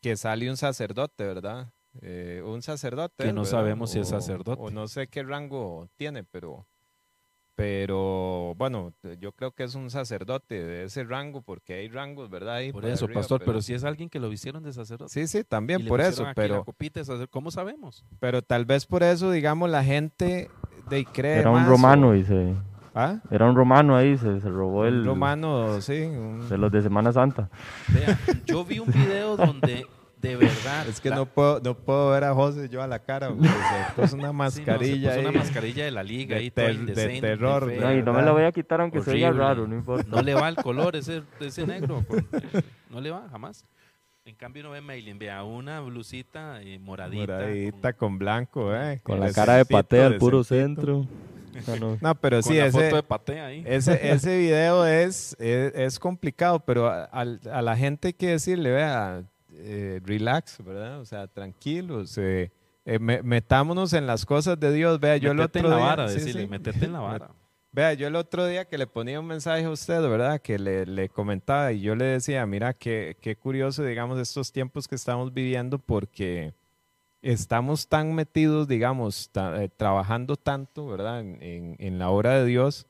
que 0.00 0.16
sale 0.16 0.48
un 0.50 0.56
sacerdote, 0.56 1.24
¿verdad? 1.24 1.72
Eh, 2.00 2.42
un 2.44 2.62
sacerdote. 2.62 3.24
Que 3.24 3.32
no 3.32 3.44
sabemos 3.44 3.90
si 3.90 4.00
es 4.00 4.08
sacerdote. 4.08 4.60
O 4.60 4.70
no 4.70 4.88
sé 4.88 5.08
qué 5.08 5.22
rango 5.22 5.88
tiene, 5.96 6.24
pero 6.24 6.66
pero 7.58 8.54
bueno, 8.54 8.92
yo 9.18 9.32
creo 9.32 9.50
que 9.50 9.64
es 9.64 9.74
un 9.74 9.90
sacerdote 9.90 10.64
de 10.64 10.84
ese 10.84 11.02
rango, 11.02 11.42
porque 11.42 11.74
hay 11.74 11.88
rangos, 11.88 12.30
¿verdad? 12.30 12.60
por 12.70 12.86
eso, 12.86 13.08
pastor, 13.08 13.42
pero, 13.44 13.60
si 13.60 13.74
es 13.74 13.82
alguien 13.82 14.08
que 14.08 14.20
lo 14.20 14.30
hicieron 14.30 14.62
de 14.62 14.72
sacerdote. 14.72 15.12
Sí, 15.12 15.26
sí, 15.26 15.42
también 15.42 15.84
por 15.84 16.00
eso, 16.00 16.24
pero... 16.36 16.64
¿Cómo 17.30 17.50
sabemos? 17.50 18.04
Pero 18.20 18.42
tal 18.42 18.64
vez 18.64 18.86
por 18.86 19.02
eso, 19.02 19.32
digamos, 19.32 19.68
la 19.70 19.82
gente 19.82 20.48
de 20.88 21.04
cree 21.04 21.40
Era 21.40 21.50
un 21.50 21.66
romano 21.66 22.14
y 22.14 22.22
se... 22.22 22.54
¿Ah? 22.94 23.18
Era 23.30 23.46
un 23.46 23.56
romano 23.56 23.96
ahí, 23.96 24.16
se, 24.16 24.40
se 24.40 24.48
robó 24.48 24.86
el... 24.86 25.00
Un 25.00 25.06
romano, 25.06 25.80
sí. 25.80 26.10
De 26.48 26.58
los 26.58 26.72
de 26.72 26.82
Semana 26.82 27.12
Santa. 27.12 27.48
Vea, 27.88 28.18
yo 28.46 28.64
vi 28.64 28.78
un 28.78 28.90
video 28.90 29.36
donde 29.36 29.86
de 30.20 30.36
verdad. 30.36 30.88
Es 30.88 31.00
que 31.00 31.10
no 31.10 31.26
puedo, 31.26 31.60
no 31.60 31.74
puedo 31.74 32.10
ver 32.10 32.24
a 32.24 32.34
José 32.34 32.68
yo 32.68 32.82
a 32.82 32.86
la 32.86 32.98
cara. 32.98 33.30
es 33.96 34.12
una 34.12 34.32
mascarilla. 34.32 35.18
una 35.20 35.32
mascarilla 35.32 35.84
de 35.84 35.90
la 35.90 36.02
liga 36.02 36.36
de, 36.36 36.50
de 36.50 37.20
terror. 37.20 37.72
y 37.72 38.02
no 38.02 38.12
me 38.12 38.22
la 38.22 38.32
voy 38.32 38.42
a 38.42 38.52
quitar 38.52 38.80
aunque 38.80 39.00
sea 39.00 39.32
raro, 39.32 39.66
no 39.66 39.74
importa. 39.74 40.08
No 40.08 40.22
le 40.22 40.34
va 40.34 40.48
el 40.48 40.56
color 40.56 40.96
ese, 40.96 41.22
ese 41.40 41.66
negro. 41.66 42.04
no 42.90 43.00
le 43.00 43.10
va, 43.10 43.28
jamás. 43.30 43.64
En 44.24 44.34
cambio 44.34 44.62
no 44.62 44.70
ve 44.70 44.82
Maylin, 44.82 45.18
vea 45.18 45.42
una 45.42 45.80
blusita 45.80 46.60
eh, 46.60 46.78
moradita. 46.78 47.32
Moradita 47.32 47.92
con, 47.94 48.18
blanco, 48.18 48.74
eh. 48.74 49.00
Con, 49.02 49.20
la 49.20 49.32
cara 49.32 49.54
de 49.54 49.64
patea 49.64 50.06
al 50.06 50.16
puro 50.16 50.44
centro. 50.44 51.06
No, 52.00 52.14
pero 52.14 52.42
sí, 52.42 52.58
ese, 52.58 52.90
ese, 53.64 54.10
ese 54.12 54.38
video 54.38 54.86
es, 54.86 55.36
es, 55.38 55.98
complicado, 55.98 56.60
pero 56.60 56.88
a, 56.88 57.04
a, 57.04 57.62
la 57.62 57.76
gente 57.76 58.08
hay 58.08 58.14
que 58.14 58.28
decirle, 58.28 58.70
vea, 58.70 59.24
eh, 59.52 60.00
relax, 60.04 60.62
¿verdad? 60.64 61.00
O 61.00 61.04
sea, 61.04 61.26
tranquilos. 61.26 62.16
Eh, 62.18 62.50
eh 62.84 62.98
metámonos 62.98 63.92
en 63.92 64.06
las 64.06 64.24
cosas 64.24 64.58
de 64.58 64.72
Dios. 64.72 65.00
Vea, 65.00 65.16
yo 65.16 65.32
el 65.32 65.40
otro 65.40 65.62
en 65.62 65.70
la 65.70 65.76
día, 65.76 65.86
vara, 65.86 66.06
metete 66.48 66.84
en 66.84 66.92
la 66.92 67.00
vara. 67.00 67.30
Vea, 67.70 67.92
yo 67.92 68.06
el 68.08 68.16
otro 68.16 68.46
día 68.46 68.64
que 68.64 68.78
le 68.78 68.86
ponía 68.86 69.20
un 69.20 69.26
mensaje 69.26 69.64
a 69.64 69.70
usted, 69.70 70.00
¿verdad? 70.02 70.40
Que 70.40 70.58
le, 70.58 70.86
le 70.86 71.08
comentaba 71.08 71.72
y 71.72 71.80
yo 71.80 71.94
le 71.94 72.06
decía, 72.06 72.46
mira, 72.46 72.72
qué, 72.72 73.16
qué 73.20 73.36
curioso, 73.36 73.84
digamos, 73.84 74.18
estos 74.18 74.52
tiempos 74.52 74.88
que 74.88 74.94
estamos 74.94 75.34
viviendo 75.34 75.78
porque 75.78 76.54
estamos 77.32 77.88
tan 77.88 78.14
metidos, 78.14 78.68
digamos, 78.68 79.30
eh, 79.34 79.68
trabajando 79.76 80.36
tanto, 80.36 80.86
¿verdad? 80.86 81.20
En, 81.20 81.98
la 81.98 82.08
obra 82.08 82.38
de 82.38 82.46
Dios 82.46 82.86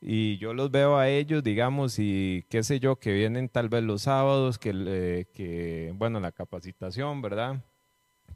y 0.00 0.38
yo 0.38 0.54
los 0.54 0.70
veo 0.70 0.96
a 0.96 1.08
ellos, 1.08 1.42
digamos, 1.42 1.98
y 1.98 2.46
qué 2.48 2.62
sé 2.62 2.80
yo, 2.80 2.96
que 2.96 3.12
vienen 3.12 3.48
tal 3.48 3.68
vez 3.68 3.82
los 3.82 4.02
sábados, 4.02 4.58
que, 4.58 5.26
que 5.34 5.92
bueno, 5.96 6.18
la 6.20 6.32
capacitación, 6.32 7.20
¿verdad? 7.20 7.62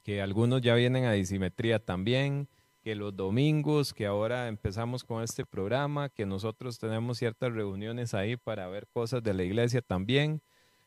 Que 0.03 0.21
algunos 0.21 0.61
ya 0.61 0.75
vienen 0.75 1.05
a 1.05 1.12
disimetría 1.12 1.79
también, 1.79 2.49
que 2.83 2.95
los 2.95 3.16
domingos, 3.16 3.95
que 3.95 4.07
ahora 4.07 4.49
empezamos 4.49 5.03
con 5.05 5.23
este 5.23 5.47
programa, 5.47 6.09
que 6.09 6.27
nosotros 6.27 6.79
tenemos 6.79 7.18
ciertas 7.18 7.53
reuniones 7.53 8.12
ahí 8.12 8.37
para 8.37 8.68
ver 8.68 8.87
cosas 8.88 9.23
de 9.23 9.33
la 9.33 9.45
iglesia 9.45 9.81
también. 9.81 10.42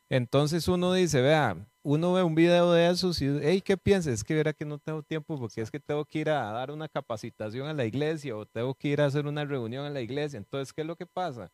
Entonces 0.09 0.67
uno 0.67 0.93
dice, 0.93 1.21
vea, 1.21 1.57
uno 1.83 2.13
ve 2.13 2.23
un 2.23 2.35
video 2.35 2.71
de 2.71 2.89
esos 2.89 3.21
y, 3.21 3.39
hey, 3.41 3.61
¿qué 3.61 3.77
piensas? 3.77 4.13
Es 4.13 4.23
que 4.23 4.35
verá 4.35 4.53
que 4.53 4.65
no 4.65 4.77
tengo 4.77 5.01
tiempo 5.03 5.37
porque 5.39 5.61
es 5.61 5.71
que 5.71 5.79
tengo 5.79 6.05
que 6.05 6.19
ir 6.19 6.29
a 6.29 6.51
dar 6.51 6.71
una 6.71 6.87
capacitación 6.87 7.67
a 7.67 7.73
la 7.73 7.85
iglesia 7.85 8.35
o 8.35 8.45
tengo 8.45 8.73
que 8.73 8.89
ir 8.89 9.01
a 9.01 9.05
hacer 9.05 9.25
una 9.25 9.45
reunión 9.45 9.85
en 9.85 9.93
la 9.93 10.01
iglesia. 10.01 10.37
Entonces, 10.37 10.73
¿qué 10.73 10.81
es 10.81 10.87
lo 10.87 10.95
que 10.95 11.05
pasa? 11.05 11.51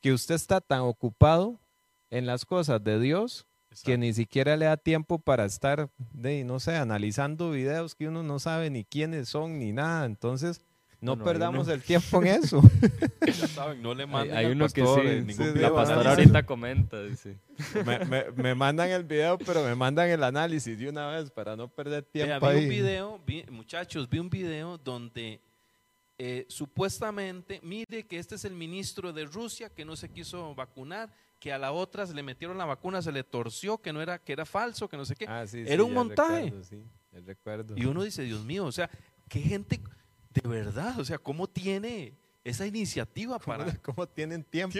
Que 0.00 0.12
usted 0.12 0.34
está 0.34 0.60
tan 0.60 0.80
ocupado 0.80 1.58
en 2.10 2.26
las 2.26 2.44
cosas 2.44 2.82
de 2.82 3.00
Dios 3.00 3.46
que 3.84 3.98
ni 3.98 4.12
siquiera 4.14 4.56
le 4.56 4.66
da 4.66 4.76
tiempo 4.76 5.18
para 5.18 5.44
estar, 5.44 5.90
de, 6.12 6.44
no 6.44 6.60
sé, 6.60 6.76
analizando 6.76 7.50
videos 7.50 7.94
que 7.94 8.08
uno 8.08 8.22
no 8.22 8.38
sabe 8.38 8.70
ni 8.70 8.84
quiénes 8.84 9.28
son 9.28 9.58
ni 9.58 9.72
nada. 9.72 10.06
Entonces, 10.06 10.62
no 11.06 11.22
perdamos 11.22 11.68
el 11.68 11.82
tiempo 11.82 12.20
en 12.22 12.26
eso. 12.42 12.60
no 13.80 13.94
le 13.94 14.06
manden 14.06 14.36
hay, 14.36 14.46
uno 14.46 14.68
que 14.68 14.84
sí, 14.84 15.60
la 15.60 15.72
pastora 15.72 16.10
ahorita 16.10 16.44
comenta, 16.44 17.02
dice. 17.02 17.38
Me, 18.36 18.54
mandan 18.54 18.90
el 18.90 19.04
video, 19.04 19.38
pero 19.38 19.62
me 19.62 19.74
mandan 19.74 20.08
el 20.08 20.22
análisis 20.22 20.78
de 20.78 20.88
una 20.88 21.08
vez 21.08 21.30
para 21.30 21.56
no 21.56 21.68
perder 21.68 22.04
tiempo 22.04 22.48
vi 22.50 22.64
un 22.64 22.68
video, 22.68 23.20
muchachos, 23.50 24.08
vi 24.08 24.18
un 24.18 24.28
video 24.28 24.78
donde 24.78 25.40
eh, 26.18 26.46
supuestamente, 26.48 27.60
mire 27.62 28.06
que 28.06 28.18
este 28.18 28.34
es 28.34 28.44
el 28.44 28.54
ministro 28.54 29.12
de 29.12 29.26
Rusia 29.26 29.68
que 29.68 29.84
no 29.84 29.96
se 29.96 30.08
quiso 30.08 30.54
vacunar, 30.54 31.12
que 31.38 31.52
a 31.52 31.58
la 31.58 31.72
otra 31.72 32.06
se 32.06 32.14
le 32.14 32.22
metieron 32.22 32.58
la 32.58 32.64
vacuna, 32.64 33.02
se 33.02 33.12
le 33.12 33.22
torció, 33.22 33.78
que 33.78 33.92
no 33.92 34.00
era, 34.00 34.18
que 34.18 34.32
era 34.32 34.46
falso, 34.46 34.88
que 34.88 34.96
no 34.96 35.04
sé 35.04 35.14
qué. 35.14 35.26
Ah, 35.28 35.44
era 35.52 35.84
un 35.84 35.92
montaje. 35.92 36.52
Recuerdo, 37.12 37.74
y 37.76 37.86
uno 37.86 38.02
dice, 38.02 38.22
Dios 38.22 38.44
mío, 38.44 38.66
o 38.66 38.72
sea, 38.72 38.90
qué 39.28 39.40
gente 39.40 39.80
de 40.42 40.48
verdad, 40.48 40.98
o 40.98 41.04
sea, 41.04 41.18
¿cómo 41.18 41.46
tiene 41.46 42.12
esa 42.44 42.66
iniciativa 42.66 43.38
para... 43.38 43.74
¿Cómo, 43.82 44.06
tienen 44.06 44.44
tiempo? 44.44 44.78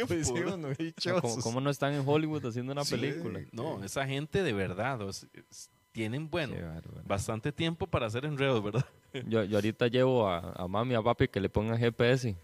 ¿Cómo, 1.43 1.61
no 1.61 1.71
están 1.71 1.95
en 1.95 2.03
Hollywood 2.07 2.47
haciendo 2.47 2.73
una 2.73 2.85
película? 2.85 3.41
No, 3.53 3.83
esa 3.85 4.07
gente 4.07 4.43
de 4.43 4.53
verdad, 4.53 5.01
tienen, 5.93 6.29
bueno, 6.29 6.55
bastante 7.05 7.53
tiempo 7.53 7.87
para 7.87 8.07
hacer 8.07 8.25
enredos, 8.25 8.63
¿verdad? 8.63 8.85
Yo, 9.27 9.43
yo 9.45 9.57
ahorita 9.57 9.87
llevo 9.87 10.29
a, 10.29 10.53
a 10.53 10.69
mami, 10.69 10.95
a 10.95 11.01
papi 11.01 11.27
que 11.29 11.41
le 11.41 11.49
pongan 11.49 11.79
GPS. 11.79 12.37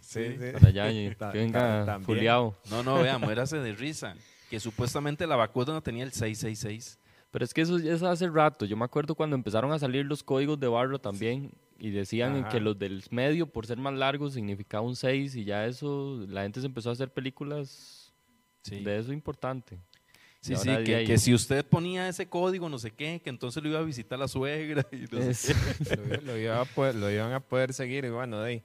Sí, 0.00 0.36
sí. 0.38 0.52
Para 0.52 0.68
allá 0.68 0.92
y 0.92 1.14
que 1.32 1.38
venga 1.38 1.98
fuliado. 2.00 2.54
No, 2.70 2.84
no, 2.84 3.02
vea, 3.02 3.18
muérase 3.18 3.56
de 3.56 3.72
risa. 3.72 4.14
Que 4.48 4.60
supuestamente 4.60 5.26
la 5.26 5.34
vacuna 5.34 5.72
no 5.72 5.82
tenía 5.82 6.04
el 6.04 6.12
666. 6.12 7.00
Pero 7.32 7.44
es 7.44 7.52
que 7.52 7.62
eso 7.62 7.76
es 7.76 8.02
hace 8.02 8.28
rato. 8.28 8.66
Yo 8.66 8.76
me 8.76 8.84
acuerdo 8.84 9.16
cuando 9.16 9.34
empezaron 9.34 9.72
a 9.72 9.78
salir 9.78 10.04
los 10.04 10.22
códigos 10.22 10.60
de 10.60 10.68
barro 10.68 11.00
también 11.00 11.50
y 11.78 11.90
decían 11.90 12.48
que 12.48 12.60
los 12.60 12.78
del 12.78 13.02
medio, 13.10 13.46
por 13.46 13.66
ser 13.66 13.78
más 13.78 13.94
largos, 13.94 14.34
significaba 14.34 14.86
un 14.86 14.96
6 14.96 15.34
y 15.36 15.44
ya 15.44 15.66
eso, 15.66 16.24
la 16.28 16.42
gente 16.42 16.60
se 16.60 16.66
empezó 16.66 16.90
a 16.90 16.92
hacer 16.92 17.12
películas 17.12 18.12
de 18.68 18.98
eso 18.98 19.12
importante. 19.12 19.78
Sí, 20.40 20.56
sí, 20.56 20.70
que, 20.84 21.18
si 21.18 21.32
usted 21.32 21.64
ponía 21.64 22.08
ese 22.08 22.26
código, 22.26 22.68
no 22.68 22.76
sé 22.76 22.90
qué, 22.90 23.20
que 23.22 23.30
entonces 23.30 23.62
lo 23.62 23.68
iba 23.68 23.78
a 23.78 23.84
visitar 23.84 24.18
la 24.18 24.26
suegra 24.26 24.84
y 24.90 25.06
lo, 26.24 26.38
iban 26.38 27.32
a 27.32 27.40
poder 27.40 27.72
seguir 27.72 28.04
y 28.04 28.10
bueno, 28.10 28.40
de 28.40 28.48
ahí 28.48 28.64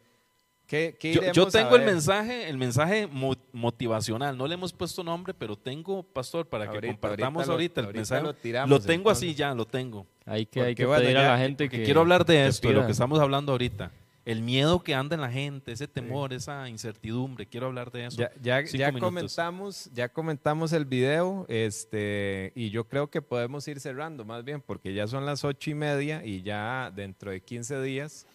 yo, 1.33 1.47
tengo 1.47 1.75
el 1.77 1.85
mensaje, 1.85 2.49
el 2.49 2.57
mensaje 2.57 3.07
motivacional. 3.53 4.37
No 4.37 4.47
le 4.47 4.55
hemos 4.55 4.73
puesto 4.73 5.03
nombre, 5.03 5.33
pero 5.33 5.55
tengo, 5.55 6.03
pastor, 6.03 6.47
para 6.47 6.69
que 6.69 6.87
compartamos 6.87 7.47
ahorita, 7.47 7.81
el 7.81 7.93
mensaje. 7.93 8.23
Lo, 8.67 8.79
tengo 8.79 9.09
así 9.09 9.33
ya, 9.33 9.53
lo 9.53 9.65
tengo. 9.65 10.05
Hay 10.27 10.45
que, 10.45 10.61
hay 10.61 10.75
que 10.75 10.85
pedir 10.85 11.17
a 11.17 11.31
la 11.31 11.37
gente 11.37 11.69
que, 11.69 11.83
quiero 11.83 12.01
hablar 12.01 12.25
de 12.25 12.47
esto, 12.47 12.67
de 12.67 12.75
lo 12.75 12.85
que 12.85 12.91
estamos 12.91 13.19
hablando 13.19 13.53
ahorita. 13.53 13.91
El 14.25 14.41
miedo 14.41 14.83
que 14.83 14.93
anda 14.93 15.15
en 15.15 15.21
la 15.21 15.31
gente, 15.31 15.71
ese 15.71 15.87
temor, 15.87 16.33
esa 16.33 16.67
incertidumbre. 16.67 17.45
Quiero 17.45 17.67
hablar 17.67 17.91
de 17.91 18.07
eso. 18.07 18.17
Ya, 18.41 18.61
ya, 18.65 18.91
comentamos, 18.91 19.89
ya 19.93 20.09
comentamos 20.09 20.73
el 20.73 20.83
video, 20.83 21.45
este, 21.47 22.51
y 22.53 22.69
yo 22.69 22.83
creo 22.83 23.09
que 23.09 23.21
podemos 23.21 23.65
ir 23.69 23.79
cerrando 23.79 24.25
más 24.25 24.43
bien, 24.43 24.61
porque 24.61 24.93
ya 24.93 25.07
son 25.07 25.25
las 25.25 25.45
ocho 25.45 25.71
y 25.71 25.75
media 25.75 26.25
y 26.25 26.41
ya 26.41 26.91
dentro 26.93 27.31
de 27.31 27.39
15 27.39 27.81
días 27.81 28.27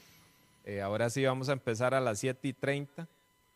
eh, 0.64 0.80
ahora 0.80 1.10
sí 1.10 1.24
vamos 1.24 1.48
a 1.48 1.52
empezar 1.52 1.94
a 1.94 2.00
las 2.00 2.20
7 2.20 2.46
y 2.46 2.52
30, 2.52 3.08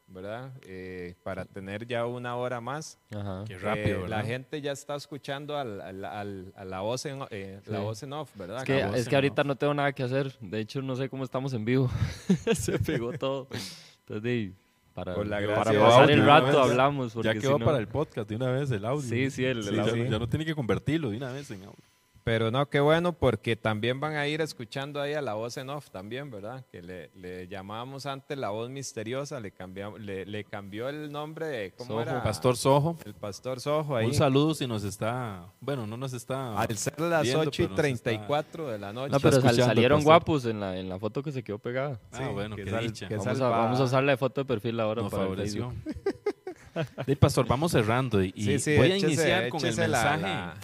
¿verdad? 0.08 0.52
Eh, 0.66 1.14
para 1.22 1.44
tener 1.44 1.86
ya 1.86 2.06
una 2.06 2.36
hora 2.36 2.60
más. 2.60 2.98
Ajá. 3.14 3.44
Qué 3.46 3.58
rápido, 3.58 4.06
eh, 4.06 4.08
La 4.08 4.22
gente 4.22 4.60
ya 4.60 4.72
está 4.72 4.94
escuchando 4.94 5.56
al, 5.56 5.80
al, 5.80 6.52
a 6.54 6.64
la 6.64 6.80
voz, 6.80 7.06
en, 7.06 7.18
la 7.66 7.80
voz 7.80 8.02
en 8.02 8.12
off, 8.12 8.30
¿verdad? 8.36 8.58
Es 8.58 8.64
que, 8.64 8.98
es 8.98 9.08
que 9.08 9.14
ahorita 9.14 9.44
no 9.44 9.56
tengo 9.56 9.74
nada 9.74 9.92
que 9.92 10.02
hacer. 10.02 10.36
De 10.40 10.60
hecho, 10.60 10.82
no 10.82 10.96
sé 10.96 11.08
cómo 11.08 11.24
estamos 11.24 11.52
en 11.54 11.64
vivo. 11.64 11.90
Se 12.54 12.78
pegó 12.78 13.12
todo. 13.12 13.48
Entonces, 14.00 14.52
para, 14.94 15.14
para 15.14 15.78
pasar 15.78 16.10
el 16.10 16.24
rato 16.24 16.62
hablamos. 16.62 17.14
ya 17.22 17.34
quedó 17.34 17.58
para 17.58 17.78
el 17.78 17.86
podcast 17.86 18.28
de 18.28 18.36
una 18.36 18.50
vez 18.50 18.70
el 18.70 18.84
audio. 18.84 19.02
Sí, 19.02 19.30
sí, 19.30 19.44
el, 19.44 19.58
audio. 19.78 20.04
ya, 20.04 20.18
no 20.18 20.28
tiene 20.28 20.44
que 20.44 20.54
convertirlo 20.54 21.10
de 21.10 21.18
una 21.18 21.32
vez 21.32 21.50
en 21.50 21.64
audio. 21.64 21.84
Pero 22.26 22.50
no, 22.50 22.68
qué 22.68 22.80
bueno, 22.80 23.12
porque 23.12 23.54
también 23.54 24.00
van 24.00 24.16
a 24.16 24.26
ir 24.26 24.40
escuchando 24.40 25.00
ahí 25.00 25.14
a 25.14 25.22
la 25.22 25.34
voz 25.34 25.58
en 25.58 25.70
off 25.70 25.90
también, 25.90 26.28
¿verdad? 26.28 26.64
Que 26.72 26.82
le, 26.82 27.08
le 27.14 27.46
llamábamos 27.46 28.04
antes 28.04 28.36
la 28.36 28.50
voz 28.50 28.68
misteriosa, 28.68 29.38
le, 29.38 29.52
cambiamos, 29.52 30.00
le, 30.00 30.26
le 30.26 30.42
cambió 30.42 30.88
el 30.88 31.12
nombre 31.12 31.46
de, 31.46 31.72
¿cómo 31.74 32.00
era? 32.00 32.24
Pastor 32.24 32.56
Sojo. 32.56 32.98
El 33.04 33.14
Pastor 33.14 33.60
Sojo 33.60 33.94
ahí. 33.94 34.06
Un 34.06 34.14
saludo 34.14 34.54
si 34.56 34.66
nos 34.66 34.82
está, 34.82 35.52
bueno, 35.60 35.86
no 35.86 35.96
nos 35.96 36.14
está 36.14 36.60
Al 36.60 36.76
ser 36.76 36.98
las 36.98 37.32
8 37.32 37.62
y 37.62 37.68
34 37.68 38.70
de 38.70 38.78
la 38.80 38.92
noche. 38.92 39.12
No, 39.12 39.20
pero 39.20 39.40
salieron 39.40 40.02
guapos 40.02 40.46
en 40.46 40.58
la, 40.58 40.76
en 40.76 40.88
la 40.88 40.98
foto 40.98 41.22
que 41.22 41.30
se 41.30 41.44
quedó 41.44 41.60
pegada. 41.60 42.00
Ah, 42.10 42.30
bueno, 42.32 42.56
qué 42.56 42.64
dicha. 42.64 43.06
Vamos 43.08 43.40
a, 43.40 43.48
vamos 43.48 43.78
a 43.78 43.84
usarle 43.84 44.10
de 44.10 44.16
foto 44.16 44.40
de 44.40 44.46
perfil 44.46 44.80
ahora 44.80 45.00
nos 45.00 45.12
para 45.12 45.22
favoreció. 45.22 45.72
Sí, 47.06 47.14
pastor, 47.20 47.46
vamos 47.46 47.70
cerrando 47.70 48.20
y, 48.20 48.32
voy 48.76 48.90
a 48.90 48.96
iniciar 48.96 49.48
con 49.48 49.64
el 49.64 49.76
mensaje. 49.76 50.58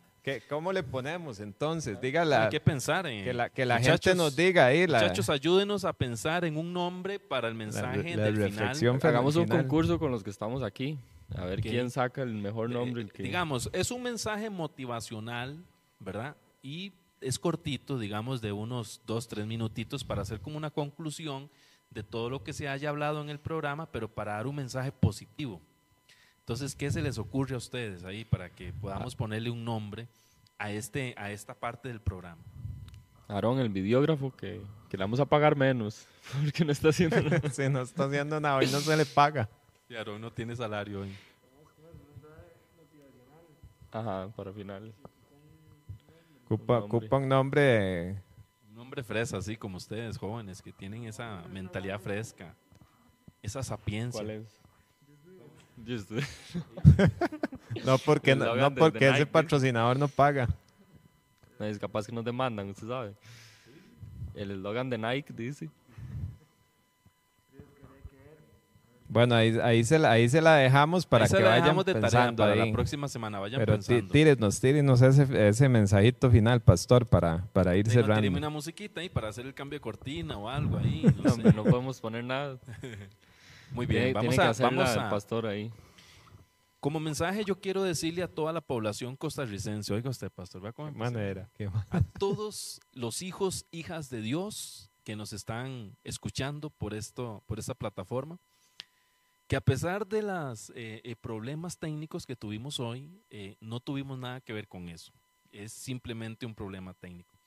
¿Cómo 0.48 0.72
le 0.72 0.82
ponemos 0.82 1.40
entonces? 1.40 2.00
Dígala. 2.00 2.44
Hay 2.44 2.50
que 2.50 2.61
pensar 2.61 3.06
en. 3.06 3.24
Que 3.24 3.32
la, 3.32 3.50
que 3.50 3.66
la 3.66 3.80
gente 3.80 4.14
nos 4.14 4.37
diga 4.37 4.66
ahí. 4.66 4.87
Muchachos, 4.87 5.28
ayúdenos 5.28 5.85
a 5.85 5.92
pensar 5.92 6.44
en 6.44 6.56
un 6.56 6.72
nombre 6.72 7.18
para 7.18 7.48
el 7.48 7.54
mensaje 7.54 8.16
la, 8.16 8.24
del 8.24 8.50
final. 8.50 8.76
Hagamos 9.02 9.37
un 9.37 9.48
concurso 9.48 9.98
con 9.98 10.11
los 10.11 10.22
que 10.22 10.30
estamos 10.30 10.62
aquí. 10.62 10.98
A 11.37 11.44
ver 11.44 11.61
quién 11.61 11.90
saca 11.90 12.22
el 12.22 12.35
mejor 12.35 12.70
nombre. 12.70 13.06
Digamos, 13.18 13.68
es 13.72 13.90
un 13.90 14.02
mensaje 14.02 14.50
motivacional, 14.50 15.64
¿verdad? 15.98 16.37
Y 16.62 16.92
es 17.20 17.38
cortito, 17.38 17.98
digamos, 17.98 18.40
de 18.40 18.52
unos 18.52 19.00
dos, 19.06 19.28
tres 19.28 19.46
minutitos 19.46 20.04
para 20.04 20.22
hacer 20.22 20.40
como 20.40 20.56
una 20.56 20.70
conclusión 20.70 21.50
de 21.90 22.02
todo 22.02 22.30
lo 22.30 22.42
que 22.42 22.52
se 22.52 22.68
haya 22.68 22.88
hablado 22.88 23.22
en 23.22 23.28
el 23.28 23.38
programa, 23.38 23.90
pero 23.90 24.08
para 24.08 24.35
dar 24.35 24.46
un 24.46 24.56
mensaje 24.56 24.92
positivo. 24.92 25.61
Entonces, 26.42 26.74
¿qué 26.74 26.90
se 26.90 27.02
les 27.02 27.18
ocurre 27.18 27.55
a 27.55 27.59
ustedes 27.59 28.02
ahí 28.02 28.24
para 28.24 28.50
que 28.50 28.72
podamos 28.72 29.14
ponerle 29.14 29.48
un 29.48 29.64
nombre 29.64 30.09
a, 30.59 30.72
este, 30.72 31.14
a 31.16 31.31
esta 31.31 31.55
parte 31.55 31.88
del 31.88 32.00
programa? 32.00 32.42
Aarón, 33.28 33.61
el 33.61 33.68
videógrafo, 33.68 34.33
que, 34.33 34.61
que, 34.88 34.96
le 34.96 35.05
vamos 35.05 35.20
a 35.20 35.24
pagar 35.24 35.55
menos, 35.55 36.05
porque 36.42 36.64
no 36.64 36.72
está 36.72 36.88
haciendo 36.88 37.22
nada. 37.31 37.48
sí, 37.48 37.68
no 37.68 37.83
está 37.83 38.07
haciendo 38.07 38.40
nada, 38.40 38.57
hoy 38.57 38.66
no 38.66 38.81
se 38.81 38.96
le 38.96 39.07
paga. 39.07 39.48
Y 39.88 39.94
Aarón 39.94 40.20
no 40.20 40.33
tiene 40.33 40.57
salario 40.57 41.02
hoy. 41.02 41.14
Ajá, 43.92 44.28
para 44.35 44.52
finales. 44.52 44.94
Ocupa, 46.46 47.18
un 47.18 47.28
nombre. 47.28 48.20
Un 48.68 48.74
nombre 48.74 49.05
fresa, 49.05 49.37
así 49.37 49.57
como 49.57 49.76
ustedes, 49.76 50.18
jóvenes, 50.18 50.61
que 50.61 50.72
tienen 50.72 51.05
esa 51.05 51.44
mentalidad 51.50 52.00
fresca, 52.00 52.57
esa 53.42 53.62
sapiencia. 53.62 54.20
¿Cuál 54.20 54.31
es? 54.31 54.62
no 57.85 57.98
porque, 57.98 58.37
no, 58.37 58.74
porque 58.74 59.08
ese 59.08 59.26
patrocinador 59.26 59.98
no 59.98 60.08
paga. 60.08 60.48
Es 61.58 61.78
capaz 61.78 62.06
que 62.06 62.12
nos 62.12 62.24
demandan, 62.24 62.70
usted 62.70 62.88
sabe. 62.88 63.14
El 64.35 64.50
eslogan 64.50 64.90
de 64.90 64.98
Nike 64.98 65.32
dice. 65.32 65.70
Bueno, 69.08 69.35
ahí, 69.35 69.58
ahí, 69.62 69.85
se, 69.85 69.98
la, 69.98 70.11
ahí 70.11 70.26
se 70.26 70.40
la 70.40 70.56
dejamos 70.56 71.04
para 71.04 71.28
que 71.28 71.42
vayan 71.42 71.76
de 71.76 71.92
pensando 71.92 72.42
para 72.42 72.56
la 72.56 72.72
próxima 72.72 73.08
semana. 73.08 73.40
Vayan 73.40 73.61
Pero 73.61 73.74
pensando. 73.74 74.11
tírenos, 74.11 74.58
tírenos 74.58 75.02
ese, 75.02 75.48
ese 75.48 75.68
mensajito 75.68 76.30
final, 76.30 76.62
pastor, 76.62 77.04
para, 77.04 77.44
para 77.52 77.76
ir 77.76 77.90
cerrando. 77.90 78.22
Tíreme 78.22 78.38
una 78.38 78.48
musiquita 78.48 79.02
ahí 79.02 79.11
para 79.11 79.28
hacer 79.28 79.44
el 79.44 79.52
cambio 79.52 79.78
de 79.78 79.82
cortina 79.82 80.38
o 80.38 80.48
algo 80.48 80.78
ahí. 80.78 81.04
No, 81.22 81.37
no 81.56 81.64
podemos 81.64 82.00
poner 82.00 82.24
nada. 82.24 82.56
Muy 83.72 83.87
bien, 83.87 84.12
vamos 84.12 84.38
a, 84.38 84.52
vamos 84.52 84.90
a, 84.90 85.08
pastor 85.08 85.46
ahí. 85.46 85.70
Como 86.80 87.00
mensaje 87.00 87.44
yo 87.44 87.61
quiero 87.61 87.82
decirle 87.82 88.22
a 88.22 88.28
toda 88.28 88.52
la 88.52 88.61
población 88.61 89.16
costarricense, 89.16 89.92
oiga 89.94 90.11
usted, 90.11 90.30
pastor, 90.30 90.64
va 90.64 90.72
con 90.72 90.96
manera, 90.96 91.48
a 91.90 92.00
todos 92.18 92.80
los 92.92 93.22
hijos, 93.22 93.66
hijas 93.70 94.11
de 94.11 94.20
Dios 94.20 94.90
que 95.04 95.16
nos 95.16 95.32
están 95.32 95.96
escuchando 96.04 96.70
por 96.70 96.92
esto, 96.94 97.42
por 97.46 97.58
esta 97.58 97.74
plataforma, 97.74 98.38
que 99.46 99.56
a 99.56 99.61
pesar 99.61 100.06
de 100.06 100.22
los 100.22 100.70
eh, 100.70 101.00
eh, 101.04 101.16
problemas 101.16 101.79
técnicos 101.79 102.27
que 102.27 102.37
tuvimos 102.37 102.81
hoy, 102.81 103.23
eh, 103.31 103.56
no 103.60 103.81
tuvimos 103.81 104.18
nada 104.18 104.40
que 104.40 104.52
ver 104.52 104.68
con 104.68 104.88
eso. 104.88 105.12
Es 105.50 105.73
simplemente 105.73 106.46
un 106.46 106.54
problema 106.54 106.94
técnico. 106.94 107.38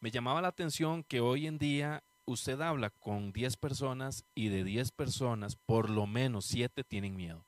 Me 0.00 0.10
llamaba 0.10 0.42
la 0.42 0.48
atención 0.48 1.04
que 1.04 1.20
hoy 1.20 1.46
en 1.46 1.58
día 1.58 2.02
usted 2.24 2.60
habla 2.60 2.90
con 2.90 3.32
10 3.32 3.56
personas 3.56 4.24
y 4.34 4.48
de 4.48 4.64
10 4.64 4.92
personas, 4.92 5.56
por 5.56 5.90
lo 5.90 6.06
menos 6.06 6.46
7 6.46 6.84
tienen 6.84 7.16
miedo. 7.16 7.44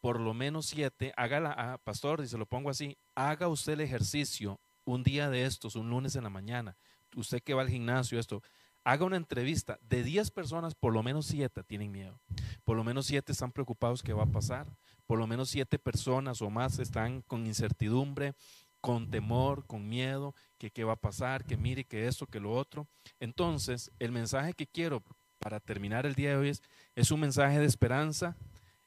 por 0.00 0.20
lo 0.20 0.34
menos 0.34 0.66
siete, 0.66 1.12
haga 1.16 1.40
la, 1.40 1.52
ah, 1.52 1.78
pastor, 1.82 2.20
y 2.22 2.28
se 2.28 2.38
lo 2.38 2.46
pongo 2.46 2.70
así, 2.70 2.96
haga 3.16 3.48
usted 3.48 3.72
el 3.72 3.80
ejercicio 3.80 4.60
un 4.84 5.02
día 5.02 5.28
de 5.30 5.44
estos, 5.46 5.74
un 5.74 5.90
lunes 5.90 6.14
en 6.14 6.22
la 6.22 6.30
mañana, 6.30 6.76
usted 7.16 7.42
que 7.42 7.54
va 7.54 7.62
al 7.62 7.70
gimnasio, 7.70 8.20
esto, 8.20 8.40
haga 8.84 9.04
una 9.04 9.16
entrevista 9.16 9.80
de 9.82 10.04
10 10.04 10.30
personas, 10.30 10.76
por 10.76 10.92
lo 10.92 11.02
menos 11.02 11.26
7 11.26 11.64
tienen 11.64 11.90
miedo, 11.90 12.20
por 12.64 12.76
lo 12.76 12.84
menos 12.84 13.06
7 13.06 13.32
están 13.32 13.50
preocupados 13.50 14.02
qué 14.02 14.12
va 14.12 14.24
a 14.24 14.30
pasar, 14.30 14.68
por 15.06 15.18
lo 15.18 15.26
menos 15.26 15.48
7 15.48 15.76
personas 15.78 16.40
o 16.40 16.50
más 16.50 16.78
están 16.78 17.22
con 17.22 17.44
incertidumbre, 17.46 18.34
con 18.80 19.10
temor, 19.10 19.64
con 19.66 19.88
miedo, 19.88 20.34
que 20.58 20.70
qué 20.70 20.84
va 20.84 20.94
a 20.94 20.96
pasar, 20.96 21.44
que 21.44 21.56
mire, 21.56 21.84
que 21.84 22.06
esto, 22.06 22.26
que 22.26 22.40
lo 22.40 22.52
otro. 22.52 22.86
Entonces, 23.20 23.90
el 23.98 24.12
mensaje 24.12 24.52
que 24.52 24.66
quiero 24.66 25.02
para 25.38 25.60
terminar 25.60 26.06
el 26.06 26.14
día 26.14 26.30
de 26.30 26.36
hoy 26.36 26.48
es, 26.48 26.62
es 26.94 27.10
un 27.10 27.20
mensaje 27.20 27.58
de 27.58 27.66
esperanza 27.66 28.36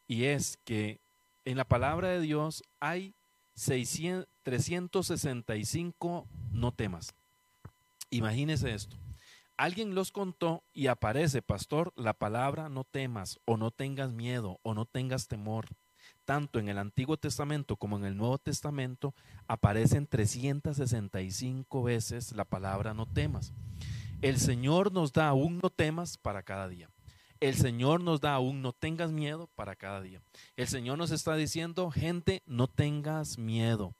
y 0.07 0.25
es 0.25 0.57
que 0.65 0.99
en 1.45 1.57
la 1.57 1.65
palabra 1.65 2.09
de 2.09 2.21
Dios 2.21 2.63
hay 2.79 3.13
600, 3.55 4.27
365 4.43 6.27
no 6.51 6.71
temas. 6.71 7.13
Imagínese 8.09 8.73
esto. 8.73 8.97
Alguien 9.57 9.93
los 9.93 10.11
contó 10.11 10.63
y 10.73 10.87
aparece, 10.87 11.41
pastor, 11.41 11.93
la 11.95 12.13
palabra 12.13 12.69
no 12.69 12.85
temas 12.85 13.39
o 13.45 13.57
no 13.57 13.71
tengas 13.71 14.11
miedo 14.11 14.59
o 14.63 14.73
no 14.73 14.85
tengas 14.85 15.27
temor. 15.27 15.67
Tanto 16.29 16.59
en 16.59 16.69
el 16.69 16.77
Antiguo 16.77 17.17
Testamento 17.17 17.75
como 17.75 17.97
en 17.97 18.05
el 18.05 18.15
Nuevo 18.15 18.37
Testamento 18.37 19.15
aparecen 19.47 20.05
365 20.05 21.81
veces 21.81 22.33
la 22.33 22.45
palabra 22.45 22.93
no 22.93 23.07
temas. 23.07 23.51
El 24.21 24.37
Señor 24.37 24.91
nos 24.91 25.11
da 25.11 25.33
un 25.33 25.57
no 25.57 25.71
temas 25.71 26.17
para 26.19 26.43
cada 26.43 26.67
día. 26.67 26.87
El 27.39 27.55
Señor 27.55 28.03
nos 28.03 28.21
da 28.21 28.37
un 28.37 28.61
no 28.61 28.73
tengas 28.73 29.11
miedo 29.11 29.49
para 29.55 29.75
cada 29.75 30.01
día. 30.01 30.21
El 30.55 30.67
Señor 30.67 30.99
nos 30.99 31.09
está 31.09 31.35
diciendo, 31.35 31.89
gente, 31.89 32.43
no 32.45 32.67
tengas 32.67 33.39
miedo. 33.39 33.95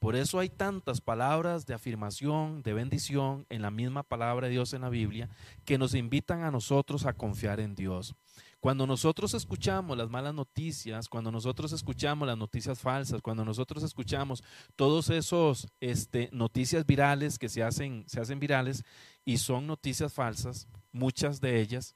Por 0.00 0.16
eso 0.16 0.40
hay 0.40 0.48
tantas 0.48 1.00
palabras 1.00 1.64
de 1.64 1.74
afirmación, 1.74 2.64
de 2.64 2.72
bendición 2.72 3.46
en 3.50 3.62
la 3.62 3.70
misma 3.70 4.02
palabra 4.02 4.48
de 4.48 4.54
Dios 4.54 4.72
en 4.72 4.80
la 4.80 4.88
Biblia 4.88 5.28
que 5.64 5.78
nos 5.78 5.94
invitan 5.94 6.42
a 6.42 6.50
nosotros 6.50 7.06
a 7.06 7.12
confiar 7.12 7.60
en 7.60 7.76
Dios. 7.76 8.16
Cuando 8.60 8.86
nosotros 8.86 9.34
escuchamos 9.34 9.96
las 9.96 10.10
malas 10.10 10.34
noticias, 10.34 11.08
cuando 11.08 11.30
nosotros 11.30 11.72
escuchamos 11.72 12.26
las 12.26 12.36
noticias 12.36 12.80
falsas, 12.80 13.22
cuando 13.22 13.44
nosotros 13.44 13.84
escuchamos 13.84 14.42
todos 14.74 15.10
esos 15.10 15.68
este, 15.80 16.28
noticias 16.32 16.84
virales 16.84 17.38
que 17.38 17.48
se 17.48 17.62
hacen, 17.62 18.04
se 18.08 18.20
hacen 18.20 18.40
virales 18.40 18.82
y 19.24 19.38
son 19.38 19.68
noticias 19.68 20.12
falsas, 20.12 20.66
muchas 20.90 21.40
de 21.40 21.60
ellas, 21.60 21.94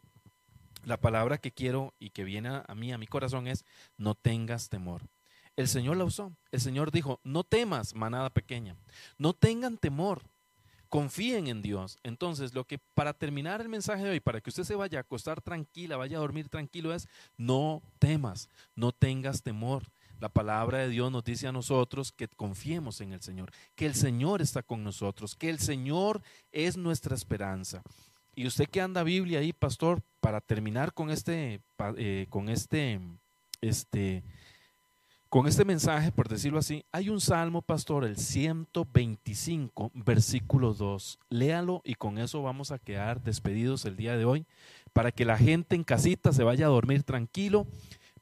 la 0.85 1.01
palabra 1.01 1.39
que 1.39 1.53
quiero 1.53 1.95
y 1.99 2.11
que 2.11 2.23
viene 2.23 2.63
a 2.67 2.75
mí, 2.77 2.93
a 2.93 2.99
mi 2.99 3.07
corazón 3.07 3.49
es, 3.49 3.65
no 3.97 4.15
tengas 4.15 4.69
temor. 4.69 5.03
El 5.57 5.69
Señor 5.69 5.97
la 5.97 6.05
usó. 6.05 6.33
El 6.51 6.61
Señor 6.61 6.91
dijo, 6.93 7.21
no 7.25 7.45
temas, 7.45 7.95
manada 7.95 8.31
pequeña. 8.31 8.77
No 9.19 9.35
tengan 9.35 9.77
temor. 9.77 10.23
Confíen 10.93 11.47
en 11.47 11.63
Dios. 11.63 11.99
Entonces, 12.03 12.53
lo 12.53 12.67
que 12.67 12.77
para 12.77 13.15
terminar 13.15 13.63
el 13.63 13.71
mensaje 13.71 14.05
de 14.05 14.11
hoy, 14.11 14.21
para 14.21 14.43
que 14.43 14.51
usted 14.51 14.65
se 14.65 14.75
vaya 14.75 14.99
a 14.99 15.01
acostar 15.01 15.41
tranquila, 15.41 15.97
vaya 15.97 16.19
a 16.19 16.21
dormir 16.21 16.51
tranquilo, 16.51 16.93
es 16.93 17.09
no 17.39 17.81
temas, 17.99 18.51
no 18.77 18.93
tengas 18.93 19.43
temor. 19.43 19.85
La 20.21 20.29
palabra 20.29 20.81
de 20.81 20.91
Dios 20.91 21.11
nos 21.11 21.25
dice 21.25 21.49
a 21.49 21.53
nosotros 21.53 22.13
que 22.13 22.29
confiemos 22.29 23.01
en 23.01 23.15
el 23.15 23.23
Señor, 23.23 23.51
que 23.75 23.87
el 23.87 23.95
Señor 23.95 24.43
está 24.43 24.63
con 24.63 24.85
nosotros, 24.85 25.35
que 25.35 25.49
el 25.49 25.61
Señor 25.61 26.21
es 26.53 26.77
nuestra 26.77 27.15
esperanza. 27.15 27.83
Y 28.35 28.47
usted 28.47 28.69
que 28.69 28.83
anda 28.83 29.03
Biblia 29.03 29.39
ahí, 29.39 29.55
pastor, 29.55 30.03
para 30.21 30.43
terminar 30.43 30.93
con 30.93 31.09
este, 31.09 31.63
eh, 31.97 32.27
con 32.29 32.51
este, 32.51 33.01
este, 33.63 34.25
con 35.33 35.47
este 35.47 35.65
mensaje, 35.65 36.13
por 36.13 36.29
decirlo 36.29 36.59
así, 36.59 36.85
hay 36.93 37.09
un 37.09 37.19
salmo, 37.19 37.63
pastor, 37.63 38.05
el 38.05 38.19
125, 38.19 39.91
versículo 39.95 40.75
2. 40.75 41.21
Léalo 41.31 41.81
y 41.87 41.95
con 41.95 42.19
eso 42.19 42.43
vamos 42.43 42.71
a 42.71 42.79
quedar 42.79 43.23
despedidos 43.23 43.87
el 43.87 43.97
día 43.97 44.15
de 44.19 44.27
hoy, 44.27 44.45
para 44.93 45.11
que 45.11 45.25
la 45.25 45.39
gente 45.39 45.75
en 45.75 45.85
casita 45.85 46.35
se 46.35 46.45
vaya 46.45 46.67
a 46.67 46.69
dormir 46.69 47.03
tranquilo, 47.03 47.67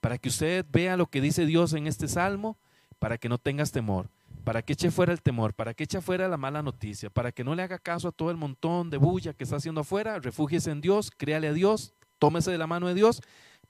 para 0.00 0.18
que 0.18 0.28
usted 0.28 0.64
vea 0.70 0.96
lo 0.96 1.06
que 1.06 1.20
dice 1.20 1.46
Dios 1.46 1.72
en 1.72 1.88
este 1.88 2.06
salmo, 2.06 2.58
para 3.00 3.18
que 3.18 3.28
no 3.28 3.38
tengas 3.38 3.72
temor, 3.72 4.08
para 4.44 4.62
que 4.62 4.74
eche 4.74 4.92
fuera 4.92 5.12
el 5.12 5.20
temor, 5.20 5.52
para 5.52 5.74
que 5.74 5.82
eche 5.82 6.00
fuera 6.00 6.28
la 6.28 6.36
mala 6.36 6.62
noticia, 6.62 7.11
para 7.11 7.32
que 7.32 7.42
no 7.42 7.56
le 7.56 7.64
haga 7.64 7.80
caso 7.80 8.06
a 8.06 8.12
todo 8.12 8.30
el 8.30 8.36
montón 8.36 8.88
de 8.88 8.98
bulla 8.98 9.32
que 9.32 9.42
está 9.42 9.56
haciendo 9.56 9.80
afuera, 9.80 10.20
refúgiese 10.20 10.70
en 10.70 10.80
Dios, 10.80 11.11
créale 11.11 11.48
a 11.48 11.52
Dios, 11.52 11.92
tómese 12.20 12.52
de 12.52 12.58
la 12.58 12.68
mano 12.68 12.86
de 12.86 12.94
Dios, 12.94 13.20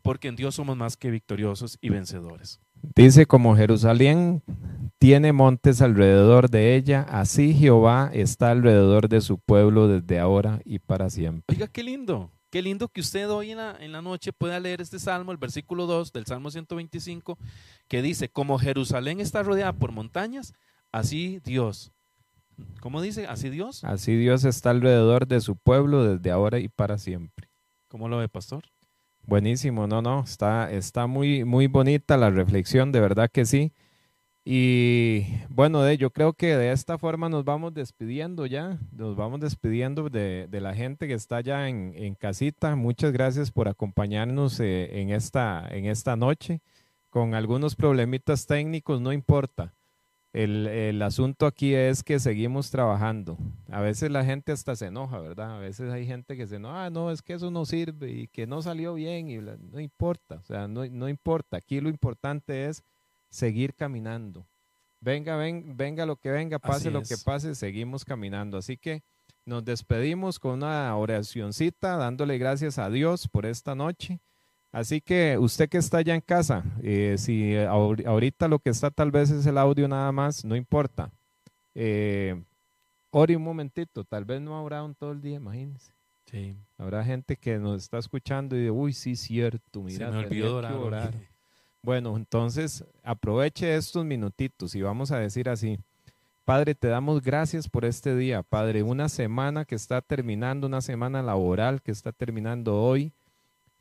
porque 0.02 0.28
en 0.28 0.36
Dios 0.36 0.56
somos 0.56 0.76
más 0.76 0.98
que 0.98 1.10
victoriosos 1.10 1.78
y 1.80 1.88
vencedores. 1.88 2.60
Dice, 2.82 3.26
como 3.26 3.56
Jerusalén 3.56 4.42
tiene 4.98 5.32
montes 5.32 5.80
alrededor 5.80 6.50
de 6.50 6.76
ella, 6.76 7.06
así 7.08 7.54
Jehová 7.54 8.10
está 8.12 8.50
alrededor 8.50 9.08
de 9.08 9.20
su 9.20 9.38
pueblo 9.38 9.88
desde 9.88 10.18
ahora 10.18 10.60
y 10.64 10.78
para 10.78 11.10
siempre. 11.10 11.56
Oiga, 11.56 11.68
qué 11.68 11.82
lindo. 11.82 12.30
Qué 12.50 12.62
lindo 12.62 12.88
que 12.88 13.00
usted 13.00 13.30
hoy 13.30 13.52
en 13.52 13.58
la, 13.58 13.76
en 13.78 13.92
la 13.92 14.02
noche 14.02 14.32
pueda 14.32 14.58
leer 14.58 14.80
este 14.80 14.98
salmo, 14.98 15.30
el 15.30 15.38
versículo 15.38 15.86
2 15.86 16.12
del 16.12 16.26
Salmo 16.26 16.50
125, 16.50 17.38
que 17.86 18.02
dice, 18.02 18.28
como 18.28 18.58
Jerusalén 18.58 19.20
está 19.20 19.44
rodeada 19.44 19.72
por 19.72 19.92
montañas, 19.92 20.52
así 20.90 21.40
Dios. 21.44 21.92
¿Cómo 22.80 23.00
dice? 23.00 23.26
¿Así 23.26 23.50
Dios? 23.50 23.84
Así 23.84 24.16
Dios 24.16 24.44
está 24.44 24.70
alrededor 24.70 25.28
de 25.28 25.40
su 25.40 25.56
pueblo 25.56 26.04
desde 26.04 26.30
ahora 26.32 26.58
y 26.58 26.68
para 26.68 26.98
siempre. 26.98 27.48
¿Cómo 27.88 28.08
lo 28.08 28.18
ve, 28.18 28.28
pastor? 28.28 28.64
Buenísimo, 29.26 29.86
no, 29.86 30.02
no, 30.02 30.24
está, 30.24 30.70
está 30.72 31.06
muy, 31.06 31.44
muy 31.44 31.66
bonita 31.66 32.16
la 32.16 32.30
reflexión, 32.30 32.90
de 32.92 33.00
verdad 33.00 33.30
que 33.30 33.44
sí. 33.44 33.72
Y 34.44 35.26
bueno, 35.48 35.82
de, 35.82 35.98
yo 35.98 36.10
creo 36.10 36.32
que 36.32 36.56
de 36.56 36.72
esta 36.72 36.98
forma 36.98 37.28
nos 37.28 37.44
vamos 37.44 37.74
despidiendo 37.74 38.46
ya, 38.46 38.78
nos 38.90 39.14
vamos 39.14 39.40
despidiendo 39.40 40.08
de, 40.08 40.48
la 40.50 40.74
gente 40.74 41.06
que 41.06 41.14
está 41.14 41.40
ya 41.40 41.68
en, 41.68 42.14
casita. 42.14 42.74
Muchas 42.74 43.12
gracias 43.12 43.50
por 43.50 43.68
acompañarnos 43.68 44.58
eh, 44.60 45.00
en, 45.00 45.10
esta, 45.10 45.68
en 45.70 45.86
esta 45.86 46.16
noche. 46.16 46.60
Con 47.10 47.34
algunos 47.34 47.76
problemitas 47.76 48.46
técnicos, 48.46 49.00
no 49.00 49.12
importa. 49.12 49.74
El, 50.32 51.02
asunto 51.02 51.46
aquí 51.46 51.74
es 51.74 52.04
que 52.04 52.20
seguimos 52.20 52.70
trabajando. 52.70 53.36
A 53.68 53.80
veces 53.80 54.10
la 54.10 54.24
gente 54.24 54.52
hasta 54.52 54.76
se 54.76 54.86
enoja, 54.86 55.18
¿verdad? 55.18 55.56
A 55.56 55.58
veces 55.58 55.90
hay 55.92 56.06
gente 56.06 56.36
que 56.36 56.46
se 56.46 56.56
enoja, 56.56 56.84
ah, 56.84 56.90
no, 56.90 57.10
es 57.10 57.20
que 57.20 57.34
eso 57.34 57.50
no 57.50 57.64
sirve 57.66 58.10
y 58.10 58.28
que 58.28 58.46
no 58.46 58.62
salió 58.62 58.94
bien 58.94 59.28
y 59.28 59.38
no 59.38 59.80
importa, 59.80 60.36
o 60.36 60.44
sea, 60.44 60.68
no, 60.68 60.86
no, 60.86 61.08
importa. 61.08 61.56
Aquí 61.56 61.80
lo 61.80 61.88
importante 61.88 62.66
es 62.66 62.84
seguir 63.28 63.74
caminando. 63.74 64.46
Venga, 65.00 65.36
ven, 65.36 65.76
venga 65.76 66.06
lo 66.06 66.16
que 66.16 66.30
venga, 66.30 66.58
pase 66.58 66.90
lo 66.90 67.02
que 67.02 67.16
pase, 67.24 67.54
seguimos 67.54 68.04
caminando. 68.04 68.58
Así 68.58 68.76
que 68.76 69.02
nos 69.44 69.64
despedimos 69.64 70.38
con 70.38 70.52
una 70.54 70.94
oracioncita, 70.96 71.96
dándole 71.96 72.38
gracias 72.38 72.78
a 72.78 72.88
Dios 72.88 73.26
por 73.26 73.46
esta 73.46 73.74
noche 73.74 74.20
Así 74.72 75.00
que 75.00 75.36
usted 75.38 75.68
que 75.68 75.78
está 75.78 75.98
allá 75.98 76.14
en 76.14 76.20
casa, 76.20 76.64
eh, 76.82 77.16
si 77.18 77.56
ahorita 77.56 78.46
lo 78.46 78.60
que 78.60 78.70
está 78.70 78.90
tal 78.90 79.10
vez 79.10 79.30
es 79.30 79.44
el 79.46 79.58
audio 79.58 79.88
nada 79.88 80.12
más, 80.12 80.44
no 80.44 80.54
importa. 80.54 81.10
Eh, 81.74 82.40
ore 83.10 83.36
un 83.36 83.42
momentito, 83.42 84.04
tal 84.04 84.24
vez 84.24 84.40
no 84.40 84.56
habrá 84.56 84.84
un 84.84 84.94
todo 84.94 85.10
el 85.12 85.20
día, 85.20 85.36
imagínense. 85.36 85.92
Sí. 86.26 86.54
Habrá 86.78 87.04
gente 87.04 87.36
que 87.36 87.58
nos 87.58 87.82
está 87.82 87.98
escuchando 87.98 88.54
y 88.54 88.60
dice, 88.60 88.70
uy, 88.70 88.92
sí, 88.92 89.16
cierto, 89.16 89.82
mira, 89.82 90.06
Se 90.06 90.12
me 90.12 90.24
olvidó 90.24 90.58
orar. 90.58 91.14
Bueno, 91.82 92.16
entonces 92.16 92.84
aproveche 93.02 93.74
estos 93.74 94.04
minutitos 94.04 94.74
y 94.74 94.82
vamos 94.82 95.10
a 95.10 95.18
decir 95.18 95.48
así. 95.48 95.78
Padre, 96.44 96.74
te 96.74 96.88
damos 96.88 97.22
gracias 97.22 97.68
por 97.68 97.84
este 97.84 98.14
día, 98.16 98.42
Padre, 98.42 98.82
una 98.82 99.08
semana 99.08 99.64
que 99.64 99.74
está 99.74 100.00
terminando, 100.00 100.66
una 100.66 100.80
semana 100.80 101.22
laboral 101.22 101.82
que 101.82 101.90
está 101.90 102.12
terminando 102.12 102.80
hoy. 102.82 103.12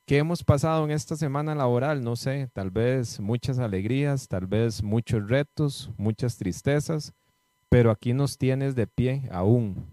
¿Qué 0.10 0.18
hemos 0.18 0.44
pasado 0.44 0.86
en 0.86 0.90
esta 0.90 1.16
semana 1.16 1.54
laboral? 1.54 2.04
No 2.04 2.16
sé, 2.16 2.50
tal 2.52 2.72
vez 2.72 3.20
muchas 3.20 3.60
alegrías, 3.60 4.28
tal 4.28 4.48
vez 4.48 4.82
muchos 4.82 5.30
retos, 5.30 5.92
muchas 5.98 6.36
tristezas, 6.36 7.14
pero 7.70 7.92
aquí 7.92 8.14
nos 8.14 8.40
tienes 8.40 8.74
de 8.74 8.88
pie 8.88 9.30
aún. 9.32 9.86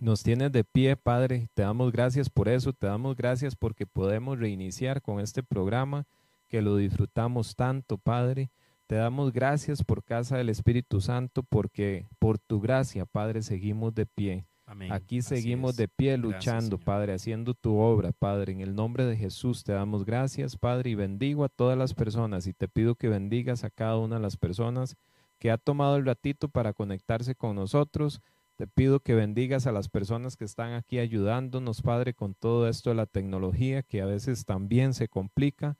Nos 0.00 0.22
tienes 0.22 0.52
de 0.52 0.62
pie, 0.62 0.94
Padre. 0.94 1.48
Te 1.54 1.62
damos 1.62 1.90
gracias 1.90 2.30
por 2.30 2.48
eso, 2.48 2.72
te 2.72 2.86
damos 2.86 3.16
gracias 3.16 3.56
porque 3.56 3.86
podemos 3.86 4.38
reiniciar 4.38 5.02
con 5.02 5.18
este 5.18 5.42
programa 5.42 6.06
que 6.48 6.62
lo 6.62 6.76
disfrutamos 6.76 7.56
tanto, 7.56 7.98
Padre. 7.98 8.50
Te 8.86 8.94
damos 8.94 9.32
gracias 9.32 9.82
por 9.82 10.04
casa 10.04 10.36
del 10.36 10.48
Espíritu 10.48 11.00
Santo 11.00 11.42
porque 11.42 12.06
por 12.20 12.38
tu 12.38 12.60
gracia, 12.60 13.04
Padre, 13.04 13.42
seguimos 13.42 13.96
de 13.96 14.06
pie. 14.06 14.44
Aquí 14.90 15.20
seguimos 15.20 15.76
de 15.76 15.88
pie 15.88 16.16
luchando, 16.16 16.78
Padre, 16.78 17.14
haciendo 17.14 17.54
tu 17.54 17.76
obra, 17.78 18.12
Padre. 18.12 18.52
En 18.52 18.60
el 18.60 18.74
nombre 18.74 19.04
de 19.04 19.16
Jesús 19.16 19.64
te 19.64 19.72
damos 19.72 20.04
gracias, 20.04 20.56
Padre, 20.56 20.90
y 20.90 20.94
bendigo 20.94 21.44
a 21.44 21.48
todas 21.48 21.76
las 21.76 21.92
personas 21.92 22.46
y 22.46 22.52
te 22.52 22.68
pido 22.68 22.94
que 22.94 23.08
bendigas 23.08 23.64
a 23.64 23.70
cada 23.70 23.98
una 23.98 24.16
de 24.16 24.22
las 24.22 24.36
personas 24.36 24.96
que 25.40 25.50
ha 25.50 25.58
tomado 25.58 25.96
el 25.96 26.06
ratito 26.06 26.48
para 26.48 26.72
conectarse 26.72 27.34
con 27.34 27.56
nosotros. 27.56 28.20
Te 28.54 28.68
pido 28.68 29.00
que 29.00 29.14
bendigas 29.14 29.66
a 29.66 29.72
las 29.72 29.88
personas 29.88 30.36
que 30.36 30.44
están 30.44 30.74
aquí 30.74 30.98
ayudándonos, 30.98 31.82
Padre, 31.82 32.14
con 32.14 32.34
todo 32.34 32.68
esto 32.68 32.90
de 32.90 32.96
la 32.96 33.06
tecnología 33.06 33.82
que 33.82 34.02
a 34.02 34.06
veces 34.06 34.44
también 34.44 34.94
se 34.94 35.08
complica. 35.08 35.76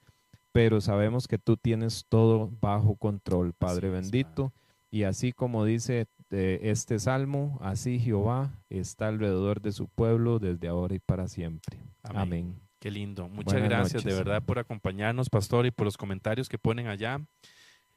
pero 0.52 0.80
sabemos 0.80 1.28
que 1.28 1.38
tú 1.38 1.56
tienes 1.56 2.06
todo 2.08 2.50
bajo 2.60 2.96
control, 2.96 3.52
Padre 3.52 3.88
bendito. 3.88 4.52
Y 4.90 5.04
así 5.04 5.32
como 5.32 5.64
dice 5.64 6.08
este 6.30 6.98
salmo, 6.98 7.58
así 7.60 7.98
Jehová 7.98 8.50
está 8.68 9.08
alrededor 9.08 9.60
de 9.60 9.72
su 9.72 9.88
pueblo 9.88 10.38
desde 10.38 10.68
ahora 10.68 10.94
y 10.94 10.98
para 10.98 11.28
siempre. 11.28 11.78
Amén. 12.02 12.60
Qué 12.80 12.90
lindo. 12.90 13.28
Muchas 13.28 13.62
gracias 13.62 14.04
de 14.04 14.14
verdad 14.14 14.42
por 14.42 14.58
acompañarnos, 14.58 15.28
pastor, 15.28 15.66
y 15.66 15.70
por 15.70 15.84
los 15.84 15.98
comentarios 15.98 16.48
que 16.48 16.58
ponen 16.58 16.86
allá. 16.86 17.20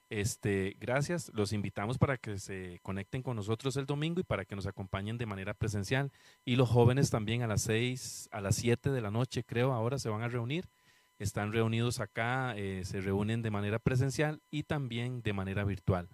Este, 0.09 0.75
gracias. 0.79 1.31
Los 1.33 1.53
invitamos 1.53 1.97
para 1.97 2.17
que 2.17 2.37
se 2.37 2.79
conecten 2.83 3.23
con 3.23 3.35
nosotros 3.35 3.77
el 3.77 3.85
domingo 3.85 4.19
y 4.19 4.23
para 4.23 4.45
que 4.45 4.55
nos 4.55 4.67
acompañen 4.67 5.17
de 5.17 5.25
manera 5.25 5.53
presencial. 5.53 6.11
Y 6.43 6.57
los 6.57 6.69
jóvenes 6.69 7.09
también 7.09 7.41
a 7.43 7.47
las 7.47 7.61
seis, 7.61 8.27
a 8.31 8.41
las 8.41 8.57
siete 8.57 8.91
de 8.91 9.01
la 9.01 9.09
noche, 9.09 9.43
creo, 9.43 9.71
ahora 9.71 9.97
se 9.97 10.09
van 10.09 10.21
a 10.21 10.27
reunir. 10.27 10.67
Están 11.17 11.53
reunidos 11.53 11.99
acá, 11.99 12.53
eh, 12.57 12.81
se 12.83 12.99
reúnen 12.99 13.41
de 13.41 13.51
manera 13.51 13.79
presencial 13.79 14.41
y 14.51 14.63
también 14.63 15.21
de 15.21 15.33
manera 15.33 15.63
virtual. 15.63 16.09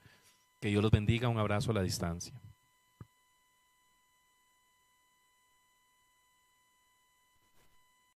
Que 0.60 0.70
Dios 0.70 0.82
los 0.82 0.92
bendiga. 0.92 1.30
Un 1.30 1.38
abrazo 1.38 1.72
a 1.72 1.76
la 1.76 1.82
distancia. 1.82 2.34